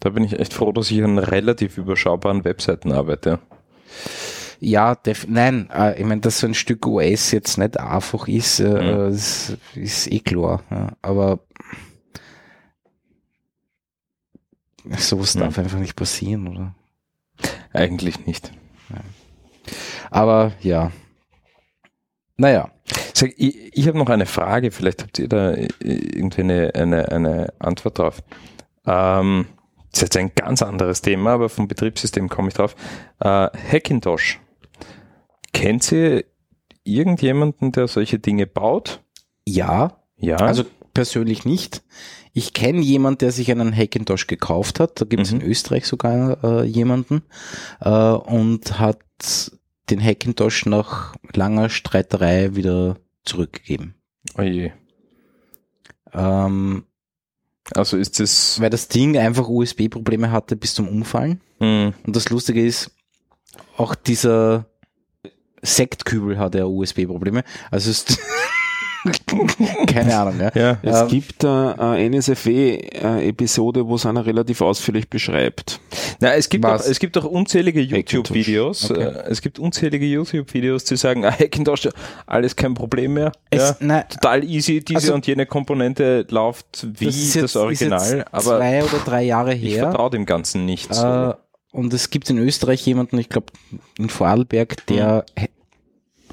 [0.00, 3.40] Da bin ich echt froh, dass ich an relativ überschaubaren Webseiten arbeite.
[4.60, 8.60] ja, def nein, äh, ich meine, dass so ein Stück OS jetzt nicht einfach ist,
[8.60, 8.68] äh,
[9.08, 9.12] Mhm.
[9.12, 10.62] ist, ist eh klar.
[10.70, 10.92] Ja.
[11.02, 11.40] Aber
[14.96, 15.40] sowas Ja.
[15.42, 16.74] darf einfach nicht passieren, oder?
[17.72, 18.52] Eigentlich nicht.
[20.10, 20.90] Aber ja.
[22.36, 22.70] Naja.
[23.36, 27.52] Ich ich habe noch eine Frage, vielleicht habt ihr da äh, irgendwie eine, eine, eine
[27.58, 28.22] Antwort drauf.
[28.86, 29.46] Ähm,
[29.90, 32.76] das ist jetzt ein ganz anderes Thema, aber vom Betriebssystem komme ich drauf.
[33.20, 34.40] Äh, Hackintosh.
[35.52, 36.24] Kennt ihr
[36.84, 39.02] irgendjemanden, der solche Dinge baut?
[39.44, 40.36] Ja, Ja.
[40.36, 41.82] also persönlich nicht.
[42.38, 45.00] Ich kenne jemanden, der sich einen Hackintosh gekauft hat.
[45.00, 45.40] Da gibt es Mhm.
[45.40, 47.22] in Österreich sogar äh, jemanden
[47.80, 49.00] äh, und hat
[49.90, 53.94] den Hackintosh nach langer Streiterei wieder zurückgegeben.
[54.36, 54.70] oh je.
[56.12, 56.84] Ähm,
[57.74, 58.60] Also ist das.
[58.60, 61.40] weil das Ding einfach USB-Probleme hatte bis zum Umfallen.
[61.58, 62.92] Hm, Und das Lustige ist,
[63.76, 64.66] auch dieser
[65.60, 67.42] Sektkübel hat ja USB-Probleme.
[67.72, 68.16] Also ist
[69.86, 70.50] keine Ahnung, ja.
[70.54, 70.78] ja.
[70.82, 75.80] es Ähm, gibt äh, eine NSFE-Episode, wo es einer relativ ausführlich beschreibt.
[76.20, 76.84] Na, es gibt Was?
[76.86, 77.80] auch, es gibt auch unzählige.
[77.80, 78.90] YouTube-Videos.
[78.90, 79.02] Okay.
[79.02, 81.88] Äh, es gibt unzählige YouTube-Videos, die sagen, ah, Hackintosh,
[82.26, 83.32] alles kein Problem mehr.
[83.52, 83.70] ja.
[83.70, 88.12] Es, nein, Total easy, diese Also- und jene Komponente läuft wie das, jetzt- Original, ist
[88.12, 89.84] jetzt aber zwei oder drei Jahre ich her.
[89.90, 90.90] vertraue dem Ganzen nicht.
[90.90, 91.32] Äh,
[91.72, 93.46] und es gibt in Österreich jemanden, ich glaube
[93.98, 95.40] in Vorarlberg, der Mhm.
[95.42, 95.48] he-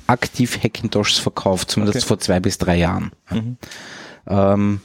[0.08, 2.08] aktiv Hackintoshs verkauft, zumindest Okay.
[2.08, 3.12] vor zwei bis drei Jahren.
[3.32, 3.58] Mhm.
[4.28, 4.82] Ähm,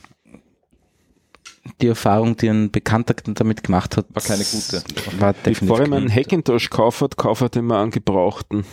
[1.80, 4.82] die Erfahrung, die ein Bekannter damit gemacht hat, War keine gute.
[5.20, 8.64] War definitiv Bevor ich einen Hackintosh kaufe, kaufe ich mir einen gebrauchten.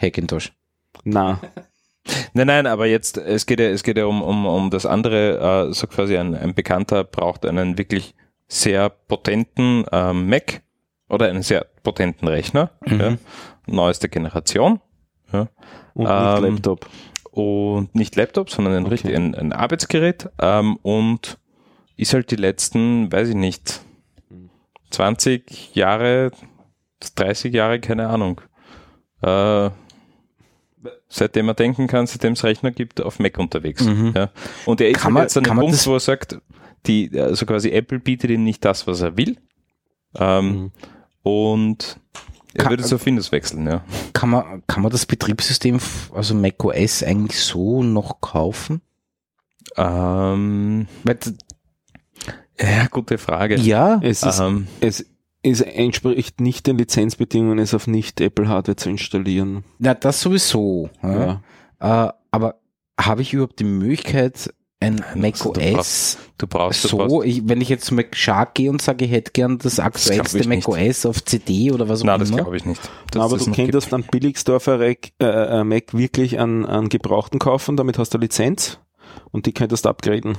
[0.00, 0.52] Hackintosh.
[1.04, 1.40] Na,
[2.34, 5.68] Nein, nein, aber jetzt, es geht ja, es geht ja um, um, um das andere,
[5.70, 8.16] äh, so quasi ein, ein Bekannter braucht einen wirklich
[8.48, 10.62] sehr potenten ähm, Mac
[11.08, 13.00] oder einen sehr potenten Rechner, Mhm.
[13.00, 13.16] ja,
[13.66, 14.80] neueste Generation.
[15.32, 15.48] Ja.
[15.94, 16.88] und Ähm, nicht Laptop.
[17.32, 18.92] und nicht Laptop, sondern ein, Okay.
[18.94, 21.38] richtig, ein, ein Arbeitsgerät ähm, und
[21.96, 23.80] ist halt die letzten, weiß ich nicht,
[24.90, 26.30] 20 Jahre,
[27.16, 28.40] 30 Jahre, keine Ahnung.
[29.22, 29.70] Äh,
[31.08, 33.84] seitdem er denken kann, seitdem es Rechner gibt, auf Mac unterwegs.
[33.84, 34.12] Mhm.
[34.16, 34.30] Ja.
[34.66, 36.38] Und er ist Kann halt man- jetzt an dem Punkt, wo er sagt,
[36.86, 39.36] die, also quasi Apple bietet ihm nicht das, was er will.
[40.16, 40.72] Ähm, Mhm.
[41.22, 42.00] Und
[42.54, 43.82] er Kann- würde es auf Windows wechseln, ja.
[44.12, 45.78] Kann man, kann man das Betriebssystem,
[46.14, 48.80] also macOS, eigentlich so noch kaufen?
[49.76, 50.86] Ähm,
[52.60, 53.56] ja, gute Frage.
[53.58, 55.04] ja, Es ist, Ähm, es,
[55.42, 59.64] es entspricht nicht den Lizenzbedingungen, es auf nicht Apple-Hardware zu installieren.
[59.78, 60.90] na, das sowieso.
[61.02, 61.42] Ja.
[61.80, 62.06] Ja.
[62.08, 62.60] Äh, aber
[63.00, 67.22] habe ich überhaupt die Möglichkeit, ein Nein, also du macOS du brauchst, du brauchst so,
[67.22, 70.66] ich, wenn ich jetzt zu MacShark gehe und sage, ich hätte gern das aktuellste nicht.
[70.68, 72.38] macOS auf CD oder was auch Nein, das immer.
[72.42, 72.80] glaube ich nicht.
[73.14, 73.92] Na, aber das du könntest gibt.
[73.92, 78.78] dann Billigsdorfer äh, äh, Mac wirklich an, an Gebrauchten kaufen, damit hast du Lizenz
[79.30, 80.36] und die könntest du upgraden.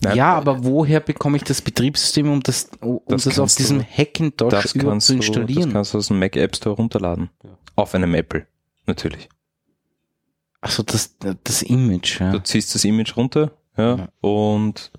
[0.00, 3.82] Nein, ja, aber woher bekomme ich das Betriebssystem, um das, um Das das, auf diesem
[3.82, 5.72] Hackintosh das zu du, das installieren?
[5.72, 7.30] kannst du aus dem Mac App Store runterladen.
[7.42, 7.50] Ja.
[7.74, 8.46] Auf einem Apple,
[8.86, 9.28] natürlich.
[10.60, 12.32] Also das, das Image, ja.
[12.32, 14.08] Du ziehst das Image runter ja, Ja.
[14.20, 14.90] und,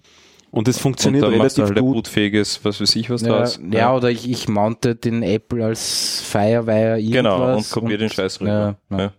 [0.51, 1.95] Und das und funktioniert du relativ halt ein gut.
[1.95, 3.59] bootfähiges, was weiß ich was Ja, draus.
[3.71, 7.11] ja, oder ich, ich mounte den Apple als Firewire irgendwas.
[7.13, 8.77] Genau, und kopier den Scheiß rüber.
[8.89, 9.11] Ja, Ja, ja.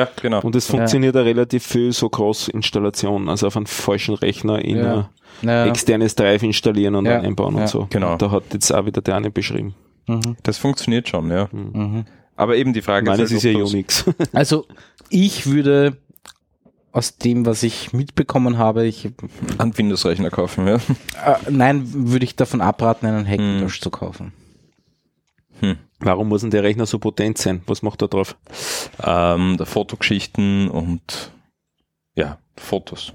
[0.00, 0.08] ja.
[0.20, 0.40] genau.
[0.42, 5.10] Und es funktioniert ja relativ viel so Cross-Installation, also auf einen falschen Rechner in Ja.
[5.42, 5.66] ein Ja.
[5.66, 7.16] externes Drive installieren und Ja.
[7.16, 7.62] dann einbauen Ja.
[7.62, 7.86] und so.
[7.90, 8.12] Genau.
[8.12, 9.74] Und da hat jetzt auch wieder der eine beschrieben.
[10.06, 10.36] Mhm.
[10.42, 11.48] Das funktioniert schon, ja.
[11.50, 12.04] Mhm.
[12.38, 14.04] Aber eben die Frage Meines ist halt, ja ob du's- Unix.
[14.34, 14.66] Also
[15.10, 15.96] ich würde
[16.92, 19.10] aus dem, was ich mitbekommen habe, ich,
[19.58, 20.76] einen Windows-Rechner kaufen, ja.
[20.76, 24.32] äh, nein, würde ich davon abraten, einen Hackintosh zu kaufen.
[26.00, 27.62] Warum muss denn der Rechner so potent sein?
[27.66, 28.36] Was macht er drauf?
[29.02, 31.30] Ähm, der Fotogeschichten und
[32.14, 33.14] ja, Fotos.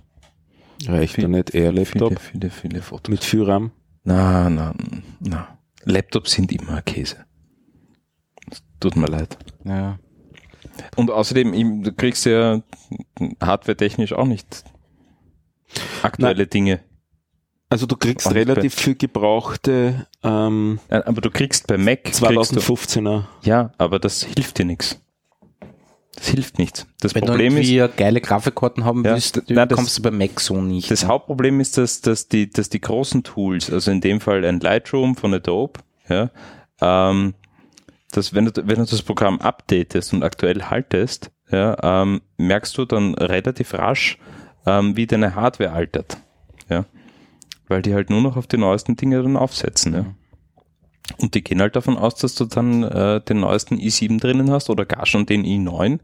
[0.88, 3.12] Reicht Viel- da nicht eher Laptop Viele, viele, viele Fotos.
[3.12, 3.72] mit viel RAM?
[4.04, 4.74] Na, na,
[5.20, 5.60] na.
[5.84, 7.18] Laptops sind immer Käse.
[8.50, 9.38] Es Tut mir leid.
[9.64, 10.00] Ja.
[10.96, 12.62] Und außerdem, du kriegst ja
[13.42, 14.64] hardware-technisch auch nicht
[16.02, 16.80] aktuelle Dinge.
[17.70, 22.04] Also du kriegst Und bei- relativ viel gebrauchte ähm, Äh, Aber du kriegst bei Mac,
[22.04, 23.26] kriegst du, 2015er.
[23.44, 25.00] ja, aber das hilft dir nichts.
[26.16, 26.86] Das hilft nichts.
[27.00, 30.12] Das Wenn Problem du ist, geile Grafikkarten haben Ja, willst, nein, das- kommst du bei
[30.12, 30.92] Mac so nicht.
[30.92, 34.60] Das Hauptproblem ist, dass, dass, die, dass die großen Tools, also in dem Fall ein
[34.60, 35.80] Lightroom von Adobe,
[36.10, 36.30] ja,
[36.82, 37.36] ähm,
[38.12, 42.86] dass wenn du, wenn du das Programm updatest und aktuell haltest, ja, ähm, merkst du
[42.86, 44.18] dann relativ rasch,
[44.66, 46.18] ähm, wie deine Hardware altert.
[46.70, 46.86] Ja.
[47.68, 49.94] Weil die halt nur noch auf die neuesten Dinge dann aufsetzen.
[49.94, 50.06] Ja.
[51.18, 54.70] Und die gehen halt davon aus, dass du dann äh, den neuesten i7 drinnen hast
[54.70, 56.00] oder gar schon den i9.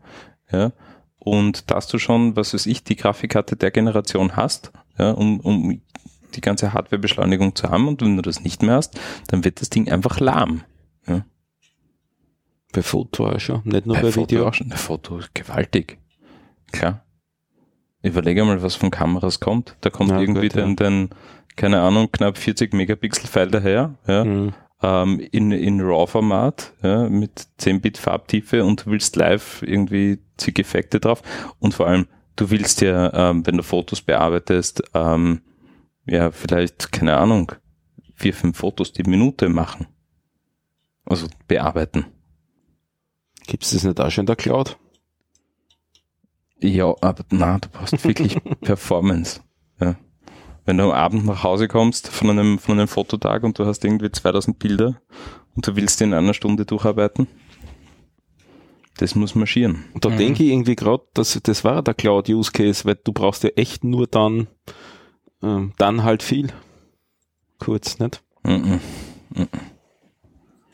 [0.51, 0.73] Ja.
[1.19, 5.81] Und dass du schon, was weiß ich, die Grafikkarte der Generation hast, ja, um, um
[6.35, 7.87] die ganze Hardwarebeschleunigung zu haben.
[7.87, 10.63] Und wenn du das nicht mehr hast, dann wird das Ding einfach lahm.
[12.73, 14.47] Bei Foto auch schon, nicht nur bei, Bei Foto Video.
[14.47, 14.69] auch schon.
[14.69, 15.97] Bei Foto ist gewaltig.
[16.71, 17.03] Klar.
[18.03, 19.75] Überlege mal, was von Kameras kommt.
[19.81, 20.61] Da kommt Ja, irgendwie gut, ja.
[20.61, 21.09] dann, dann,
[21.55, 24.53] keine Ahnung, knapp 40 Megapixel-File daher, ja, Mhm.
[24.83, 30.99] ähm, in, in RAW-Format, ja, mit 10-Bit Farbtiefe und du willst live irgendwie zig Effekte
[30.99, 31.21] drauf.
[31.59, 35.41] Und vor allem, du willst ja, ähm, wenn du Fotos bearbeitest, ähm,
[36.05, 37.53] ja, vielleicht, keine Ahnung,
[38.15, 39.87] vier, fünf Fotos die Minute machen.
[41.05, 42.05] Also bearbeiten.
[43.47, 44.77] Gibt es das nicht auch schon in der Cloud?
[46.59, 49.41] Ja, aber na, du brauchst wirklich Performance.
[49.79, 49.95] Ja.
[50.65, 53.85] Wenn du am Abend nach Hause kommst von einem, von einem Fototag und du hast
[53.85, 55.01] irgendwie 2000 Bilder
[55.55, 57.27] und du willst die in einer Stunde durcharbeiten,
[58.97, 59.85] das muss marschieren.
[59.93, 60.17] Und da Mhm.
[60.17, 64.07] denke ich irgendwie gerade, dass das war der Cloud-Use-Case, weil du brauchst ja echt nur
[64.07, 64.47] dann,
[65.43, 66.51] ähm, dann halt viel.
[67.59, 68.23] Kurz, nicht?
[68.43, 68.79] Mhm.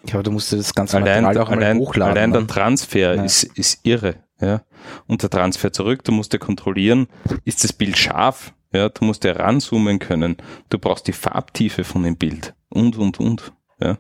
[0.08, 2.18] Ja, aber du musst dir das ganze Allein, Material auch allein, hochladen.
[2.18, 2.48] allein der ne?
[2.48, 3.24] Transfer Ja.
[3.24, 4.16] ist, ist irre.
[4.42, 4.62] Ja.
[5.08, 7.08] Und der Transfer zurück, du musst ja kontrollieren,
[7.46, 8.54] ist das Bild scharf?
[8.74, 10.36] Ja, du musst ja ranzoomen können.
[10.70, 13.54] Du brauchst die Farbtiefe von dem Bild und, und, und.
[13.80, 13.98] Ja.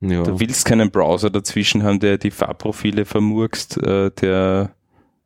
[0.00, 0.22] Ja.
[0.24, 4.74] Du willst keinen Browser dazwischen haben, der die Farbprofile vermurkst, äh, der,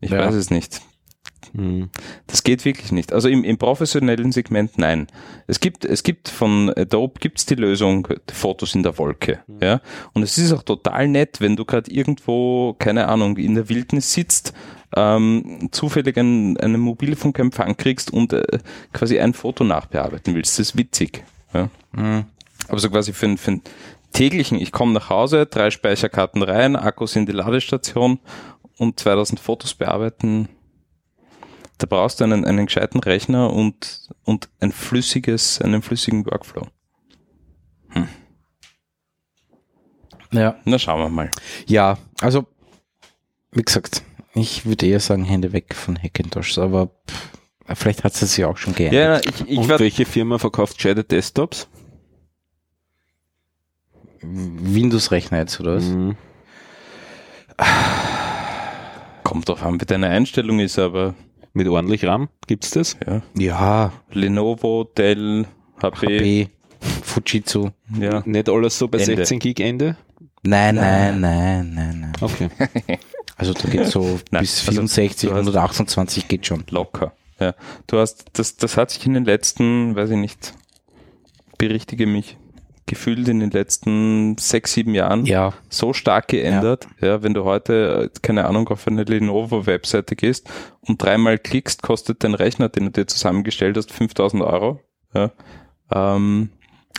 [0.00, 0.18] ich Ja.
[0.20, 0.80] weiß es nicht.
[1.52, 1.90] Mhm.
[2.26, 3.12] Das geht wirklich nicht.
[3.12, 5.06] Also im, im professionellen Segment nein.
[5.46, 9.40] Es gibt, es gibt von Adobe gibt's die Lösung Fotos in der Wolke.
[9.60, 9.80] Ja.
[10.12, 14.12] Und es ist auch total nett, wenn du gerade irgendwo, keine Ahnung, in der Wildnis
[14.12, 14.52] sitzt,
[14.94, 18.42] ähm, zufällig einen, einen Mobilfunkempfang kriegst und äh,
[18.92, 20.58] quasi ein Foto nachbearbeiten willst.
[20.58, 21.24] Das ist witzig.
[21.54, 21.68] Ja.
[21.92, 22.24] Mhm.
[22.68, 23.62] Aber so quasi für, für einen
[24.12, 28.18] täglichen, ich komme nach Hause, drei Speicherkarten rein, Akkus in die Ladestation
[28.78, 30.48] und 2000 Fotos bearbeiten.
[31.78, 36.66] Da brauchst du einen, einen gescheiten Rechner und, und ein flüssiges, einen flüssigen Workflow.
[40.32, 40.56] Ja.
[40.64, 41.30] Na, schauen wir mal.
[41.66, 42.46] ja, also
[43.50, 44.02] wie gesagt,
[44.34, 48.56] ich würde eher sagen, Hände weg von Hackintosh, aber pff, vielleicht hat es sich auch
[48.56, 49.26] schon geändert.
[49.26, 51.68] Ja, ich, ich Und welche Firma verkauft gescheite Desktops?
[54.22, 55.84] Windows-Rechner jetzt, oder was?
[55.84, 56.16] Mhm.
[59.22, 61.14] kommt drauf an, wie deine Einstellung ist, aber
[61.54, 62.28] Mit ordentlich RAM?
[62.46, 62.96] Gibt's das?
[63.06, 63.22] ja.
[63.36, 65.46] Ja, Lenovo, Dell,
[65.82, 66.48] HP, HP,
[67.02, 67.70] Fujitsu.
[67.98, 68.22] ja.
[68.24, 69.16] Nicht alles so bei Ende.
[69.16, 69.96] 16 Gig Ende?
[70.44, 72.12] Nein, nein, nein, nein, nein.
[72.20, 72.48] Okay.
[73.36, 76.62] Also da geht so Nein, bis also 64, du hast- 128 geht schon.
[76.70, 77.12] locker.
[77.40, 77.54] Ja.
[77.88, 80.54] Du hast, das, das hat sich in den letzten, weiß ich nicht,
[81.58, 82.36] berichtige mich,
[82.92, 86.88] gefühlt in den letzten sechs, sieben Jahren Ja, so stark geändert.
[87.00, 87.22] Ja.
[87.22, 90.50] wenn du heute, keine Ahnung, auf eine Lenovo-Webseite gehst
[90.82, 94.80] und dreimal klickst, kostet dein Rechner, den du dir zusammengestellt hast, 5000 Euro.
[95.14, 95.30] Ja.
[95.90, 96.50] Ähm,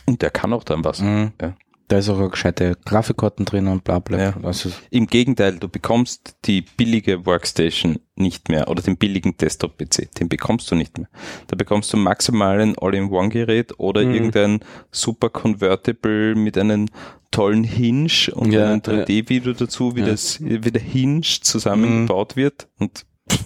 [0.07, 0.99] und der kann auch dann was.
[0.99, 1.31] mhm.
[1.39, 1.53] Ja.
[1.93, 4.17] Da ist auch eine gescheite Grafikkarten drin und bla bla.
[4.19, 4.33] Ja.
[4.41, 10.27] Also, Im Gegenteil, du bekommst die billige Workstation nicht mehr oder den billigen Desktop-PC, den
[10.27, 11.07] bekommst du nicht mehr.
[11.45, 14.13] Da bekommst du maximal ein All-in-One-Gerät oder Mhm.
[14.15, 14.59] irgendein
[14.89, 16.87] super Convertible mit einem
[17.29, 20.07] tollen Hinge und Ja, einem 3D-Video dazu, wie, Ja.
[20.07, 23.45] das, wie der Hinge zusammengebaut wird und pff,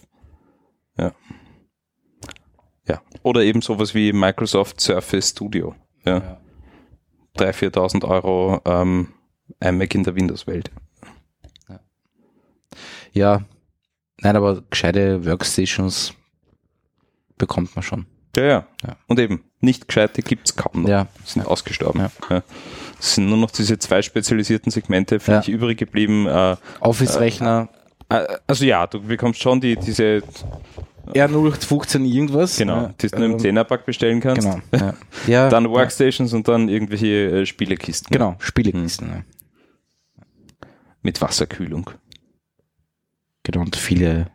[0.97, 1.11] ja.
[2.87, 3.01] Ja.
[3.23, 5.75] Oder eben sowas wie Microsoft Surface Studio.
[6.05, 6.17] Ja.
[6.19, 6.37] Ja.
[7.37, 9.13] 3.000, 4.000 Euro ähm,
[9.61, 10.71] iMac in der Windows-Welt.
[13.13, 13.41] ja,
[14.21, 16.13] nein, aber gescheite Workstations
[17.37, 18.05] bekommt man schon.
[18.35, 18.67] Ja, ja.
[18.85, 18.95] Ja.
[19.07, 20.89] Und eben, nicht gescheite gibt's kaum noch.
[20.89, 22.01] Ja, Sind ausgestorben.
[22.01, 22.11] Ja.
[22.29, 22.43] Ja.
[22.99, 25.37] Es sind nur noch diese zwei spezialisierten Segmente für Ja.
[25.39, 26.27] mich übrig geblieben.
[26.27, 27.69] Äh, Office-Rechner,
[28.09, 30.21] äh, also ja, du bekommst schon die, diese,
[31.13, 32.57] R0815 irgendwas.
[32.57, 34.41] genau, Ja, die du nur im Zehnerpack bestellen kannst.
[34.49, 34.61] Genau.
[34.73, 34.93] Ja,
[35.27, 38.11] ja Dann Workstations und dann irgendwelche äh, Spielekisten.
[38.11, 39.09] Genau, Spielekisten.
[39.09, 39.23] ja.
[41.01, 41.89] Mit Wasserkühlung.
[43.43, 44.27] Genau, und viele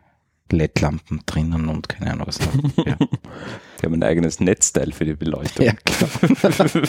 [0.51, 2.39] LED-Lampen drinnen und keine Ahnung was.
[2.85, 5.65] Ja, Die haben ein eigenes Netzteil für die Beleuchtung.
[5.65, 6.87] ja genau.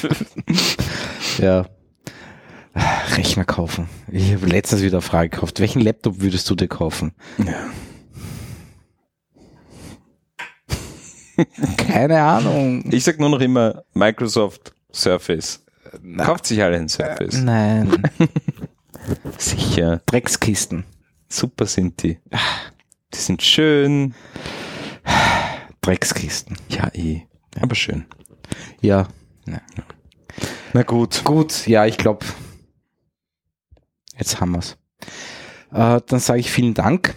[1.39, 1.67] ja.
[3.17, 3.89] Rechner kaufen.
[4.11, 5.61] Ich habe letztens wieder eine Frage gekauft.
[5.61, 7.13] Welchen Laptop würdest du dir kaufen?
[11.77, 12.85] Keine Ahnung.
[12.91, 15.65] Ich sag nur noch immer Microsoft Surface.
[16.19, 17.41] Kauft sich alle ein Surface.
[17.41, 18.03] Nein.
[19.39, 20.03] Sicher.
[20.07, 20.85] Dreckskisten.
[21.29, 22.19] Super sind die.
[23.13, 24.15] Die sind schön.
[25.81, 26.57] Dreckskisten.
[26.69, 27.23] Ja, eh.
[27.61, 28.07] Aber schön.
[28.81, 29.09] Ja.
[29.47, 29.61] ja.
[30.73, 31.25] Na gut.
[31.25, 32.27] Gut, ja, ich glaube,
[34.17, 34.77] jetzt haben wir's.
[35.73, 37.15] Äh, dann sage ich vielen Dank.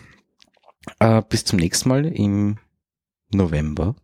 [1.00, 2.58] Äh, bis zum nächsten Mal im
[3.32, 3.96] November.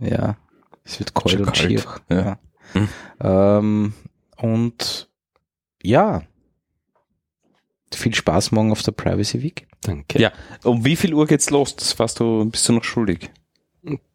[0.00, 0.36] Ja,
[0.84, 1.82] es wird kalt und schier.
[2.10, 2.16] Ja.
[2.16, 2.38] Ja.
[2.72, 2.88] Hm.
[3.20, 3.94] Ähm,
[4.36, 5.08] und
[5.82, 6.22] ja,
[7.94, 9.66] viel Spaß morgen auf der Privacy Week.
[9.82, 10.20] Danke.
[10.20, 10.32] Ja.
[10.62, 11.76] Um wie viel Uhr geht's los?
[11.76, 13.30] Das warst du, bist du noch schuldig.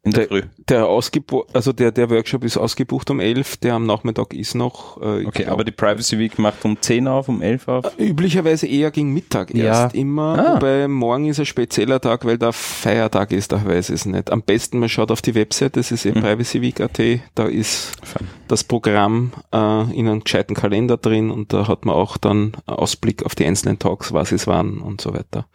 [0.02, 0.42] In der Früh.
[0.68, 4.96] Der ausgebu also der, der Workshop ist ausgebucht um 11, der am Nachmittag ist noch.
[5.00, 7.84] Äh, Okay, glaub, aber die Privacy Week macht um 10 auf, um 11 auf.
[7.98, 9.64] Üblicherweise eher gegen Mittag Ja.
[9.84, 10.54] erst immer, Ah.
[10.56, 14.32] wobei morgen ist ein spezieller Tag, weil der Feiertag ist, da weiß ich es nicht.
[14.32, 16.22] Am besten man schaut auf die Website, das ist eh Mhm.
[16.22, 18.26] privacyweek.at, da ist Fein.
[18.48, 19.56] das Programm äh,
[19.94, 23.78] in einem gescheiten Kalender drin und da hat man auch dann Ausblick auf die einzelnen
[23.78, 25.46] Talks, was es waren und so weiter.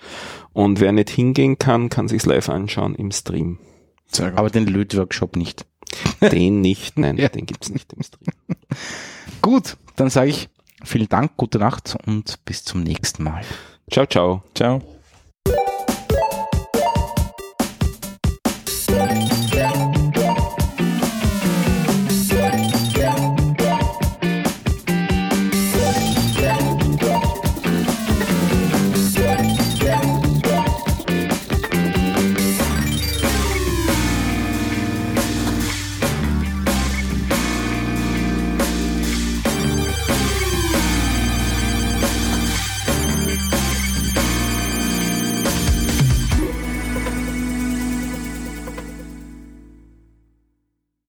[0.53, 3.57] Und wer nicht hingehen kann, kann sich's live anschauen im Stream.
[4.35, 5.65] Aber den Löt-Workshop nicht.
[6.21, 7.29] Den nicht, nein, Ja.
[7.29, 8.33] den gibt's nicht im Stream.
[9.41, 10.49] Gut, dann sage ich
[10.83, 13.43] vielen Dank, gute Nacht und bis zum nächsten Mal.
[13.89, 14.43] Ciao, ciao.
[14.55, 14.81] Ciao.